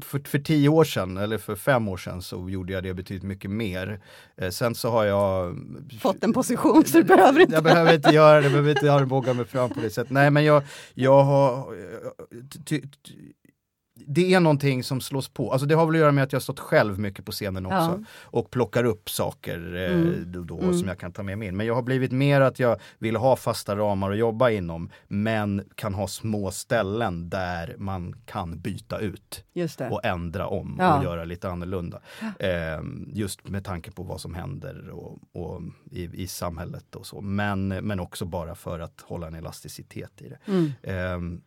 för, 0.05 0.29
för 0.29 0.39
tio 0.39 0.69
år 0.69 0.85
sedan, 0.85 1.17
eller 1.17 1.39
för 1.39 1.57
fem 1.57 1.89
år 1.89 1.97
sedan, 1.97 2.23
så 2.23 2.51
gjorde 2.51 2.73
jag 2.73 2.83
det 2.83 2.95
betydligt 2.95 3.25
mycket 3.25 3.51
mer. 3.51 4.01
Eh, 4.37 4.51
sen 4.51 4.75
så 4.75 4.91
har 4.91 5.05
jag 5.05 5.57
Fått 6.01 6.25
en 6.25 6.33
position 6.33 6.85
så 6.85 6.99
du 6.99 7.05
behöver 7.05 7.41
inte. 7.41 7.55
jag 7.55 7.65
behöver 7.65 7.95
inte 7.95 8.11
göra 8.11 8.37
det, 8.37 8.43
jag 8.43 8.53
behöver 8.53 8.71
inte 8.71 8.93
armbåga 8.93 9.35
mig 9.35 9.45
fram 9.45 9.71
på 9.71 9.81
det 9.81 9.91
sättet. 9.91 10.13
Nej 10.13 10.31
men 10.31 10.45
jag, 10.45 10.63
jag 10.95 11.23
har... 11.23 11.75
Ty, 12.65 12.81
ty, 12.81 13.13
det 13.97 14.35
är 14.35 14.41
någonting 14.41 14.85
som 14.85 15.01
slås 15.01 15.29
på. 15.29 15.53
Alltså 15.53 15.67
det 15.67 15.75
har 15.75 15.87
väl 15.87 15.95
att 15.95 16.01
göra 16.01 16.13
med 16.13 16.25
att 16.25 16.33
jag 16.33 16.37
har 16.37 16.43
stått 16.43 16.61
själv 16.61 16.99
mycket 16.99 17.25
på 17.25 17.33
scenen 17.33 17.67
också. 17.67 17.77
Ja. 17.77 17.99
Och 18.23 18.51
plockar 18.51 18.85
upp 18.85 19.11
saker 19.11 19.75
eh, 19.77 19.95
Mm. 19.97 20.33
då, 20.33 20.43
då 20.43 20.59
Mm. 20.61 20.79
som 20.79 20.89
jag 20.89 20.99
kan 20.99 21.13
ta 21.13 21.23
med 21.23 21.39
mig 21.39 21.49
in. 21.49 21.57
Men 21.57 21.67
jag 21.67 21.75
har 21.75 21.83
blivit 21.83 22.13
mer 22.13 22.41
att 22.41 22.59
jag 22.59 22.81
vill 22.99 23.17
ha 23.17 23.37
fasta 23.37 23.77
ramar 23.77 24.11
att 24.11 24.19
jobba 24.19 24.51
inom. 24.51 24.91
Men 25.09 25.65
kan 25.75 25.95
ha 25.95 26.07
små 26.09 26.51
ställen 26.51 27.31
där 27.31 27.75
man 27.79 28.15
kan 28.25 28.61
byta 28.61 28.99
ut 28.99 29.45
och 29.91 30.05
ändra 30.05 30.47
om 30.47 30.77
Ja. 30.79 30.99
och 30.99 31.05
göra 31.05 31.25
lite 31.25 31.49
annorlunda. 31.51 32.01
Eh, 32.39 32.83
just 33.07 33.49
med 33.49 33.65
tanke 33.65 33.91
på 33.91 34.03
vad 34.03 34.21
som 34.21 34.35
händer 34.35 34.89
och, 34.91 35.19
och 35.33 35.63
i, 35.91 36.23
i 36.23 36.27
samhället 36.27 36.97
och 36.97 37.07
så. 37.07 37.21
Men, 37.21 37.69
men 37.69 38.01
också 38.01 38.25
bara 38.25 38.55
för 38.55 38.81
att 38.81 39.01
hålla 39.01 39.27
en 39.27 39.35
elasticitet 39.35 40.23
i 40.23 40.29
det. 40.29 40.39
Mm. 40.47 40.73
Eh, 40.83 41.41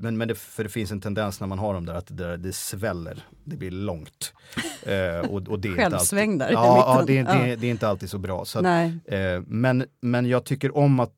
men, 0.00 0.16
men 0.16 0.28
det, 0.28 0.34
för 0.34 0.64
det 0.64 0.70
finns 0.70 0.92
en 0.92 1.00
tendens 1.00 1.40
när 1.40 1.46
man 1.46 1.58
har 1.58 1.74
dem 1.74 1.86
där 1.86 1.94
att 1.94 2.16
det, 2.16 2.36
det 2.36 2.52
sväller, 2.52 3.24
det 3.44 3.56
blir 3.56 3.70
långt. 3.70 4.32
Eh, 4.82 5.30
och, 5.30 5.48
och 5.48 5.60
det 5.60 5.68
är 5.68 5.72
Självsväng 5.76 6.38
där 6.38 6.52
ja, 6.52 6.96
ja, 6.98 7.04
det, 7.06 7.22
det, 7.22 7.48
Ja. 7.48 7.56
det 7.56 7.66
är 7.66 7.70
inte 7.70 7.88
alltid 7.88 8.10
så 8.10 8.18
bra. 8.18 8.44
Så 8.44 8.58
att. 8.58 8.64
Eh, 9.04 9.40
men, 9.46 9.84
men 10.00 10.26
jag 10.26 10.44
tycker 10.44 10.76
om 10.76 11.00
att, 11.00 11.14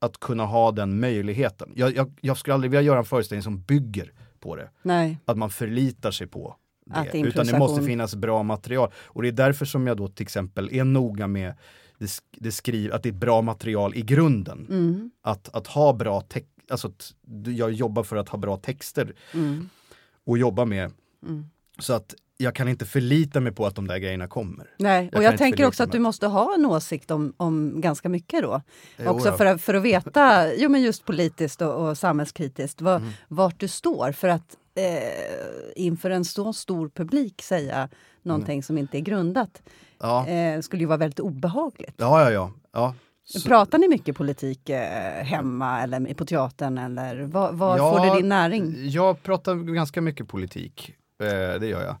att 0.00 0.20
kunna 0.20 0.44
ha 0.44 0.72
den 0.72 1.00
möjligheten. 1.00 1.72
Jag, 1.74 1.96
jag, 1.96 2.12
jag 2.20 2.36
skulle 2.36 2.54
aldrig 2.54 2.70
vilja 2.70 2.82
göra 2.82 2.98
en 2.98 3.04
föreställning 3.04 3.42
som 3.42 3.62
bygger 3.62 4.12
på 4.40 4.56
det. 4.56 4.70
Nej. 4.82 5.18
Att 5.24 5.36
man 5.36 5.50
förlitar 5.50 6.10
sig 6.10 6.26
på 6.26 6.56
Att 6.90 7.12
det. 7.12 7.18
Utan 7.20 7.46
det 7.46 7.58
måste 7.58 7.82
finnas 7.82 8.14
bra 8.14 8.42
material. 8.42 8.90
Och 9.04 9.22
det 9.22 9.28
är 9.28 9.32
därför 9.32 9.64
som 9.66 9.86
jag 9.86 9.96
då 9.96 10.08
till 10.08 10.22
exempel 10.22 10.68
är 10.72 10.84
noga 10.84 11.26
med 11.26 11.54
det, 11.98 12.06
sk- 12.06 12.20
det 12.38 12.52
skriv, 12.52 12.92
att 12.92 13.02
det 13.02 13.08
är 13.08 13.12
bra 13.12 13.42
material 13.42 13.94
i 13.94 14.02
grunden. 14.02 14.66
Mm. 14.70 15.10
Att, 15.22 15.48
att 15.54 15.66
ha 15.66 15.92
bra 15.92 16.20
text, 16.20 16.48
alltså 16.70 16.92
jag 17.46 17.72
jobbar 17.72 18.02
för 18.02 18.16
att 18.16 18.28
ha 18.28 18.38
bra 18.38 18.56
texter 18.56 19.14
Mm. 19.34 19.68
och 20.26 20.38
jobba 20.38 20.64
med. 20.64 20.92
Mm. 21.26 21.44
Så 21.78 21.92
att 21.92 22.14
jag 22.36 22.54
kan 22.54 22.68
inte 22.68 22.86
förlita 22.86 23.40
mig 23.40 23.52
på 23.52 23.66
att 23.66 23.74
de 23.74 23.86
där 23.86 23.98
grejerna 23.98 24.28
kommer. 24.28 24.70
Nej, 24.78 25.10
och 25.14 25.22
jag 25.22 25.32
inte 25.32 25.44
tänker 25.44 25.66
också 25.66 25.82
att 25.82 25.92
du 25.92 25.98
måste 25.98 26.26
ha 26.26 26.54
en 26.54 26.66
åsikt 26.66 27.10
om, 27.10 27.32
om 27.36 27.80
ganska 27.80 28.08
mycket 28.08 28.42
då. 28.42 28.62
Jo, 28.96 29.10
också 29.10 29.28
ja. 29.28 29.36
för, 29.36 29.46
att- 29.46 29.60
för 29.62 29.74
att 29.74 29.82
veta, 29.82 30.54
jo 30.54 30.68
men 30.68 30.82
just 30.82 31.04
politiskt 31.04 31.62
och, 31.62 31.88
och 31.88 31.98
samhällskritiskt, 31.98 32.80
var, 32.80 32.96
Mm. 32.96 33.10
vart 33.28 33.60
du 33.60 33.68
står. 33.68 34.12
För 34.12 34.28
att 34.28 34.56
eh, 34.74 35.82
inför 35.84 36.10
en 36.10 36.24
så 36.24 36.52
stor 36.52 36.88
publik 36.88 37.42
säga 37.42 37.88
någonting 38.22 38.54
Mm. 38.54 38.62
som 38.62 38.78
inte 38.78 38.98
är 38.98 39.00
grundat 39.00 39.62
Ja, 39.98 40.26
eh, 40.26 40.60
skulle 40.60 40.82
ju 40.82 40.86
vara 40.86 40.98
väldigt 40.98 41.20
obehagligt. 41.20 41.94
ja, 41.96 42.22
ja. 42.22 42.30
ja. 42.30 42.52
ja. 42.72 42.94
Så- 43.38 43.48
Pratar 43.48 43.78
ni 43.78 43.88
mycket 43.88 44.16
politik 44.16 44.68
eh, 44.68 45.24
hemma 45.24 45.82
eller 45.82 46.14
på 46.14 46.24
teatern? 46.24 46.78
Eller 46.78 47.22
var, 47.22 47.52
var 47.52 47.76
Ja, 47.76 47.92
får 47.96 48.06
du 48.14 48.20
din 48.20 48.28
näring? 48.28 48.74
Jag 48.88 49.22
pratar 49.22 49.54
ganska 49.54 50.00
mycket 50.00 50.28
politik. 50.28 50.94
Eh, 51.22 51.60
det 51.60 51.66
gör 51.66 51.82
jag. 51.82 51.96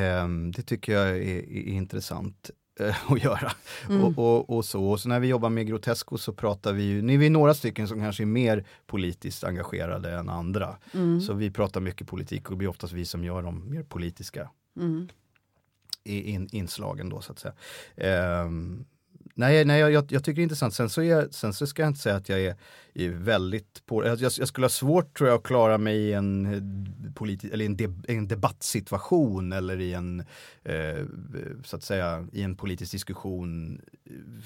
Eh, 0.00 0.28
det 0.56 0.62
tycker 0.62 0.92
jag 0.92 1.08
är, 1.08 1.16
är 1.38 1.68
intressant 1.68 2.50
eh, 2.80 2.96
att 3.12 3.24
göra. 3.24 3.52
Mm. 3.88 4.04
Och, 4.04 4.18
och, 4.18 4.50
och, 4.56 4.64
så. 4.64 4.84
och 4.90 5.00
så 5.00 5.08
när 5.08 5.20
vi 5.20 5.28
jobbar 5.28 5.50
med 5.50 5.66
Grotesco 5.66 6.18
så 6.18 6.32
pratar 6.32 6.72
vi 6.72 6.82
ju, 6.82 7.02
nu 7.02 7.14
är 7.14 7.18
vi 7.18 7.28
några 7.30 7.54
stycken 7.54 7.88
som 7.88 8.00
kanske 8.00 8.22
är 8.22 8.26
mer 8.26 8.64
politiskt 8.86 9.44
engagerade 9.44 10.10
än 10.12 10.28
andra. 10.28 10.76
Mm. 10.94 11.20
Så 11.20 11.32
vi 11.32 11.50
pratar 11.50 11.80
mycket 11.80 12.06
politik 12.08 12.44
och 12.44 12.50
det 12.50 12.56
blir 12.56 12.68
oftast 12.68 12.92
vi 12.92 13.04
som 13.04 13.24
gör 13.24 13.42
de 13.42 13.70
mer 13.70 13.82
politiska 13.82 14.50
Mm. 14.76 15.08
in, 16.04 16.48
inslagen 16.52 17.08
då 17.08 17.20
så 17.20 17.32
att 17.32 17.38
säga. 17.38 17.54
Ehm, 17.96 18.84
nej, 19.34 19.64
nej 19.64 19.80
jag, 19.80 19.92
jag, 19.92 20.12
jag 20.12 20.24
tycker 20.24 20.36
det 20.36 20.40
är 20.40 20.42
intressant. 20.42 20.74
Sen 20.74 20.88
så, 20.88 21.02
jag, 21.02 21.34
sen 21.34 21.52
så 21.52 21.66
ska 21.66 21.82
jag 21.82 21.90
inte 21.90 22.00
säga 22.00 22.16
att 22.16 22.28
jag 22.28 22.40
är, 22.40 22.56
är 22.94 23.08
väldigt 23.08 23.82
på 23.86 24.06
jag, 24.06 24.18
jag 24.20 24.48
skulle 24.48 24.64
ha 24.64 24.68
svårt 24.70 25.16
tror 25.18 25.28
jag 25.28 25.36
att 25.36 25.42
klara 25.42 25.78
mig 25.78 25.96
i 25.96 26.12
en, 26.12 26.46
eh, 26.54 27.12
politi, 27.14 27.50
eller 27.52 27.64
en, 27.64 27.76
deb, 27.76 28.04
en 28.08 28.28
debattsituation 28.28 29.52
eller 29.52 29.80
i 29.80 29.92
en, 29.94 30.20
eh, 30.64 31.04
så 31.64 31.76
att 31.76 31.82
säga, 31.82 32.26
i 32.32 32.42
en 32.42 32.56
politisk 32.56 32.92
diskussion 32.92 33.80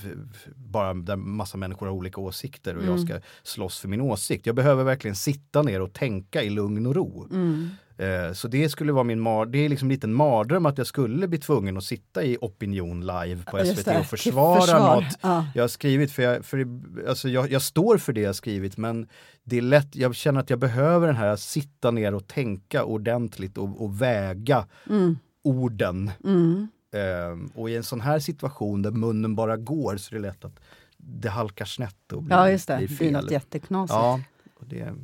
eh, 0.05 0.11
bara 0.57 0.95
där 0.95 1.16
massa 1.16 1.57
människor 1.59 1.86
har 1.86 1.93
olika 1.93 2.20
åsikter 2.20 2.76
och 2.76 2.82
jag 2.84 2.89
Mm. 2.95 3.07
ska 3.07 3.20
slåss 3.43 3.78
för 3.80 3.89
min 3.89 4.01
åsikt. 4.01 4.47
Jag 4.47 4.55
behöver 4.55 4.84
verkligen 4.84 5.16
sitta 5.16 5.62
ner 5.62 5.80
och 5.80 5.93
tänka 5.93 6.43
i 6.43 6.51
lugn 6.51 6.86
och 6.86 6.95
ro. 6.95 7.28
Mm. 7.30 7.68
Eh, 7.99 8.32
Så 8.32 8.49
det 8.49 8.68
skulle 8.68 8.92
vara 8.92 9.05
min 9.05 9.20
mar 9.20 9.46
det 9.46 9.59
är 9.59 9.68
liksom 9.68 9.90
en 10.03 10.14
mardröm 10.14 10.66
att 10.66 10.78
jag 10.78 10.86
skulle 10.86 11.28
bli 11.28 11.38
tvungen 11.38 11.76
att 11.76 11.84
sitta 11.84 12.22
i 12.24 12.36
Opinion 12.40 13.01
live 13.01 13.42
på 13.46 13.59
SVT 13.64 13.84
det, 13.84 13.99
och 13.99 14.07
försvara 14.07 14.61
försvar. 14.61 14.94
något 15.03 15.18
Ja. 15.20 15.46
jag 15.55 15.62
har 15.62 15.68
skrivit. 15.68 16.12
För, 16.12 16.22
jag, 16.22 16.44
för 16.44 16.66
alltså 17.09 17.28
jag, 17.28 17.51
jag 17.53 17.62
står 17.62 17.99
för 17.99 18.12
det 18.12 18.20
jag 18.20 18.34
skrivit 18.34 18.76
men 18.76 19.09
det 19.44 19.59
är 19.59 19.62
lätt, 19.62 19.96
jag 19.96 20.14
känner 20.14 20.40
att 20.40 20.51
jag 20.51 20.59
behöver 20.59 21.07
den 21.07 21.16
här 21.16 21.26
att 21.28 21.40
sitta 21.40 21.90
ner 21.90 22.14
och 22.14 22.26
tänka 22.26 22.84
ordentligt 22.84 23.59
och, 23.59 23.82
och 23.82 24.03
väga 24.03 24.66
Mm. 24.90 25.18
orden. 25.44 26.11
Mm. 26.24 26.68
Eh, 26.92 27.51
och 27.61 27.70
i 27.70 27.76
en 27.76 27.82
sån 27.84 28.01
här 28.01 28.18
situation 28.18 28.82
där 28.82 28.90
munnen 28.90 29.34
bara 29.34 29.57
går 29.57 29.96
så 29.96 30.14
är 30.14 30.18
det 30.20 30.26
lätt 30.26 30.44
att 30.44 30.61
det 30.96 31.28
halkar 31.28 31.64
snett 31.64 32.12
och 32.12 32.22
blir, 32.22 32.36
ja, 32.36 32.51
just 32.51 32.68
det. 32.68 32.76
blir 32.76 32.88
Det 32.88 32.94
blir 32.96 33.07
fel. 33.11 33.22
något 33.22 33.30
jätteknasigt. 33.30 33.94
Ja, 33.96 34.20
och 34.61 34.66
det, 34.66 34.94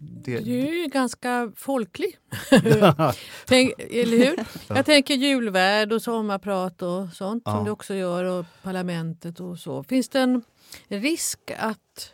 det, 0.00 0.38
Du 0.40 0.58
är 0.68 0.72
ju 0.82 0.86
ganska 0.86 1.52
folklig. 1.56 2.18
Tänk, 3.46 3.72
eller 3.78 4.16
hur? 4.16 4.36
Jag 4.76 4.86
tänker 4.86 5.14
julvärd 5.14 5.92
och 5.92 6.02
sommarprat 6.02 6.82
och 6.82 7.08
sånt 7.12 7.42
Ja. 7.46 7.52
som 7.52 7.64
du 7.64 7.70
också 7.70 7.94
gör 7.94 8.24
och 8.24 8.46
parlamentet 8.62 9.40
och 9.40 9.58
så. 9.58 9.82
Finns 9.82 10.08
det 10.08 10.20
en 10.20 10.42
risk 10.88 11.38
att 11.58 12.12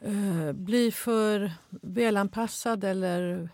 eh, 0.00 0.52
bli 0.52 0.90
för 0.90 1.52
välanpassad 1.82 2.84
eller 2.84 3.48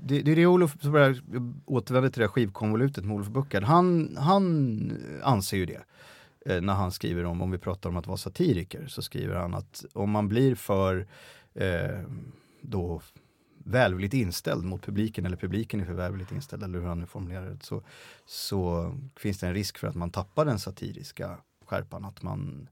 Det, 0.00 0.22
det 0.22 0.32
är 0.32 0.36
det 0.36 0.46
Olof, 0.46 0.74
bara 0.74 1.06
jag 1.08 1.54
återvänder 1.66 2.10
till 2.10 2.20
det 2.20 2.26
här 2.26 2.32
skivkonvolutet 2.32 3.04
med 3.04 3.14
Olof 3.14 3.28
Buckard. 3.28 3.62
Han, 3.62 4.16
han 4.18 4.92
anser 5.22 5.56
ju 5.56 5.66
det. 5.66 5.80
Eh, 6.46 6.60
när 6.60 6.74
han 6.74 6.92
skriver 6.92 7.24
om, 7.24 7.42
om 7.42 7.50
vi 7.50 7.58
pratar 7.58 7.90
om 7.90 7.96
att 7.96 8.06
vara 8.06 8.16
satiriker, 8.16 8.86
så 8.86 9.02
skriver 9.02 9.34
han 9.36 9.54
att 9.54 9.84
om 9.92 10.10
man 10.10 10.28
blir 10.28 10.54
för 10.54 11.06
eh, 11.54 12.00
då 12.60 13.02
välvilligt 13.64 14.14
inställd 14.14 14.64
mot 14.64 14.82
publiken 14.82 15.26
eller 15.26 15.36
publiken 15.36 15.80
är 15.80 15.84
för 15.84 15.92
välvilligt 15.92 16.32
inställd 16.32 16.62
eller 16.62 16.78
hur 16.78 16.86
han 16.86 17.00
nu 17.00 17.06
formulerar 17.06 17.50
det 17.50 17.62
så, 17.64 17.82
så 18.26 18.92
finns 19.16 19.38
det 19.38 19.46
en 19.46 19.54
risk 19.54 19.78
för 19.78 19.86
att 19.88 19.94
man 19.94 20.10
tappar 20.10 20.44
den 20.44 20.58
satiriska 20.58 21.38
skärpan. 21.66 22.04
Att 22.04 22.22
man 22.22 22.68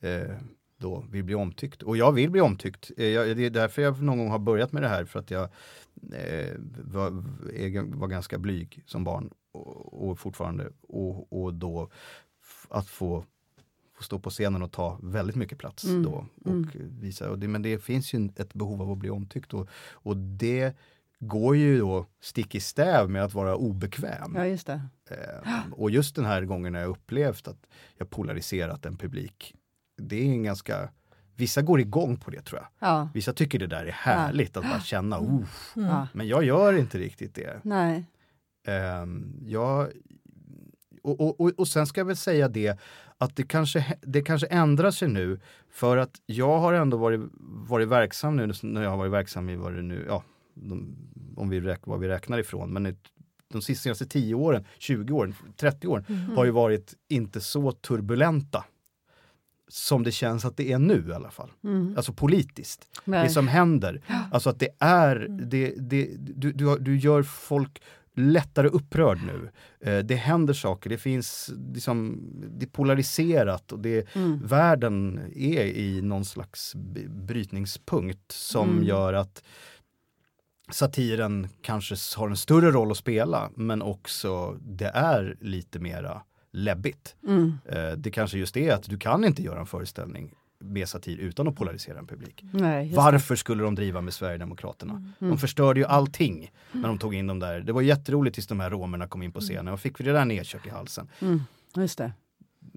eh, 0.00 0.36
då 0.78 1.04
vill 1.10 1.24
bli 1.24 1.34
omtyckt. 1.34 1.82
Och 1.82 1.96
jag 1.96 2.12
vill 2.12 2.30
bli 2.30 2.40
omtyckt. 2.40 2.90
Eh, 2.96 3.06
jag, 3.06 3.36
det 3.36 3.46
är 3.46 3.50
därför 3.50 3.82
jag 3.82 4.02
någon 4.02 4.18
gång 4.18 4.30
har 4.30 4.38
börjat 4.38 4.72
med 4.72 4.82
det 4.82 4.88
här 4.88 5.04
för 5.04 5.18
att 5.20 5.30
jag 5.30 5.42
eh, 6.12 6.54
var, 6.84 7.06
är- 7.54 7.96
var 7.96 8.08
ganska 8.08 8.38
blyg 8.38 8.82
som 8.86 9.04
barn 9.04 9.30
och, 9.52 10.08
och 10.08 10.18
fortfarande. 10.18 10.70
Och, 10.80 11.42
och 11.42 11.54
då 11.54 11.90
att 12.68 12.88
få, 12.88 13.24
få 13.96 14.02
stå 14.02 14.18
på 14.18 14.30
scenen 14.30 14.62
och 14.62 14.72
ta 14.72 14.98
väldigt 15.02 15.36
mycket 15.36 15.58
plats 15.58 15.84
Mm, 15.84 16.02
då. 16.02 16.26
Och 16.44 16.50
mm. 16.50 16.70
visa, 17.00 17.30
och 17.30 17.38
det, 17.38 17.48
men 17.48 17.62
det 17.62 17.78
finns 17.78 18.14
ju 18.14 18.28
ett 18.36 18.54
behov 18.54 18.82
av 18.82 18.90
att 18.90 18.98
bli 18.98 19.10
omtyckt 19.10 19.54
och, 19.54 19.68
och 19.92 20.16
det 20.16 20.76
går 21.18 21.56
ju 21.56 21.78
då 21.78 22.06
stick 22.20 22.54
i 22.54 22.60
stäv 22.60 23.10
med 23.10 23.24
att 23.24 23.34
vara 23.34 23.56
obekväm. 23.56 24.32
Ja, 24.36 24.46
just 24.46 24.66
det. 24.66 24.80
Eh, 25.10 25.72
och 25.72 25.90
just 25.90 26.16
den 26.16 26.24
här 26.24 26.42
gången 26.42 26.72
när 26.72 26.80
jag 26.80 26.90
upplevt 26.90 27.48
att 27.48 27.66
jag 27.96 28.10
polariserat 28.10 28.86
en 28.86 28.96
publik. 28.96 29.54
Det 29.98 30.16
är 30.16 30.24
en 30.24 30.42
ganska, 30.42 30.88
vissa 31.34 31.62
går 31.62 31.80
igång 31.80 32.16
på 32.16 32.30
det 32.30 32.42
tror 32.42 32.60
jag. 32.60 32.88
Ja. 32.88 33.08
Vissa 33.14 33.32
tycker 33.32 33.58
det 33.58 33.66
där 33.66 33.86
är 33.86 33.92
härligt 33.92 34.56
att 34.56 34.64
bara 34.64 34.80
känna, 34.80 35.20
oh, 35.20 35.44
ja. 35.74 36.08
men 36.12 36.28
jag 36.28 36.44
gör 36.44 36.72
inte 36.72 36.98
riktigt 36.98 37.34
det. 37.34 37.60
Nej. 37.62 38.04
Ehm, 38.66 39.40
jag, 39.46 39.90
och, 41.02 41.20
och, 41.20 41.40
och, 41.40 41.52
och 41.56 41.68
sen 41.68 41.86
ska 41.86 42.00
jag 42.00 42.06
väl 42.06 42.16
säga 42.16 42.48
det 42.48 42.78
att 43.18 43.36
det 43.36 43.42
kanske, 43.42 43.96
det 44.02 44.22
kanske 44.22 44.46
ändrar 44.46 44.90
sig 44.90 45.08
nu 45.08 45.40
för 45.70 45.96
att 45.96 46.20
jag 46.26 46.58
har 46.58 46.72
ändå 46.72 46.96
varit, 46.96 47.20
varit 47.68 47.88
verksam 47.88 48.36
nu 48.36 48.52
när 48.62 48.82
jag 48.82 48.90
har 48.90 48.96
varit 48.96 49.12
verksam 49.12 49.48
i 49.48 49.56
vad 49.56 49.74
det 49.74 49.82
nu, 49.82 50.04
ja, 50.08 50.22
de, 50.54 50.96
om 51.36 51.48
vi 51.48 51.60
räknar, 51.60 51.92
vad 51.92 52.00
vi 52.00 52.08
räknar 52.08 52.38
ifrån, 52.38 52.72
men 52.72 52.86
ett- 52.86 52.96
de 53.52 53.62
sista- 53.62 53.82
senaste 53.82 54.06
10 54.06 54.34
åren, 54.34 54.64
20 54.78 55.12
åren, 55.14 55.34
30 55.56 55.86
åren 55.86 56.04
har 56.36 56.44
ju 56.44 56.50
varit 56.50 56.94
inte 57.08 57.40
så 57.40 57.72
turbulenta 57.72 58.64
som 59.68 60.02
det 60.02 60.12
känns 60.12 60.44
att 60.44 60.56
det 60.56 60.72
är 60.72 60.78
nu 60.78 61.06
i 61.08 61.12
alla 61.12 61.30
fall. 61.30 61.50
Mm. 61.64 61.94
Alltså 61.96 62.12
politiskt 62.12 63.00
Nej. 63.04 63.22
det 63.28 63.30
som 63.32 63.48
händer. 63.48 64.00
Alltså 64.32 64.50
att 64.50 64.58
det 64.58 64.68
är, 64.78 65.16
det, 65.28 65.74
det, 65.78 66.10
du, 66.18 66.52
du, 66.52 66.78
du 66.78 66.96
gör 66.98 67.22
folk 67.22 67.82
lättare 68.16 68.68
upprörd 68.68 69.18
nu. 69.26 69.50
Eh, 69.80 69.98
det 70.04 70.14
händer 70.14 70.54
saker, 70.54 70.90
det 70.90 70.98
finns 70.98 71.50
liksom, 71.74 72.20
det 72.58 72.64
är 72.64 72.70
polariserat 72.70 73.72
och 73.72 73.78
det, 73.78 74.16
Mm. 74.16 74.40
världen 74.46 75.18
är 75.34 75.62
i 75.64 76.02
någon 76.02 76.24
slags 76.24 76.74
brytningspunkt 77.08 78.32
som 78.32 78.70
Mm. 78.70 78.84
gör 78.84 79.12
att 79.12 79.42
satiren 80.70 81.48
kanske 81.62 81.94
har 82.16 82.28
en 82.28 82.36
större 82.36 82.70
roll 82.70 82.90
att 82.90 82.96
spela 82.96 83.50
men 83.54 83.82
också 83.82 84.56
det 84.60 84.90
är 84.94 85.36
lite 85.40 85.78
mera 85.78 86.22
läbbigt. 86.52 87.16
Mm. 87.26 87.52
Eh, 87.68 87.90
det 87.92 88.10
kanske 88.10 88.38
just 88.38 88.56
är 88.56 88.72
att 88.72 88.82
du 88.82 88.98
kan 88.98 89.24
inte 89.24 89.42
göra 89.42 89.60
en 89.60 89.66
föreställning 89.66 90.34
med 90.66 90.88
satir 90.88 91.18
utan 91.18 91.48
att 91.48 91.56
polarisera 91.56 91.98
en 91.98 92.06
publik. 92.06 92.44
Nej, 92.52 92.92
Varför 92.94 93.36
skulle 93.36 93.62
de 93.62 93.74
driva 93.74 94.00
med 94.00 94.14
Sverigedemokraterna? 94.14 95.12
De 95.18 95.38
förstörde 95.38 95.80
ju 95.80 95.86
allting 95.86 96.52
när 96.72 96.88
de 96.88 96.98
tog 96.98 97.14
in 97.14 97.26
dem 97.26 97.38
där. 97.38 97.60
Det 97.60 97.72
var 97.72 97.82
jätteroligt 97.82 98.34
tills 98.34 98.46
de 98.46 98.60
här 98.60 98.70
romerna 98.70 99.08
kom 99.08 99.22
in 99.22 99.32
på 99.32 99.40
scenen 99.40 99.68
och 99.68 99.80
fick 99.80 100.00
vi 100.00 100.04
det 100.04 100.12
där 100.12 100.24
nedkört 100.24 100.66
i 100.66 100.70
halsen. 100.70 101.08
det. 101.20 101.26
Mm. 101.26 101.40
Just 101.76 101.98
det. 101.98 102.12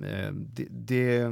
Eh, 0.03 0.31
Det, 0.33 0.67
det, 0.69 1.23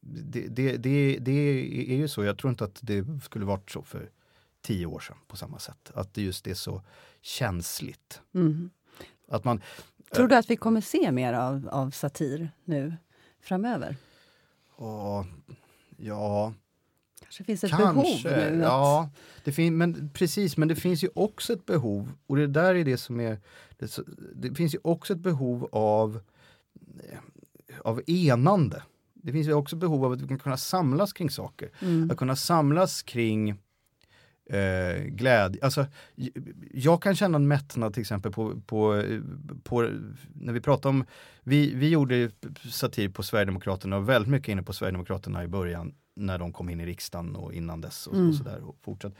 det, 0.00 0.48
det, 0.48 0.76
det, 0.76 1.18
det 1.18 1.92
är 1.92 1.96
ju 1.96 2.08
så, 2.08 2.24
jag 2.24 2.38
tror 2.38 2.50
inte 2.50 2.64
att 2.64 2.78
det 2.82 3.04
skulle 3.22 3.44
varit 3.44 3.70
så 3.70 3.82
för 3.82 4.10
tio 4.62 4.86
år 4.86 5.00
sedan 5.00 5.16
på 5.28 5.36
samma 5.36 5.58
sätt. 5.58 5.90
Att 5.94 6.14
det 6.14 6.22
just 6.22 6.46
är 6.46 6.54
så 6.54 6.82
känsligt. 7.22 8.20
Mm. 8.34 8.70
Att 9.28 9.44
man, 9.44 9.60
Tror 10.14 10.28
du 10.28 10.34
att 10.36 10.50
vi 10.50 10.56
kommer 10.56 10.80
se 10.80 11.12
mer 11.12 11.32
av, 11.32 11.68
av 11.72 11.90
satir 11.90 12.50
nu 12.64 12.94
framöver? 13.40 13.96
åh, 14.76 15.24
ja, 15.98 16.52
Kanske 17.20 17.44
finns 17.44 17.64
ett 17.64 17.70
Kanske, 17.70 18.28
behov 18.28 18.50
nu? 18.52 18.64
Att, 18.64 18.72
ja. 18.72 19.10
Det 19.44 19.52
fin, 19.52 19.76
men, 19.76 20.10
precis, 20.14 20.56
men 20.56 20.68
det 20.68 20.76
finns 20.76 21.04
ju 21.04 21.08
också 21.14 21.52
ett 21.52 21.66
behov, 21.66 22.12
och 22.26 22.36
det 22.36 22.46
där 22.46 22.74
är 22.74 22.84
det 22.84 22.98
som 22.98 23.20
är... 23.20 23.38
Det, 23.78 23.98
det 24.34 24.54
finns 24.54 24.74
ju 24.74 24.78
också 24.82 25.12
ett 25.12 25.18
behov 25.18 25.68
av, 25.72 26.20
eh, 27.10 27.18
av 27.84 28.02
enande. 28.06 28.82
Det 29.14 29.32
finns 29.32 29.48
ju 29.48 29.52
också 29.52 29.76
behov 29.76 30.04
av 30.04 30.12
att 30.12 30.20
vi 30.20 30.28
kan 30.28 30.38
kunna 30.38 30.56
samlas 30.56 31.12
kring 31.12 31.30
saker. 31.30 31.70
Mm. 31.80 32.10
Att 32.10 32.16
kunna 32.16 32.36
samlas 32.36 33.02
kring 33.02 33.56
eh, 34.48 35.04
glädje. 35.04 35.64
Alltså, 35.64 35.86
jag 36.72 37.02
kan 37.02 37.16
känna 37.16 37.36
en 37.36 37.48
mättnad 37.48 37.94
till 37.94 38.00
exempel 38.00 38.32
på, 38.32 38.60
på, 38.66 39.02
på 39.62 39.90
när 40.34 40.52
vi 40.52 40.60
pratar 40.60 40.90
om, 40.90 41.04
vi, 41.42 41.74
vi 41.74 41.88
gjorde 41.88 42.30
satir 42.70 43.08
på 43.08 43.22
Sverigedemokraterna 43.22 43.96
och 43.96 44.08
väldigt 44.08 44.30
mycket 44.30 44.48
inne 44.48 44.62
på 44.62 44.72
Sverigedemokraterna 44.72 45.44
i 45.44 45.48
början 45.48 45.94
när 46.16 46.38
de 46.38 46.52
kom 46.52 46.68
in 46.68 46.80
i 46.80 46.86
riksdagen 46.86 47.36
och 47.36 47.54
innan 47.54 47.80
dess 47.80 48.06
och, 48.06 48.14
Mm. 48.14 48.28
och 48.28 48.34
sådär 48.34 48.60
och 48.64 48.76
fortsatt. 48.82 49.14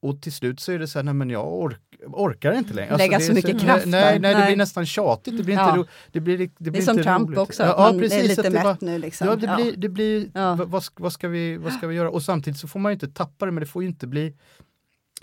Och 0.00 0.22
till 0.22 0.32
slut 0.32 0.60
så 0.60 0.72
är 0.72 0.78
det 0.78 0.88
så 0.88 0.98
här, 0.98 1.04
nej 1.04 1.14
men 1.14 1.30
jag 1.30 1.52
ork, 1.52 1.80
orkar 2.06 2.52
inte 2.58 2.74
längre. 2.74 2.90
Alltså, 2.92 3.06
Lägga 3.08 3.20
så 3.20 3.32
mycket 3.32 3.60
kraft 3.60 3.86
Nej, 3.86 4.18
nej, 4.18 4.32
det 4.34 4.38
Nej. 4.38 4.46
blir 4.46 4.56
nästan 4.56 4.86
tjatigt. 4.86 5.36
Det 5.36 5.42
blir 5.42 5.54
inte, 5.54 5.64
Ja. 5.64 5.76
ro, 5.76 5.84
det 6.12 6.20
blir, 6.20 6.38
det 6.38 6.48
blir 6.58 6.72
Det 6.72 6.78
är 6.78 6.82
som 6.82 7.02
Trump 7.02 7.28
roligt. 7.28 7.38
också, 7.38 7.62
Ja, 7.62 7.76
man 7.78 7.98
precis, 8.00 8.22
är 8.24 8.28
lite 8.28 8.50
mätt 8.50 8.62
bara- 8.62 8.76
nu. 8.80 8.98
Liksom. 8.98 9.26
Ja, 9.26 9.36
det 9.36 9.54
blir, 9.56 9.76
det 9.76 9.88
blir 9.88 10.30
vad, 10.64 10.82
vad, 10.96 11.12
ska, 11.12 11.28
vi, 11.28 11.56
vad 11.56 11.72
ska 11.72 11.86
vi 11.86 11.94
göra? 11.96 12.10
Och 12.10 12.22
samtidigt 12.22 12.60
så 12.60 12.68
får 12.68 12.80
man 12.80 12.92
ju 12.92 12.94
inte 12.94 13.08
tappa 13.08 13.46
det, 13.46 13.52
men 13.52 13.60
det 13.60 13.66
får 13.66 13.82
ju 13.82 13.88
inte 13.88 14.06
bli 14.06 14.34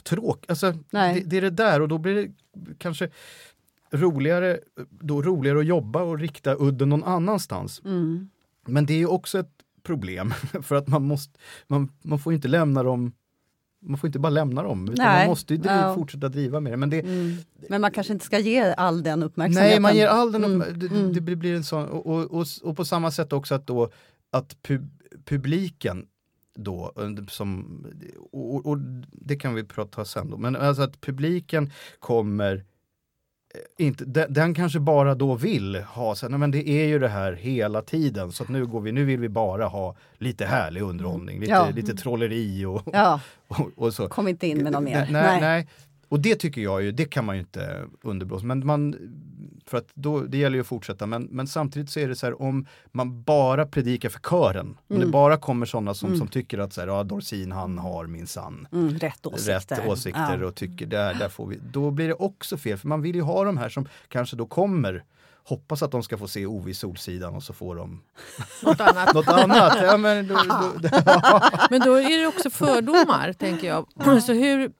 tråkigt. 0.04 0.50
Alltså, 0.50 0.72
det, 0.72 1.22
det 1.26 1.38
är 1.38 1.42
det 1.42 1.50
där 1.50 1.82
och 1.82 1.88
då 1.88 1.98
blir 1.98 2.16
det 2.16 2.28
kanske 2.78 3.10
roligare, 3.92 4.60
då 4.90 5.22
roligare 5.22 5.60
att 5.60 5.66
jobba 5.66 6.02
och 6.02 6.20
rikta 6.20 6.56
udden 6.60 6.90
någon 6.90 7.04
annanstans. 7.04 7.82
Mm. 7.86 8.30
Men 8.68 8.86
det 8.86 8.94
är 8.94 8.98
ju 8.98 9.08
också 9.08 9.40
ett 9.40 9.52
problem 9.84 10.34
för 10.64 10.76
att 10.76 10.88
man 10.88 11.04
måste, 11.04 11.40
man, 11.68 11.90
man 12.02 12.20
får 12.20 12.34
ju 12.34 12.36
inte 12.36 12.48
lämna 12.48 12.84
dem 12.84 13.12
man 13.84 13.98
får 13.98 14.08
inte 14.08 14.20
bara 14.20 14.30
lämna 14.30 14.64
dem, 14.64 14.84
utan 14.84 15.06
Nej. 15.06 15.20
man 15.20 15.28
måste 15.28 15.54
ju 15.54 15.58
driva, 15.60 15.82
Ja. 15.82 15.96
fortsätta 15.96 16.30
driva 16.30 16.60
med 16.60 16.74
det. 16.74 16.78
Men 16.78 16.90
det, 16.90 17.00
Mm. 17.00 17.36
Men 17.70 17.82
man 17.82 17.92
kanske 17.92 18.14
inte 18.14 18.26
ska 18.26 18.40
ge 18.40 18.62
all 18.78 19.04
den 19.04 19.24
uppmärksamheten. 19.24 19.70
Nej, 19.72 19.80
man 19.80 19.96
ger 19.96 20.08
all 20.08 20.32
den 20.32 20.44
Mm, 20.44 20.62
upp, 20.62 20.80
det, 20.80 20.86
mm. 20.88 21.14
det 21.14 21.22
blir- 21.22 21.36
blir 21.36 21.56
en 21.56 21.64
sån, 21.64 21.86
och, 21.88 22.06
och, 22.08 22.32
och, 22.32 22.46
och 22.64 22.78
på 22.78 22.86
samma 22.86 23.12
sätt 23.12 23.34
också 23.34 23.56
att 23.56 23.68
då 23.68 23.92
att 24.32 24.62
pub, 24.62 24.90
publiken 25.26 26.06
då, 26.56 26.92
under- 26.96 27.26
som, 27.30 27.86
och, 28.32 28.66
och, 28.66 28.78
det 29.12 29.36
kan 29.36 29.56
vi 29.56 29.64
prata 29.64 30.06
sen 30.06 30.30
då, 30.30 30.38
men 30.38 30.56
alltså 30.56 30.82
att 30.84 31.02
publiken 31.02 31.72
kommer 32.00 32.56
eh, 32.56 32.62
inte, 33.78 34.06
den, 34.06 34.34
den 34.34 34.54
kanske 34.54 34.80
bara 34.80 35.16
då 35.16 35.36
vill 35.36 35.76
ha, 35.76 36.16
så, 36.16 36.30
nej, 36.30 36.40
men 36.40 36.52
det 36.52 36.70
är 36.70 36.86
ju 36.88 37.00
det 37.00 37.08
här 37.08 37.34
hela 37.34 37.82
tiden 37.82 38.32
så 38.32 38.44
att 38.44 38.50
nu 38.50 38.66
går 38.66 38.82
vi, 38.82 38.92
nu 38.92 39.06
vill 39.06 39.20
vi 39.20 39.30
bara 39.30 39.66
ha 39.66 39.96
lite 40.18 40.46
härlig 40.46 40.82
underhållning, 40.82 41.40
lite, 41.40 41.52
Ja. 41.52 41.70
lite 41.76 41.94
trolleri 41.96 42.66
och, 42.66 42.82
Ja, 42.94 43.20
och, 43.48 43.70
och 43.76 43.94
så. 43.94 44.08
kom 44.08 44.28
inte 44.28 44.48
in 44.48 44.64
med 44.64 44.72
något 44.72 44.84
mer. 44.84 45.08
Nej, 45.12 45.24
nej, 45.24 45.42
nej. 45.42 45.68
Och 46.14 46.20
det 46.20 46.36
tycker 46.36 46.62
jag 46.62 46.84
ju, 46.84 46.92
det 46.92 47.06
kan 47.06 47.26
man 47.26 47.36
ju 47.36 47.40
inte 47.40 47.84
underblåsa. 48.02 48.46
Men 48.46 48.66
man, 48.66 48.96
för 49.66 49.78
att 49.78 49.88
då, 49.94 50.20
det 50.20 50.38
gäller 50.38 50.56
ju 50.56 50.62
att 50.62 50.68
fortsätta. 50.68 51.06
Men, 51.06 51.24
men 51.32 51.48
samtidigt 51.48 51.90
så 51.90 52.00
är 52.00 52.08
det 52.08 52.16
så 52.16 52.26
här 52.26 52.42
om 52.42 52.66
man 52.92 53.24
bara 53.24 53.66
predikar 53.66 54.10
för 54.10 54.20
kören. 54.20 54.68
Om 54.68 54.76
det 54.88 54.96
Mm. 54.96 55.12
bara 55.12 55.38
kommer 55.38 55.66
sådana 55.66 55.94
som, 55.94 56.08
Mm. 56.08 56.20
som 56.20 56.28
tycker 56.28 56.58
att 56.60 56.74
så 56.74 56.82
här, 56.82 56.88
ja, 56.88 57.04
Dorsin 57.04 57.52
han 57.52 57.78
har 57.78 58.08
minsann 58.08 58.68
Mm, 58.72 58.90
rätt 58.98 59.26
åsikter. 59.26 59.76
rätt 59.76 59.88
åsikter 59.88 60.38
Ja. 60.42 60.46
och 60.48 60.56
tycker 60.56 60.86
där, 60.86 61.14
där 61.14 61.30
får 61.30 61.48
vi. 61.48 61.60
Då 61.72 61.92
blir 61.92 62.08
det 62.08 62.14
också 62.14 62.58
fel. 62.58 62.78
För 62.78 62.88
man 62.88 63.02
vill 63.02 63.16
ju 63.16 63.22
ha 63.22 63.44
de 63.44 63.58
här 63.58 63.70
som 63.70 63.88
kanske 64.08 64.36
då 64.36 64.46
kommer 64.46 65.04
hoppas 65.44 65.84
att 65.84 65.92
de 65.92 66.04
ska 66.04 66.18
få 66.18 66.28
se 66.28 66.46
Ove 66.46 66.72
i 66.72 66.74
Solsidan 66.74 67.36
och 67.36 67.44
så 67.44 67.54
får 67.54 67.76
de 67.76 68.04
Något 68.64 68.82
annat. 68.82 69.14
något 69.14 69.28
annat. 69.28 69.78
Ja, 69.82 69.98
men 69.98 70.28
då, 70.28 70.36
då, 70.36 70.72
Men 71.70 71.80
då 71.82 71.94
är 72.02 72.20
det 72.20 72.28
också 72.28 72.50
fördomar, 72.50 73.34
tänker 73.34 73.68
jag. 73.68 73.88
Så 74.24 74.34
hur, 74.34 74.72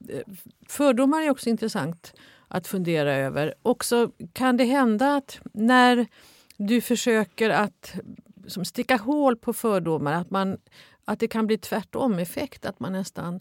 fördomar 0.68 1.22
är 1.22 1.30
också 1.30 1.48
intressant 1.48 2.12
att 2.48 2.66
fundera 2.66 3.14
över. 3.14 3.54
Också 3.62 4.10
kan 4.32 4.56
det 4.56 4.64
hända 4.64 5.16
att 5.16 5.38
när 5.52 6.06
du 6.56 6.80
försöker 6.80 7.50
att 7.50 7.94
som 8.46 8.64
sticka 8.64 8.96
hål 8.96 9.36
på 9.36 9.52
fördomar, 9.52 10.12
att, 10.12 10.30
man, 10.30 10.58
att 11.04 11.20
det 11.20 11.28
kan 11.28 11.46
bli 11.46 11.58
tvärtom-effekt, 11.58 12.66
att 12.66 12.80
man 12.80 12.92
nästan 12.92 13.40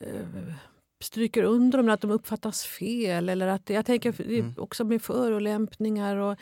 eh, 0.00 0.54
stryker 1.00 1.42
under 1.42 1.78
dem, 1.78 1.88
att 1.88 2.00
de 2.00 2.10
uppfattas 2.10 2.64
fel. 2.64 3.28
Eller 3.28 3.46
att, 3.46 3.70
jag 3.70 3.86
tänker 3.86 4.20
Mm. 4.20 4.54
också 4.56 4.84
med 4.84 5.02
förolämpningar 5.02 6.16
och 6.16 6.36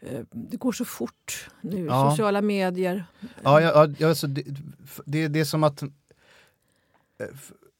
eh, 0.00 0.20
det 0.30 0.56
går 0.56 0.72
så 0.72 0.84
fort 0.84 1.50
nu, 1.60 1.84
Ja. 1.86 2.10
sociala 2.10 2.42
medier. 2.42 3.04
Ja, 3.42 3.60
ja, 3.60 3.88
ja 3.98 4.08
alltså 4.08 4.26
det, 4.26 4.42
det, 5.04 5.28
det 5.28 5.40
är 5.40 5.44
som 5.44 5.64
att, 5.64 5.82
eh, 5.82 5.88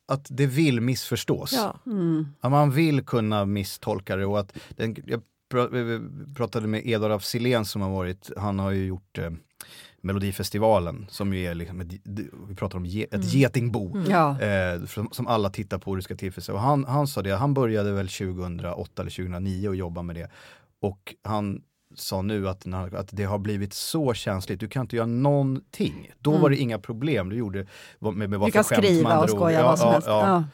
att 0.07 0.27
det 0.31 0.47
vill 0.47 0.81
missförstås. 0.81 1.53
Ja. 1.53 1.79
Mm. 1.87 2.27
Ja, 2.41 2.49
man 2.49 2.71
vill 2.71 3.03
kunna 3.05 3.45
misstolka 3.45 4.17
det 4.17 4.27
och 4.27 4.41
att 4.41 4.59
den, 4.71 4.97
jag 5.07 5.21
eh, 5.55 6.01
pratade 6.37 6.67
med 6.67 6.87
Edvard 6.87 7.11
af 7.13 7.25
Sillén 7.25 7.65
som 7.65 7.81
har 7.83 7.91
varit, 7.91 8.31
han 8.37 8.59
har 8.59 8.71
ju 8.71 8.87
gjort 8.87 9.19
eh, 9.19 9.31
Melodifestivalen 10.09 11.07
som 11.09 11.35
ju 11.35 11.47
är 11.47 11.55
liksom 11.55 11.81
ett, 11.81 11.89
vi 12.49 12.55
pratar 12.57 12.79
om 12.79 12.87
ge, 12.87 13.03
ett 13.05 13.15
Mm. 13.15 13.27
getingbo. 13.27 13.99
Ja. 14.09 14.41
Eh, 14.41 14.85
som, 14.87 15.09
som 15.13 15.27
alla 15.27 15.51
tittar 15.51 15.79
på 15.79 15.91
och 15.91 15.97
du 15.97 16.03
ska 16.03 16.17
tillfredsställa. 16.17 16.59
Och 16.59 16.65
han, 16.65 16.85
han 16.85 17.07
sa 17.07 17.23
det, 17.23 17.37
han 17.37 17.55
började 17.55 17.93
väl 17.93 18.09
2008 18.09 19.03
eller 19.03 19.11
2009 19.11 19.69
och 19.69 19.77
jobba 19.77 20.03
med 20.03 20.17
det. 20.17 20.31
Och 20.83 21.15
han 21.25 21.61
sa 21.95 22.23
nu 22.23 22.49
att, 22.49 22.67
att 22.95 23.09
det 23.13 23.25
har 23.25 23.39
blivit 23.39 23.73
så 23.73 24.15
känsligt, 24.15 24.61
du 24.61 24.69
kan 24.69 24.81
inte 24.83 24.97
göra 24.97 25.07
någonting. 25.07 26.11
Då 26.19 26.31
Mm. 26.31 26.43
var 26.43 26.51
det 26.51 26.57
inga 26.57 26.79
problem, 26.79 27.29
du 27.29 27.37
gjorde 27.37 27.67
med, 27.99 28.31
med 28.31 28.39
vad 28.41 28.49
Du 28.49 28.53
kan 28.53 28.65
skriva 28.65 29.09
man 29.09 29.25
och 29.25 29.31
skoja 29.31 29.61
Ja, 29.61 29.67
vad 29.67 29.79
som 29.79 29.87
ja, 29.89 29.93
helst. 29.93 30.09
ja. 30.09 30.45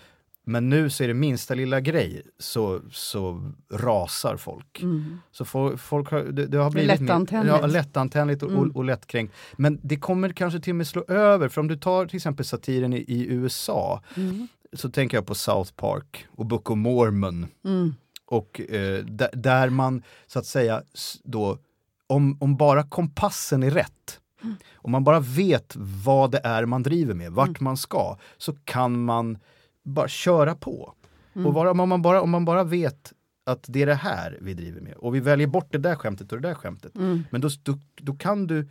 Men 0.46 0.68
nu 0.68 0.90
så 0.90 1.04
är 1.04 1.08
det 1.08 1.14
minsta 1.14 1.54
lilla 1.54 1.80
grej 1.80 2.22
så, 2.38 2.80
så 2.92 3.52
rasar 3.72 4.36
folk. 4.36 4.82
Mm. 4.82 5.20
Så 5.32 5.44
folk, 5.44 5.80
folk 5.80 6.10
har, 6.10 6.20
det, 6.24 6.46
det 6.46 6.58
har 6.58 6.70
blivit 6.70 7.00
lättantändligt. 7.00 7.56
Ja, 7.60 7.66
lättantändligt 7.66 8.42
och, 8.42 8.50
Mm. 8.50 8.62
och, 8.70 8.76
och 8.76 8.84
lättkränkt. 8.84 9.34
Men 9.56 9.80
det 9.82 9.96
kommer 9.96 10.28
kanske 10.30 10.60
till 10.60 10.70
och 10.72 10.76
med 10.76 10.86
slå 10.86 11.04
över, 11.08 11.48
för 11.48 11.60
om 11.60 11.68
du 11.68 11.76
tar 11.76 12.06
till 12.06 12.16
exempel 12.16 12.44
satiren 12.46 12.92
i, 12.92 12.96
i 12.96 13.26
USA 13.28 14.02
Mm. 14.16 14.48
så 14.72 14.90
tänker 14.90 15.16
jag 15.16 15.26
på 15.26 15.34
South 15.34 15.72
Park 15.72 16.26
och 16.30 16.46
Book 16.46 16.70
of 16.70 16.76
Mormon. 16.76 17.46
Mm. 17.64 17.94
Och 18.26 18.60
eh, 18.60 19.04
där, 19.04 19.30
där 19.32 19.68
man 19.70 20.02
så 20.26 20.38
att 20.38 20.46
säga 20.46 20.82
då, 21.24 21.58
om, 22.06 22.36
om 22.40 22.56
bara 22.56 22.82
kompassen 22.82 23.62
är 23.62 23.70
rätt, 23.70 24.20
Mm. 24.42 24.56
om 24.74 24.92
man 24.92 25.04
bara 25.04 25.20
vet 25.20 25.72
vad 26.04 26.30
det 26.30 26.40
är 26.44 26.66
man 26.66 26.82
driver 26.82 27.14
med, 27.14 27.32
vart 27.32 27.60
man 27.60 27.76
ska, 27.76 28.16
så 28.38 28.52
kan 28.64 29.04
man 29.04 29.38
bara 29.84 30.08
köra 30.08 30.54
på. 30.54 30.94
Mm. 31.34 31.46
Och 31.46 31.52
bara, 31.54 31.70
om, 31.70 31.88
man 31.88 32.02
bara, 32.02 32.20
om 32.22 32.30
man 32.30 32.44
bara 32.44 32.64
vet 32.64 33.12
att 33.46 33.64
det 33.68 33.82
är 33.82 33.86
det 33.86 33.94
här 33.94 34.38
vi 34.40 34.54
driver 34.54 34.80
med 34.80 34.94
och 34.94 35.14
vi 35.14 35.20
väljer 35.20 35.46
bort 35.46 35.72
det 35.72 35.78
där 35.78 35.94
skämtet 35.94 36.32
och 36.32 36.40
det 36.40 36.48
där 36.48 36.54
skämtet. 36.54 36.96
Mm. 36.96 37.24
Men 37.30 37.40
då, 37.40 37.48
då, 37.62 37.78
då 38.00 38.14
kan 38.14 38.46
du... 38.46 38.68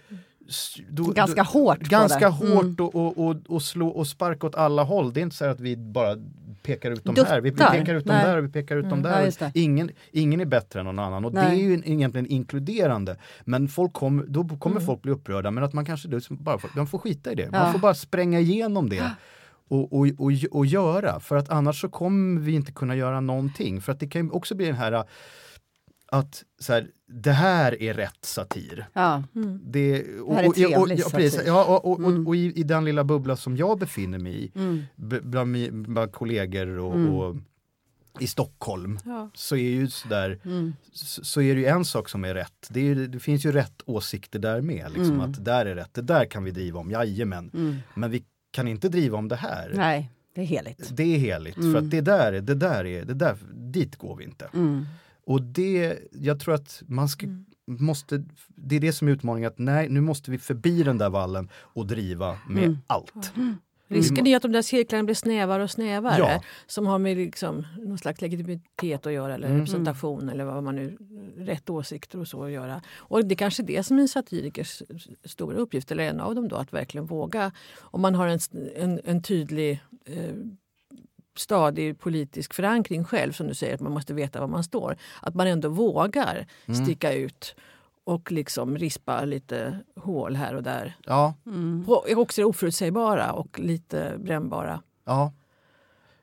Då, 0.90 1.04
Ganska 1.04 1.44
hårt 1.44 1.80
Ganska 1.80 2.20
det. 2.20 2.26
hårt 2.36 2.64
Mm. 2.64 2.76
och, 2.80 2.96
och, 2.96 3.18
och, 3.28 3.36
och 3.48 3.62
slå 3.62 3.88
och 3.88 4.08
sparka 4.08 4.48
åt 4.48 4.56
alla 4.56 4.84
håll. 4.84 5.14
Det 5.14 5.20
är 5.20 5.22
inte 5.22 5.36
så 5.36 5.46
att 5.46 5.60
vi 5.60 5.78
bara 5.78 6.18
pekar 6.64 6.92
ut 6.92 7.04
dem 7.04 7.16
här. 7.28 7.42
Vi, 7.42 7.52
pekar 7.52 7.96
ut 7.96 8.06
dem 8.06 8.16
där 8.16 8.38
och 8.38 8.44
vi 8.44 8.50
pekar 8.50 8.76
ut 8.78 8.84
dem 8.90 9.00
Mm, 9.00 9.12
där. 9.12 9.34
ja, 9.40 9.52
ingen, 9.54 9.90
ingen 10.12 10.40
är 10.42 10.46
bättre 10.46 10.80
än 10.80 10.86
någon 10.86 11.00
annan 11.00 11.26
och 11.26 11.34
Nej. 11.34 11.46
det 11.46 11.64
är 11.64 11.68
ju 11.70 11.74
egentligen 11.74 12.28
inkluderande. 12.28 13.18
Men 13.46 13.68
folk 13.68 13.94
kom, 13.94 14.26
då 14.28 14.44
kommer 14.48 14.76
Mm. 14.76 14.86
folk 14.86 15.02
bli 15.02 15.12
upprörda 15.12 15.52
men 15.52 15.64
att 15.64 15.74
man 15.74 15.86
kanske 15.86 16.10
bara 16.30 16.58
får, 16.58 16.70
de 16.76 16.88
får 16.88 16.98
skita 17.00 17.32
i 17.32 17.36
det. 17.36 17.50
Ja. 17.52 17.52
Man 17.52 17.72
får 17.72 17.80
bara 17.80 17.94
spränga 17.94 18.40
igenom 18.40 18.90
det. 18.90 19.12
Och, 19.74 19.94
och, 19.94 20.08
och, 20.18 20.32
och 20.52 20.66
göra, 20.66 21.20
för 21.20 21.36
att 21.36 21.50
annars 21.50 21.82
så 21.82 21.90
kommer 21.90 22.42
vi 22.42 22.52
inte 22.52 22.72
kunna 22.72 22.96
göra 22.96 23.20
någonting. 23.22 23.82
För 23.82 23.92
att 23.92 24.00
det 24.00 24.08
kan 24.08 24.32
också 24.32 24.56
bli 24.56 24.66
den 24.66 24.76
här 24.76 25.06
att 26.08 26.44
så 26.60 26.74
här, 26.74 26.88
det 27.08 27.32
här 27.32 27.82
är 27.82 27.94
rätt 27.94 28.26
satir. 28.26 28.86
Ja. 28.94 29.24
Mm. 29.36 29.60
Det, 29.64 30.04
och, 30.20 30.36
här 30.36 30.44
är 30.44 30.46
och- 30.46 30.50
och- 30.50 30.56
trevlig 30.56 31.00
ja, 31.00 31.10
precis. 31.12 31.34
satir. 31.34 31.48
Ja, 31.48 31.66
och, 31.66 31.92
och, 31.92 32.00
Mm. 32.00 32.22
och, 32.22 32.28
och 32.28 32.36
i, 32.36 32.60
i 32.60 32.64
den 32.64 32.86
lilla 32.86 33.04
bubbla 33.04 33.36
som 33.36 33.58
jag 33.58 33.80
befinner 33.80 34.20
mig 34.20 34.34
i, 34.46 34.52
Mm. 34.56 34.82
bland, 35.24 35.84
bland 35.88 36.12
kollegor 36.12 36.68
och, 36.80 36.96
Mm. 36.96 37.10
och 37.14 37.36
i 38.20 38.28
Stockholm, 38.28 39.00
Ja. 39.06 39.30
så 39.34 39.56
är 39.56 39.70
ju 39.70 39.88
sådär, 39.88 40.40
Mm. 40.46 40.74
så, 40.92 41.26
så 41.26 41.42
är 41.42 41.56
det 41.56 41.62
ju 41.62 41.68
en 41.68 41.86
sak 41.86 42.10
som 42.10 42.26
är 42.26 42.34
rätt. 42.34 42.68
Det, 42.70 42.80
är, 42.90 42.96
det 42.96 43.20
finns 43.20 43.46
ju 43.46 43.52
rätt 43.52 43.82
åsikter 43.86 44.40
där 44.40 44.62
med, 44.62 44.86
liksom, 44.92 45.14
Mm. 45.16 45.20
att 45.32 45.46
där 45.46 45.66
är 45.66 45.76
rätt, 45.76 45.94
det 45.94 46.02
där 46.02 46.26
kan 46.26 46.44
vi 46.44 46.52
driva 46.52 46.80
om, 46.80 46.92
jajamän. 46.92 47.52
Mm. 47.54 47.76
Men 47.96 48.12
vi 48.12 48.24
kan 48.54 48.68
inte 48.68 48.90
driva 48.90 49.18
om 49.18 49.28
det 49.28 49.36
här. 49.36 49.72
Nej, 49.76 50.10
det 50.36 50.42
är 50.42 50.46
heligt. 50.46 50.90
Det 50.98 51.04
är 51.16 51.18
heligt, 51.18 51.58
Mm. 51.58 51.72
för 51.74 51.80
att 51.80 51.90
det 51.92 52.02
där, 52.02 52.32
det 52.42 52.56
där 52.56 52.86
är, 52.86 53.06
det 53.06 53.14
där, 53.14 53.38
dit 53.54 53.96
går 53.96 54.16
vi 54.16 54.24
inte. 54.24 54.50
Mm. 54.54 54.86
Och 55.26 55.42
det, 55.42 56.00
jag 56.12 56.40
tror 56.40 56.54
att 56.56 56.84
man 56.88 57.10
ska, 57.10 57.28
måste, 57.68 58.24
det 58.56 58.76
är 58.76 58.80
det 58.80 58.94
som 58.94 59.08
är 59.08 59.12
utmaningen, 59.12 59.48
att 59.48 59.58
nej, 59.60 59.90
nu 59.90 60.02
måste 60.02 60.32
vi 60.32 60.38
förbi 60.38 60.84
den 60.84 60.98
där 60.98 61.10
vallen 61.10 61.50
och 61.56 61.88
driva 61.88 62.38
med 62.50 62.64
Mm. 62.64 62.78
allt. 62.88 63.34
Risken 63.94 64.28
är 64.28 64.36
att 64.36 64.42
de 64.42 64.52
där 64.52 64.62
cirklarna 64.62 65.04
blir 65.04 65.16
snävare 65.16 65.64
och 65.64 65.72
snävare. 65.72 66.18
Ja. 66.20 66.42
Som 66.68 66.88
har 66.88 67.00
med 67.00 67.18
liksom 67.18 67.66
någon 67.78 67.98
slags 67.98 68.22
legitimitet 68.22 69.06
att 69.06 69.14
göra 69.14 69.36
eller 69.36 69.48
Mm. 69.48 69.60
representation 69.60 70.30
eller 70.30 70.44
vad 70.46 70.64
man 70.64 70.76
nu, 70.76 70.98
rätt 71.38 71.70
åsikter 71.70 72.20
och 72.20 72.28
så 72.28 72.44
att 72.44 72.52
göra. 72.52 72.82
Och 72.96 73.26
det 73.26 73.34
är 73.34 73.38
kanske 73.38 73.64
det 73.64 73.84
som 73.84 73.98
är 73.98 74.02
en 74.02 74.08
satirikers 74.08 74.84
stora 75.26 75.58
uppgift, 75.58 75.92
eller 75.92 76.04
en 76.04 76.20
av 76.20 76.36
dem 76.36 76.48
då, 76.48 76.56
att 76.56 76.74
verkligen 76.74 77.06
våga. 77.06 77.52
Om 77.82 78.02
man 78.02 78.16
har 78.16 78.28
en, 78.28 78.40
en, 78.76 79.02
en 79.06 79.22
tydlig 79.24 79.80
eh, 80.06 80.34
stadig 81.38 82.00
politisk 82.00 82.54
förankring 82.54 83.04
själv, 83.04 83.32
som 83.32 83.48
du 83.48 83.54
säger, 83.54 83.74
att 83.76 83.82
man 83.82 83.92
måste 83.92 84.14
veta 84.14 84.40
var 84.40 84.48
man 84.48 84.64
står. 84.64 84.98
Att 85.22 85.36
man 85.36 85.48
ändå 85.48 85.70
vågar 85.70 86.48
Mm. 86.66 86.86
sticka 86.86 87.14
ut 87.14 87.56
och 88.04 88.32
liksom 88.32 88.78
rispa 88.78 89.26
lite 89.26 89.80
hål 89.96 90.36
här 90.36 90.56
och 90.56 90.64
där. 90.64 90.96
Ja, 91.06 91.34
Mm. 91.46 91.84
Och 91.88 92.06
också 92.18 92.42
det 92.42 92.46
oförutsägbara 92.46 93.32
och 93.32 93.60
lite 93.60 94.14
brännbara. 94.18 94.82
ja. 95.06 95.34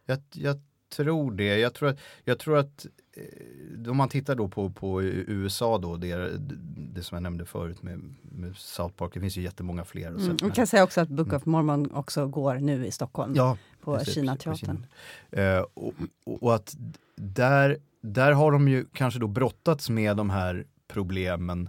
Jag, 0.07 0.19
jag 0.33 0.61
tror 0.97 1.33
det. 1.33 1.59
Jag 1.59 1.75
tror 1.75 1.89
att, 1.89 1.99
jag 2.25 2.39
tror 2.39 2.59
att 2.59 2.87
eh, 3.13 3.91
om 3.91 3.97
man 3.97 4.09
tittar 4.09 4.35
då 4.35 4.49
på, 4.49 4.71
på 4.71 5.03
USA 5.03 5.79
då, 5.79 5.97
det, 5.97 6.39
det 6.77 7.03
som 7.03 7.17
jag 7.17 7.23
nämnde 7.23 7.45
förut 7.45 7.83
med, 7.83 8.15
med 8.23 8.57
South 8.57 8.95
Park, 8.95 9.11
det 9.15 9.21
finns 9.21 9.37
ju 9.37 9.43
jättemånga 9.43 9.85
fler. 9.85 10.09
Mm. 10.09 10.37
Man 10.43 10.51
kan 10.51 10.67
säga 10.67 10.85
också 10.85 11.01
att 11.01 11.09
Book 11.09 11.33
of 11.33 11.47
Mormon 11.47 11.95
också 11.95 12.27
går 12.27 12.55
nu 12.55 12.87
i 12.87 12.91
Stockholm. 12.91 13.35
Ja, 13.37 13.57
på 13.81 14.05
Kinateatern. 14.05 14.87
Eh, 15.31 15.65
och, 15.75 15.95
och, 16.25 16.55
att 16.55 16.77
där, 17.17 17.79
där 18.01 18.33
har 18.33 18.53
de 18.53 18.69
ju 18.69 18.85
kanske 18.93 19.21
då 19.21 19.27
brottats 19.27 19.91
med 19.91 20.17
de 20.17 20.31
här 20.31 20.67
problemen 20.93 21.69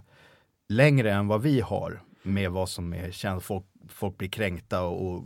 längre 0.68 1.12
än 1.12 1.28
vad 1.28 1.42
vi 1.42 1.60
har 1.60 2.02
med 2.22 2.50
vad 2.50 2.68
som 2.68 2.92
är 2.92 3.10
känt. 3.10 3.42
Folk, 3.42 3.64
folk 3.88 4.18
blir 4.18 4.28
kränkta 4.28 4.82
och 4.82 5.24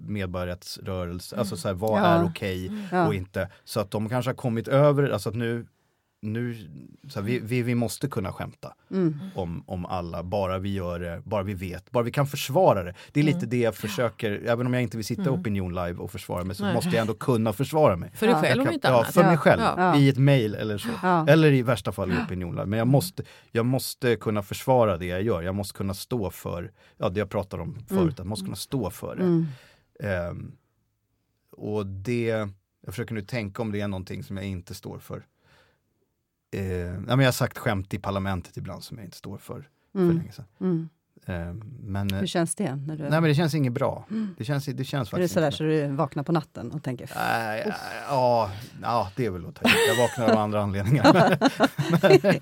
medborgarrättsrörelse, 0.00 1.36
alltså 1.36 1.56
så 1.56 1.68
här, 1.68 1.74
vad 1.74 2.00
ja. 2.00 2.04
är 2.04 2.24
okej 2.24 2.66
okay 2.66 2.78
ja. 2.92 3.06
och 3.06 3.14
inte. 3.14 3.48
Så 3.64 3.80
att 3.80 3.90
de 3.90 4.08
kanske 4.08 4.28
har 4.28 4.36
kommit 4.36 4.68
över, 4.68 5.10
alltså 5.10 5.28
att 5.28 5.34
nu 5.34 5.66
nu, 6.24 6.56
så 7.08 7.20
här, 7.20 7.26
vi, 7.26 7.38
vi, 7.38 7.62
vi, 7.62 7.74
måste 7.74 8.08
kunna 8.08 8.32
skämta 8.32 8.74
mm. 8.90 9.18
om, 9.34 9.64
om 9.66 9.86
alla, 9.86 10.22
bara 10.22 10.58
vi 10.58 10.74
gör 10.74 11.00
det, 11.00 11.22
bara 11.24 11.42
vi 11.42 11.54
vet, 11.54 11.90
bara 11.90 12.04
vi 12.04 12.10
kan 12.10 12.26
försvara 12.26 12.82
det. 12.82 12.94
Det 13.12 13.20
är 13.20 13.24
lite 13.24 13.38
mm. 13.38 13.50
det 13.50 13.58
jag 13.58 13.74
försöker, 13.74 14.42
även 14.46 14.66
om 14.66 14.74
jag 14.74 14.82
inte 14.82 14.96
vill 14.96 15.06
sitta 15.06 15.22
mm. 15.22 15.34
Opinion 15.34 15.74
Live 15.74 15.94
och 15.94 16.10
försvara 16.10 16.44
mig 16.44 16.56
så 16.56 16.64
Nej. 16.64 16.74
måste 16.74 16.90
jag 16.90 17.00
ändå 17.00 17.14
kunna 17.14 17.52
försvara 17.52 17.96
mig. 17.96 18.10
För 18.14 18.26
dig 18.26 18.36
själv 18.36 18.62
om 18.62 18.72
inte 18.72 18.88
annat. 18.88 19.06
Ja, 19.06 19.12
för 19.12 19.28
mig 19.28 19.36
själv. 19.36 19.62
Ja. 19.62 19.96
I 19.96 20.08
ett 20.08 20.18
mail 20.18 20.54
eller 20.54 20.78
så. 20.78 20.88
Ja. 21.02 21.28
Eller 21.28 21.52
i 21.52 21.62
värsta 21.62 21.92
fall 21.92 22.12
i 22.12 22.14
Opinion 22.26 22.54
Live. 22.54 22.66
Men 22.66 22.78
jag 22.78 22.88
måste, 22.88 23.22
jag 23.52 23.66
måste 23.66 24.16
kunna 24.16 24.42
försvara 24.42 24.96
det 24.96 25.06
jag 25.06 25.22
gör. 25.22 25.42
Jag 25.42 25.54
måste 25.54 25.76
kunna 25.76 25.94
stå 25.94 26.30
för, 26.30 26.72
ja 26.96 27.08
det 27.08 27.18
jag 27.18 27.30
pratade 27.30 27.62
om 27.62 27.74
förut, 27.88 28.00
mm. 28.00 28.14
jag 28.16 28.26
måste 28.26 28.44
kunna 28.44 28.56
stå 28.56 28.90
för 28.90 29.16
det. 29.16 29.46
Um, 30.30 30.52
och 31.56 31.86
det, 31.86 32.26
jag 32.80 32.94
försöker 32.94 33.14
nu 33.14 33.22
tänka 33.22 33.62
om 33.62 33.72
det 33.72 33.80
är 33.80 33.88
någonting 33.88 34.22
som 34.22 34.36
jag 34.36 34.46
inte 34.46 34.74
står 34.74 34.98
för 34.98 35.24
eh, 36.58 36.66
ja, 36.78 37.00
men 37.06 37.18
jag 37.18 37.26
har 37.26 37.32
sagt 37.32 37.58
skämt 37.58 37.94
i 37.94 37.98
parlamentet 37.98 38.56
ibland 38.56 38.84
som 38.84 38.98
jag 38.98 39.06
inte 39.06 39.16
står 39.16 39.38
för 39.38 39.68
mm. 39.94 40.08
för 40.08 40.14
länge 40.14 40.32
sedan. 40.32 40.44
Mm. 40.60 40.88
Eh, 41.26 41.54
men, 41.80 42.10
Hur 42.10 42.26
känns 42.26 42.54
det? 42.54 42.76
När 42.76 42.96
du... 42.96 43.02
Nej 43.02 43.10
men 43.10 43.22
det 43.22 43.34
känns 43.34 43.54
inget 43.54 43.72
bra. 43.72 44.06
Mm. 44.10 44.34
Det 44.38 44.44
känns, 44.44 44.64
det 44.64 44.84
känns 44.84 45.10
faktiskt 45.10 45.36
Är 45.36 45.40
det 45.40 45.52
sådär 45.52 45.78
så 45.80 45.88
du 45.88 45.96
vaknar 45.96 46.22
på 46.22 46.32
natten 46.32 46.72
och 46.72 46.82
tänker? 46.82 47.04
Äh, 47.04 47.72
ja, 48.08 48.50
ja, 48.82 49.10
det 49.16 49.26
är 49.26 49.30
väl 49.30 49.46
att 49.46 49.54
ta 49.54 49.68
Jag 49.88 49.96
vaknar 49.96 50.34
av 50.34 50.38
andra 50.38 50.62
anledningar. 50.62 51.38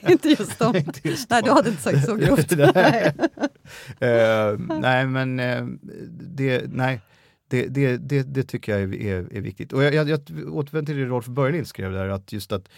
inte 0.11 0.29
just 0.29 0.59
dem. 0.59 0.77
inte 0.87 1.09
just 1.09 1.31
nej, 1.31 1.43
du 1.43 1.51
hade 1.51 1.69
inte 1.69 1.83
sagt 1.83 2.05
så 2.05 2.17
grovt. 2.17 2.51
nej. 2.75 3.15
uh, 4.03 4.79
nej, 4.81 5.07
men 5.07 5.41
uh, 5.41 5.69
det, 6.11 6.65
nej. 6.69 7.01
Det, 7.49 7.67
det, 7.67 7.97
det, 7.97 8.23
det, 8.23 8.43
tycker 8.43 8.73
jag 8.73 8.81
är, 8.83 8.95
är, 8.95 9.37
är 9.37 9.41
viktigt. 9.41 9.73
Och 9.73 9.83
jag, 9.83 9.95
jag, 9.95 10.09
jag 10.09 10.21
återvänder 10.55 10.93
till 10.93 11.03
det 11.03 11.09
Rolf 11.09 11.27
Börjlind 11.27 11.67
skrev 11.67 11.93
där, 11.93 12.09
att 12.09 12.33
just 12.33 12.53
att 12.53 12.69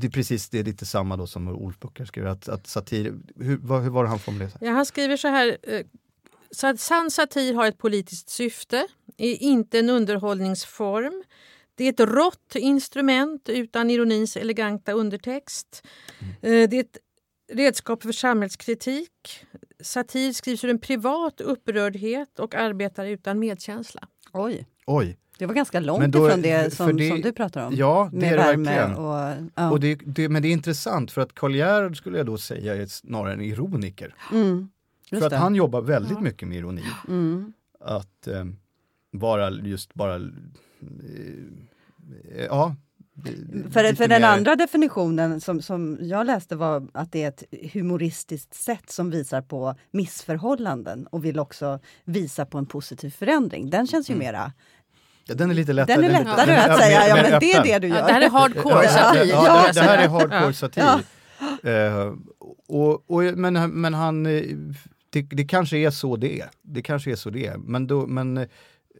det 0.00 0.06
är 0.06 0.10
precis 0.10 0.48
det 0.48 0.58
är 0.58 0.64
lite 0.64 0.86
samma 0.86 1.16
då 1.16 1.26
som 1.26 1.48
Olof 1.48 1.78
Böcker 1.78 2.04
skriver, 2.04 2.28
att, 2.28 2.48
att 2.48 2.66
satir, 2.66 3.14
hur, 3.36 3.56
vad, 3.56 3.82
hur 3.82 3.90
var 3.90 4.04
det 4.04 4.08
han 4.08 4.18
formulerade 4.18 4.66
ja, 4.66 4.72
Han 4.72 4.86
skriver 4.86 5.16
så 5.16 5.28
här, 5.28 5.58
eh, 5.62 6.76
sann 6.76 7.10
satir 7.10 7.54
har 7.54 7.66
ett 7.66 7.78
politiskt 7.78 8.28
syfte, 8.28 8.86
är 9.16 9.42
inte 9.42 9.78
en 9.78 9.90
underhållningsform. 9.90 11.22
Det 11.74 11.84
är 11.84 11.88
ett 11.88 12.00
rått 12.00 12.54
instrument 12.54 13.48
utan 13.48 13.90
ironins 13.90 14.36
eleganta 14.36 14.92
undertext. 14.92 15.82
Mm. 16.18 16.34
Eh, 16.34 16.70
det 16.70 16.76
är 16.76 16.80
ett 16.80 16.98
redskap 17.52 18.02
för 18.02 18.12
samhällskritik. 18.12 19.46
Satir 19.82 20.32
skrivs 20.32 20.64
ur 20.64 20.70
en 20.70 20.80
privat 20.80 21.40
upprördhet 21.40 22.38
och 22.38 22.54
arbetar 22.54 23.06
utan 23.06 23.38
medkänsla. 23.38 24.08
Oj. 24.32 24.66
Oj. 24.86 25.16
Det 25.40 25.46
var 25.46 25.54
ganska 25.54 25.80
långt 25.80 26.12
då, 26.12 26.28
ifrån 26.28 26.42
det 26.42 26.74
som, 26.74 26.96
det, 26.96 27.08
som 27.08 27.20
du 27.20 27.32
pratar 27.32 27.66
om. 27.66 27.74
Ja, 27.74 28.10
det 28.12 28.26
är 28.26 28.30
det 28.30 28.36
verkligen. 28.36 28.94
Och, 28.94 29.50
ja. 29.54 29.70
och 29.70 29.80
det, 29.80 29.94
det, 29.94 30.28
men 30.28 30.42
det 30.42 30.48
är 30.48 30.52
intressant 30.52 31.10
för 31.10 31.20
att 31.20 31.34
Karl 31.34 31.54
Gerhard 31.54 31.96
skulle 31.96 32.18
jag 32.18 32.26
då 32.26 32.38
säga 32.38 32.76
är 32.76 32.86
snarare 32.86 33.32
en 33.32 33.40
ironiker. 33.40 34.14
Mm, 34.32 34.68
för 35.10 35.26
att 35.26 35.32
han 35.32 35.54
jobbar 35.54 35.80
väldigt 35.80 36.12
ja. 36.12 36.20
mycket 36.20 36.48
med 36.48 36.58
ironi. 36.58 36.82
Mm. 37.08 37.52
Att 37.80 38.26
eh, 38.26 38.44
vara 39.10 39.50
just 39.50 39.94
bara... 39.94 40.16
Eh, 40.16 40.22
ja, 42.48 42.76
för, 43.72 43.94
för 43.94 44.08
den 44.08 44.24
andra 44.24 44.56
definitionen 44.56 45.40
som, 45.40 45.62
som 45.62 45.98
jag 46.00 46.26
läste 46.26 46.56
var 46.56 46.88
att 46.94 47.12
det 47.12 47.22
är 47.22 47.28
ett 47.28 47.44
humoristiskt 47.72 48.54
sätt 48.54 48.90
som 48.90 49.10
visar 49.10 49.42
på 49.42 49.74
missförhållanden 49.90 51.06
och 51.06 51.24
vill 51.24 51.38
också 51.38 51.80
visa 52.04 52.46
på 52.46 52.58
en 52.58 52.66
positiv 52.66 53.10
förändring. 53.10 53.70
Den 53.70 53.86
känns 53.86 54.10
ju 54.10 54.14
mm. 54.14 54.24
mera 54.26 54.52
Ja, 55.30 55.34
den 55.36 55.50
är 55.50 55.54
lite 55.54 55.72
lättare. 55.72 55.96
Den 55.96 56.04
är 56.14 56.24
lättare 56.24 56.56
att 56.56 56.78
säga, 56.78 57.08
ja 57.08 57.14
men 57.14 57.40
det 57.40 57.52
är 57.52 57.62
det 57.62 57.78
du 57.78 57.88
gör. 57.88 57.96
Ja, 57.96 58.06
det 58.06 58.12
här 58.12 58.20
är 58.20 58.30
hardcore 58.30 58.88
satir. 58.88 59.24
Ja, 59.24 59.70
det 59.74 59.80
här 59.80 59.98
är 59.98 60.08
hardcore 60.08 60.52
satir. 60.52 60.82
Uh, 61.64 62.14
och, 62.68 63.10
och, 63.10 63.22
men, 63.22 63.80
men 63.80 63.94
han, 63.94 64.26
eh, 64.26 64.42
det, 65.10 65.22
det, 65.22 65.44
kanske 65.44 65.76
är 65.76 65.90
så 65.90 66.16
det 66.16 66.40
är. 66.40 66.48
Det 66.62 66.82
kanske 66.82 67.12
är 67.12 67.16
så 67.16 67.30
det 67.30 67.46
är. 67.46 67.56
Men 67.56 67.86
då, 67.86 68.06
men 68.06 68.36
eh, 68.38 68.48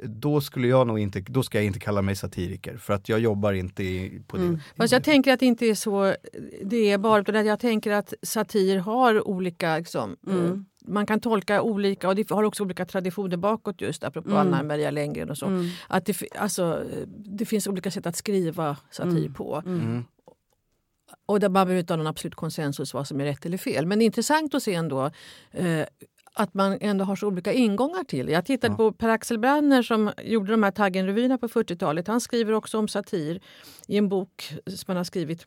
då 0.03 0.41
skulle 0.41 0.69
jag 0.69 0.87
nog 0.87 0.99
inte, 0.99 1.21
då 1.21 1.43
ska 1.43 1.59
jag 1.59 1.65
inte 1.65 1.79
kalla 1.79 2.03
mig 2.03 2.17
satiriker 2.17 2.77
för 2.77 2.95
att 2.95 3.09
jag 3.09 3.21
jobbar 3.21 3.53
inte 3.53 3.83
i, 3.83 4.23
på 4.27 4.37
det. 4.37 4.43
Mm. 4.43 4.61
Fast 4.77 4.93
jag 4.93 5.05
tänker 5.05 5.33
att 5.33 5.41
det 5.41 5.47
inte 5.47 5.67
är 5.67 5.75
så 5.75 6.15
det 6.63 6.91
är 6.91 6.99
bara, 6.99 7.43
jag 7.43 7.61
tänker 7.61 7.91
att 7.91 8.15
satir 8.23 8.79
har 8.79 9.29
olika 9.29 9.79
liksom, 9.79 10.17
mm 10.27 10.65
man 10.85 11.07
kan 11.07 11.21
tolka 11.21 11.63
olika 11.63 12.09
och 12.09 12.17
det 12.17 12.31
har 12.31 12.43
också 12.43 12.63
olika 12.63 12.87
traditioner 12.87 13.37
bakåt 13.37 13.81
just 13.81 14.05
apropå 14.05 14.31
mm. 14.31 14.41
Anna 14.41 14.63
Maria 14.63 14.91
Lenngren 14.91 15.31
och 15.31 15.39
så. 15.39 15.47
Mm. 15.47 15.67
Att 15.89 16.07
det, 16.07 16.17
alltså, 16.39 16.85
det 17.09 17.45
finns 17.45 17.67
olika 17.67 17.91
sätt 17.91 18.07
att 18.07 18.17
skriva 18.17 18.77
satir 18.91 19.19
mm. 19.19 19.35
på. 19.35 19.63
Mm. 19.67 19.81
mm. 19.81 20.05
Och 21.27 21.41
där 21.41 21.49
man 21.49 21.67
behöver 21.67 21.81
inte 21.81 21.93
ha 21.93 21.97
någon 21.97 22.07
absolut 22.07 22.35
konsensus 22.35 22.95
vad 22.95 23.09
som 23.09 23.21
är 23.21 23.25
rätt 23.25 23.47
eller 23.47 23.59
fel. 23.59 23.87
Men 23.87 23.99
det 23.99 24.05
är 24.05 24.07
intressant 24.07 24.55
att 24.55 24.63
se 24.63 24.75
ändå 24.75 25.11
eh, 25.51 25.85
att 26.35 26.55
man 26.55 26.79
ändå 26.81 27.05
har 27.05 27.17
så 27.17 27.27
olika 27.27 27.53
ingångar 27.53 28.05
till 28.05 28.29
Jag 28.29 28.45
tittade 28.45 28.73
ja. 28.73 28.77
på 28.77 28.93
Per-Axel 28.93 29.39
Branner 29.39 29.83
som 29.83 30.11
gjorde 30.23 30.51
de 30.51 30.63
här 30.63 30.71
Taggen-revyerna 30.71 31.39
på 31.39 31.49
40-talet. 31.49 32.09
Han 32.09 32.21
skriver 32.21 32.53
också 32.53 32.79
om 32.79 32.89
satir 32.89 33.41
i 33.89 33.97
en 33.97 34.09
bok 34.09 34.53
som 34.67 34.85
han 34.87 34.97
har 34.97 35.05
skrivit 35.05 35.47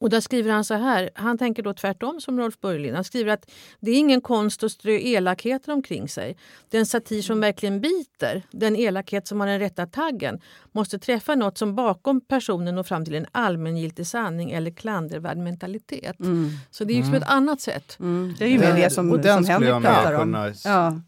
och 0.00 0.10
där 0.10 0.20
skriver 0.20 0.52
han 0.52 0.64
så 0.64 0.74
här, 0.74 1.10
han 1.14 1.38
tänker 1.38 1.62
då 1.62 1.74
tvärtom 1.74 2.20
som 2.20 2.40
Rolf 2.40 2.60
Börjlind. 2.60 2.94
Han 2.94 3.04
skriver 3.04 3.32
att 3.32 3.50
det 3.80 3.90
är 3.90 3.98
ingen 3.98 4.20
konst 4.20 4.62
att 4.62 4.72
strö 4.72 4.92
elakheter 4.92 5.72
omkring 5.72 6.08
sig. 6.08 6.36
Den 6.70 6.86
satir 6.86 7.22
som 7.22 7.40
verkligen 7.40 7.80
biter, 7.80 8.42
den 8.50 8.76
elakhet 8.76 9.26
som 9.26 9.40
har 9.40 9.46
den 9.46 9.58
rätta 9.58 9.86
taggen, 9.86 10.40
måste 10.72 10.98
träffa 10.98 11.34
något 11.34 11.58
som 11.58 11.74
bakom 11.74 12.20
personen 12.20 12.74
når 12.74 12.82
fram 12.82 13.04
till 13.04 13.14
en 13.14 13.26
allmängiltig 13.32 14.06
sanning 14.06 14.50
eller 14.50 14.70
klandervärd 14.70 15.38
mentalitet. 15.38 16.20
Mm. 16.20 16.50
Så 16.70 16.84
det 16.84 16.92
är 16.92 16.96
ju 16.96 17.02
mm. 17.02 17.14
ett 17.14 17.28
annat 17.28 17.60
sätt. 17.60 17.96
Mm. 18.00 18.34
Det 18.38 18.44
är 18.44 18.48
ju 18.48 18.58
det 18.58 18.90
som, 18.90 19.10
och 19.10 19.20
den 19.20 19.44
som 19.44 19.52
Henrik 19.52 19.70
pratar 19.70 20.12
om. 20.12 20.54
Ja 20.64 21.00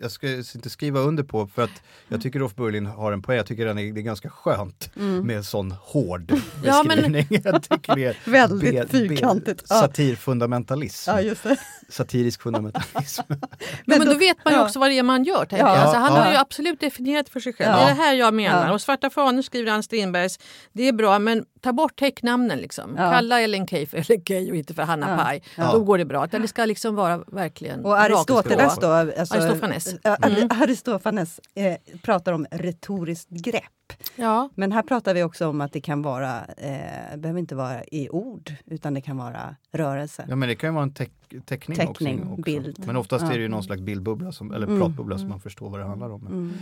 jag 0.00 0.10
ska 0.10 0.28
inte 0.28 0.70
skriva 0.70 1.00
under 1.00 1.22
på 1.22 1.46
för 1.46 1.62
att 1.62 1.82
jag 2.08 2.22
tycker 2.22 2.38
Rolf 2.38 2.54
Burlin 2.54 2.86
har 2.86 3.12
en 3.12 3.22
poäng. 3.22 3.36
Jag 3.36 3.46
tycker 3.46 3.66
den 3.66 3.78
är, 3.78 3.92
det 3.92 4.00
är 4.00 4.02
ganska 4.02 4.30
skönt 4.30 4.90
mm. 4.96 5.26
med 5.26 5.44
sån 5.44 5.70
hård 5.70 6.32
beskrivning. 6.62 7.26
Ja, 7.30 7.40
jag 7.52 7.62
tycker 7.62 7.94
det 7.94 8.04
är 8.04 8.16
Väldigt 8.24 8.90
fyrkantigt. 8.90 9.68
Satirfundamentalism. 9.68 11.10
Ja, 11.10 11.34
Satirisk 11.88 12.42
fundamentalism. 12.42 13.22
men, 13.28 13.38
men 13.84 13.98
då, 14.00 14.12
då, 14.12 14.18
vet 14.18 14.44
man 14.44 14.54
ju 14.54 14.60
också 14.60 14.78
vad 14.78 14.90
det 14.90 14.98
är 14.98 15.02
man 15.02 15.24
gör. 15.24 15.46
Ja. 15.50 15.66
Alltså, 15.66 15.96
han 15.96 16.12
har 16.12 16.30
ju 16.30 16.36
absolut 16.36 16.80
definierat 16.80 17.28
för 17.28 17.40
sig 17.40 17.52
själv. 17.52 17.76
Det 17.76 17.82
är 17.82 17.88
det 17.88 18.02
här 18.02 18.14
jag 18.14 18.34
menar. 18.34 18.72
Och 18.72 18.80
Svarta 18.80 19.10
fanor 19.10 19.42
skriver 19.42 19.72
Ann 19.72 19.82
Strindbergs. 19.82 20.38
Det 20.72 20.88
är 20.88 20.92
bra 20.92 21.18
men 21.18 21.44
ta 21.60 21.72
bort 21.72 21.96
täcknamnen. 21.96 22.58
Liksom. 22.58 22.96
Kalla 22.96 23.40
Ellen 23.40 23.66
Key 23.66 23.86
för 23.86 23.96
Ellen 23.96 24.24
Key 24.24 24.50
och 24.50 24.56
inte 24.56 24.74
för 24.74 24.82
Hanna 24.82 25.10
ja. 25.10 25.24
Paj. 25.24 25.42
Då 25.72 25.80
går 25.80 25.98
det 25.98 26.04
bra. 26.04 26.26
Det 26.26 26.48
ska 26.48 26.64
liksom 26.64 26.94
vara 26.94 27.18
verkligen 27.26 27.84
Och 27.84 27.98
Aristoteles 27.98 28.78
då? 28.80 28.86
Alltså, 28.86 29.43
Aristofanes. 29.44 29.96
Mm. 30.04 30.48
Aristofanes 30.50 31.40
eh, 31.54 31.76
pratar 32.02 32.32
om 32.32 32.46
retoriskt 32.50 33.30
grepp. 33.30 33.92
Ja. 34.16 34.48
Men 34.54 34.72
här 34.72 34.82
pratar 34.82 35.14
vi 35.14 35.22
också 35.22 35.48
om 35.48 35.60
att 35.60 35.72
det 35.72 35.80
kan 35.80 36.02
vara, 36.02 36.44
eh, 36.44 37.16
behöver 37.16 37.38
inte 37.38 37.54
vara 37.54 37.84
i 37.84 38.08
ord, 38.08 38.52
utan 38.66 38.94
det 38.94 39.00
kan 39.00 39.16
vara 39.16 39.56
rörelse. 39.72 40.26
Ja 40.28 40.36
men 40.36 40.48
det 40.48 40.54
kan 40.54 40.70
ju 40.70 40.74
vara 40.74 40.82
en 40.82 40.94
te 40.94 41.06
teckning, 41.44 41.76
teckning 41.76 42.28
också, 42.28 42.42
bild. 42.42 42.82
Men 42.86 42.96
oftast 42.96 43.24
ja. 43.24 43.32
är 43.32 43.36
det 43.36 43.42
ju 43.42 43.48
någon 43.48 43.64
slags 43.64 43.82
bildbubbla, 43.82 44.32
som, 44.32 44.52
eller 44.52 44.66
mm. 44.66 44.80
pratbubbla, 44.80 45.14
mm. 45.14 45.26
så 45.26 45.30
man 45.30 45.40
förstår 45.40 45.70
vad 45.70 45.80
det 45.80 45.86
handlar 45.86 46.12
om. 46.12 46.26
Mm. 46.26 46.52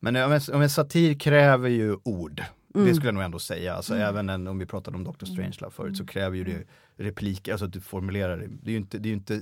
Men 0.00 0.16
om 0.16 0.32
en, 0.32 0.40
om 0.52 0.62
en 0.62 0.70
satir 0.70 1.14
kräver 1.14 1.68
ju 1.68 1.96
ord. 2.02 2.42
Mm. 2.74 2.86
Det 2.86 2.94
skulle 2.94 3.08
jag 3.08 3.14
nog 3.14 3.22
ändå 3.22 3.38
säga. 3.38 3.74
Alltså, 3.74 3.94
mm. 3.94 4.08
Även 4.08 4.28
en, 4.28 4.46
om 4.46 4.58
vi 4.58 4.66
pratade 4.66 4.96
om 4.96 5.04
Dr. 5.04 5.24
Strangelove 5.24 5.72
förut 5.72 5.96
så 5.96 6.06
kräver 6.06 6.36
ju 6.36 6.44
det 6.44 6.64
repliker, 7.04 7.52
alltså 7.52 7.64
att 7.64 7.72
du 7.72 7.80
formulerar 7.80 8.36
det. 8.36 8.46
Det 8.62 8.70
är 8.70 8.72
ju 8.72 8.78
inte, 8.78 8.98
det 8.98 9.08
är 9.08 9.12
inte 9.12 9.40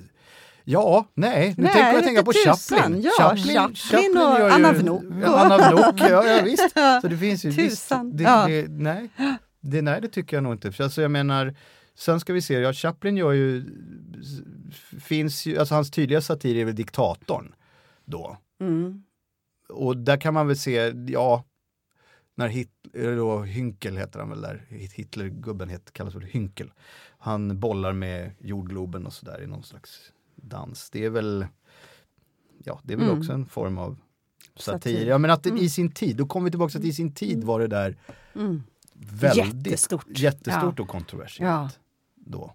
Ja, 0.70 1.06
nej, 1.14 1.54
nu 1.56 1.64
nej, 1.64 1.72
tänker 1.72 1.92
jag 1.92 2.04
tänka 2.04 2.22
på 2.22 2.32
Chaplin. 2.32 3.02
Ja, 3.02 3.10
Chaplin, 3.18 3.46
Chaplin, 3.46 3.74
Chaplin 3.74 4.16
och 4.16 4.38
ju, 4.38 4.44
Anna 4.44 4.72
Wnok. 4.72 5.04
Anna 5.24 5.70
Wnok, 5.70 6.00
ja, 6.00 6.26
ja 6.26 6.42
visst. 6.44 6.72
Så 7.02 7.08
det 7.08 7.16
finns 7.16 7.44
ju, 7.44 7.52
Tusan. 7.52 8.16
Det, 8.16 8.22
ja. 8.22 8.46
det, 8.46 8.68
nej, 8.68 9.10
det, 9.60 9.82
nej, 9.82 10.00
det 10.00 10.08
tycker 10.08 10.36
jag 10.36 10.44
nog 10.44 10.52
inte. 10.52 10.72
För 10.72 10.84
alltså, 10.84 11.02
jag 11.02 11.10
menar, 11.10 11.54
sen 11.94 12.20
ska 12.20 12.32
vi 12.32 12.42
se, 12.42 12.54
ja, 12.54 12.72
Chaplin 12.72 13.16
gör 13.16 13.32
ju, 13.32 13.64
finns 15.00 15.46
ju, 15.46 15.58
alltså 15.58 15.74
hans 15.74 15.90
tydliga 15.90 16.20
satir 16.20 16.56
är 16.56 16.64
väl 16.64 16.74
diktatorn 16.74 17.54
då. 18.04 18.36
Mm. 18.60 19.02
Och 19.68 19.96
där 19.96 20.16
kan 20.16 20.34
man 20.34 20.46
väl 20.46 20.58
se, 20.58 20.92
ja, 21.08 21.44
när 22.34 22.48
Hitler, 22.48 23.16
då 23.16 23.38
Hünkel 23.44 23.96
heter 23.96 24.18
han 24.20 24.30
väl 24.30 24.40
där, 24.40 24.66
Hitlergubben 24.68 25.68
heter, 25.68 25.92
kallas 25.92 26.14
väl 26.14 26.26
Hünkel. 26.32 26.70
Han 27.18 27.60
bollar 27.60 27.92
med 27.92 28.30
jordgloben 28.40 29.06
och 29.06 29.12
sådär 29.12 29.42
i 29.42 29.46
någon 29.46 29.62
slags 29.62 30.12
dans. 30.42 30.90
Det 30.90 31.04
är 31.04 31.10
väl, 31.10 31.46
ja 32.64 32.80
det 32.84 32.92
är 32.92 32.96
väl 32.96 33.06
Mm. 33.08 33.18
också 33.20 33.32
en 33.32 33.46
form 33.46 33.78
av 33.78 33.96
satir. 34.56 34.72
Satir. 34.92 35.06
Ja 35.06 35.18
men 35.18 35.30
att 35.30 35.42
det, 35.42 35.50
Mm. 35.50 35.62
i 35.62 35.68
sin 35.68 35.90
tid, 35.92 36.16
då 36.16 36.26
kommer 36.26 36.44
vi 36.44 36.50
tillbaka 36.50 36.70
till 36.70 36.78
att 36.80 36.84
i 36.84 36.92
sin 36.92 37.12
tid 37.14 37.44
var 37.44 37.60
det 37.60 37.66
där 37.66 37.96
Mm. 38.34 38.62
väldigt 38.94 39.66
Jättestort. 39.66 40.06
jättestort 40.08 40.80
och 40.80 40.88
kontroversiellt. 40.88 41.50
Ja. 41.50 41.70
Då. 42.14 42.54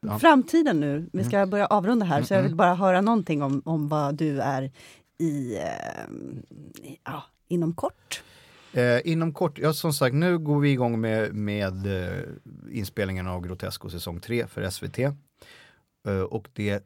Ja. 0.00 0.18
Framtiden 0.18 0.80
nu, 0.80 1.10
vi 1.12 1.24
ska 1.24 1.46
börja 1.46 1.66
avrunda 1.66 2.06
här, 2.06 2.22
så 2.22 2.34
jag 2.34 2.38
Mm, 2.38 2.50
vill 2.50 2.56
bara 2.56 2.74
höra 2.74 3.00
någonting 3.00 3.42
om, 3.42 3.62
om 3.64 3.88
vad 3.88 4.14
du 4.14 4.40
är 4.40 4.70
i, 5.18 5.56
eh, 5.56 5.62
ja, 7.04 7.22
inom 7.48 7.74
kort. 7.74 8.22
Eh, 8.72 9.00
inom 9.04 9.32
kort, 9.34 9.58
ja 9.58 9.72
som 9.72 9.92
sagt 9.92 10.14
nu 10.14 10.38
går 10.38 10.60
vi 10.60 10.70
igång 10.70 11.00
med, 11.00 11.34
med 11.34 11.86
eh, 12.08 12.22
inspelningen 12.72 13.26
av 13.26 13.42
Grotesco 13.46 13.90
säsong 13.90 14.20
3 14.20 14.46
för 14.46 14.70
SVT. 14.70 14.98
Eh, 16.06 16.20
och 16.20 16.48
det 16.52 16.84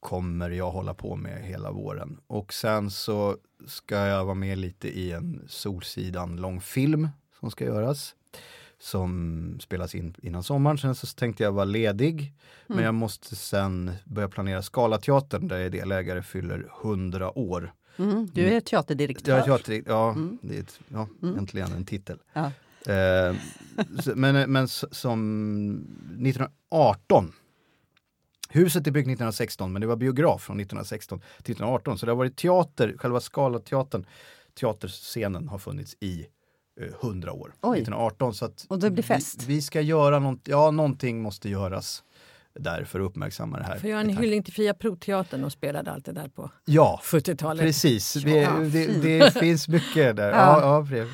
kommer 0.00 0.50
jag 0.50 0.70
hålla 0.70 0.94
på 0.94 1.16
med 1.16 1.42
hela 1.44 1.70
våren. 1.72 2.20
Och 2.26 2.52
sen 2.52 2.90
så 2.90 3.36
ska 3.66 3.96
jag 3.96 4.24
vara 4.24 4.34
med 4.34 4.58
lite 4.58 4.88
i 4.98 5.12
en 5.12 5.44
Solsidan 5.48 6.36
långfilm 6.36 7.08
som 7.40 7.50
ska 7.50 7.64
göras. 7.64 8.14
Som 8.80 9.56
spelas 9.60 9.94
in 9.94 10.14
innan 10.22 10.42
sommaren. 10.42 10.78
Sen 10.78 10.94
så 10.94 11.06
tänkte 11.06 11.42
jag 11.42 11.52
vara 11.52 11.64
ledig. 11.64 12.34
Men 12.66 12.84
jag 12.84 12.94
måste 12.94 13.36
sen 13.36 13.90
börja 14.04 14.28
planera 14.28 14.62
Scalateatern 14.62 15.48
där 15.48 15.56
jag 15.56 15.66
är 15.66 15.70
delägare 15.70 16.22
fyller 16.22 16.70
100 16.82 17.38
år. 17.38 17.72
Mm. 17.96 18.28
Du 18.34 18.44
är 18.54 18.60
teaterdirektör. 18.60 19.36
Ja, 19.38 19.44
teater, 19.44 19.82
ja, 19.86 20.10
Mm. 20.12 20.38
det 20.42 20.56
är 20.56 20.60
ett, 20.60 20.80
ja 20.88 21.08
Mm. 21.22 21.38
äntligen 21.38 21.72
en 21.72 21.84
titel. 21.84 22.18
Ja. 22.32 22.50
Eh, 22.92 23.34
men, 24.14 24.52
men 24.52 24.64
s- 24.64 24.84
som 24.90 25.86
1918 26.20 27.32
Huset 28.48 28.86
är 28.86 28.90
byggt 28.90 29.06
1916 29.06 29.72
men 29.72 29.80
det 29.80 29.86
var 29.86 29.96
biograf 29.96 30.42
från 30.42 30.60
1916 30.60 31.18
till 31.18 31.26
1918 31.52 31.98
så 31.98 32.06
det 32.06 32.12
har 32.12 32.16
varit 32.16 32.36
teater, 32.36 32.94
själva 32.98 33.20
Scalateatern, 33.20 34.06
teaterscenen 34.60 35.48
har 35.48 35.58
funnits 35.58 35.96
i 36.00 36.26
eh, 36.80 36.86
100 37.02 37.32
år. 37.32 37.54
Oj. 37.62 37.78
1918 37.78 38.34
så 38.34 38.44
att 38.44 38.66
Och 38.68 38.78
det 38.78 38.90
blir 38.90 39.02
fest. 39.02 39.42
Vi, 39.42 39.54
vi 39.54 39.62
ska 39.62 39.80
göra 39.80 40.18
något, 40.18 40.40
ja 40.44 40.70
någonting 40.70 41.22
måste 41.22 41.48
göras 41.48 42.02
där 42.60 42.84
för 42.84 43.00
att 43.00 43.06
uppmärksamma 43.06 43.58
det 43.58 43.64
här. 43.64 43.78
Får 43.78 43.90
göra 43.90 44.00
en 44.00 44.16
hyllning 44.16 44.42
till 44.42 44.52
Fria 44.54 44.74
Proteatern 44.74 45.44
och 45.44 45.52
spelade 45.52 45.90
allt 45.90 46.04
det 46.04 46.12
där 46.12 46.28
på 46.28 46.50
Ja, 46.64 47.00
70-talet. 47.04 47.62
Precis, 47.62 48.16
vi, 48.16 48.42
Ja, 48.42 48.50
det, 48.58 48.86
det 49.02 49.30
finns 49.34 49.68
mycket 49.68 50.16
där. 50.16 50.30
Ja. 50.32 50.86
Ja. 50.90 50.96
Ja, 50.96 51.06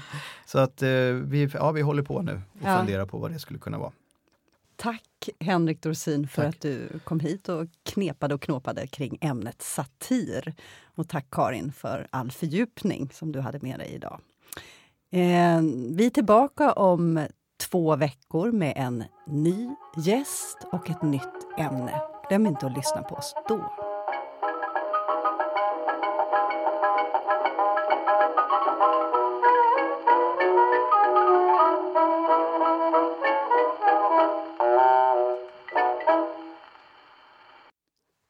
så 0.46 0.58
att 0.58 0.82
eh, 0.82 0.88
vi, 0.88 1.50
ja, 1.54 1.72
vi 1.72 1.80
håller 1.82 2.02
på 2.02 2.22
nu 2.22 2.32
och 2.60 2.68
Ja. 2.68 2.78
funderar 2.78 3.06
på 3.06 3.18
vad 3.18 3.30
det 3.32 3.38
skulle 3.38 3.58
kunna 3.58 3.78
vara. 3.78 3.92
Tack 4.84 5.28
Henrik 5.40 5.82
Dorsin 5.82 6.28
för 6.28 6.42
Tack. 6.42 6.54
att 6.54 6.60
du 6.60 6.88
kom 7.04 7.20
hit 7.20 7.48
och 7.48 7.66
knepade 7.82 8.34
och 8.34 8.42
knåpade 8.42 8.86
kring 8.86 9.18
ämnet 9.20 9.62
satir. 9.62 10.54
Och 10.94 11.08
tack 11.08 11.26
Karin 11.30 11.72
för 11.72 12.06
all 12.10 12.30
fördjupning 12.30 13.10
som 13.12 13.32
du 13.32 13.40
hade 13.40 13.58
med 13.62 13.78
dig 13.78 13.88
idag. 13.94 14.20
Eh, 15.10 15.60
vi 15.90 16.06
är 16.06 16.10
tillbaka 16.10 16.72
om 16.72 17.26
två 17.70 17.96
veckor 17.96 18.52
med 18.52 18.72
en 18.76 19.04
ny 19.26 19.68
gäst 19.96 20.58
och 20.72 20.90
ett 20.90 21.02
nytt 21.02 21.58
ämne. 21.58 22.00
Glöm 22.28 22.46
inte 22.46 22.66
att 22.66 22.76
lyssna 22.76 23.02
på 23.02 23.14
oss 23.14 23.34
då. 23.48 23.93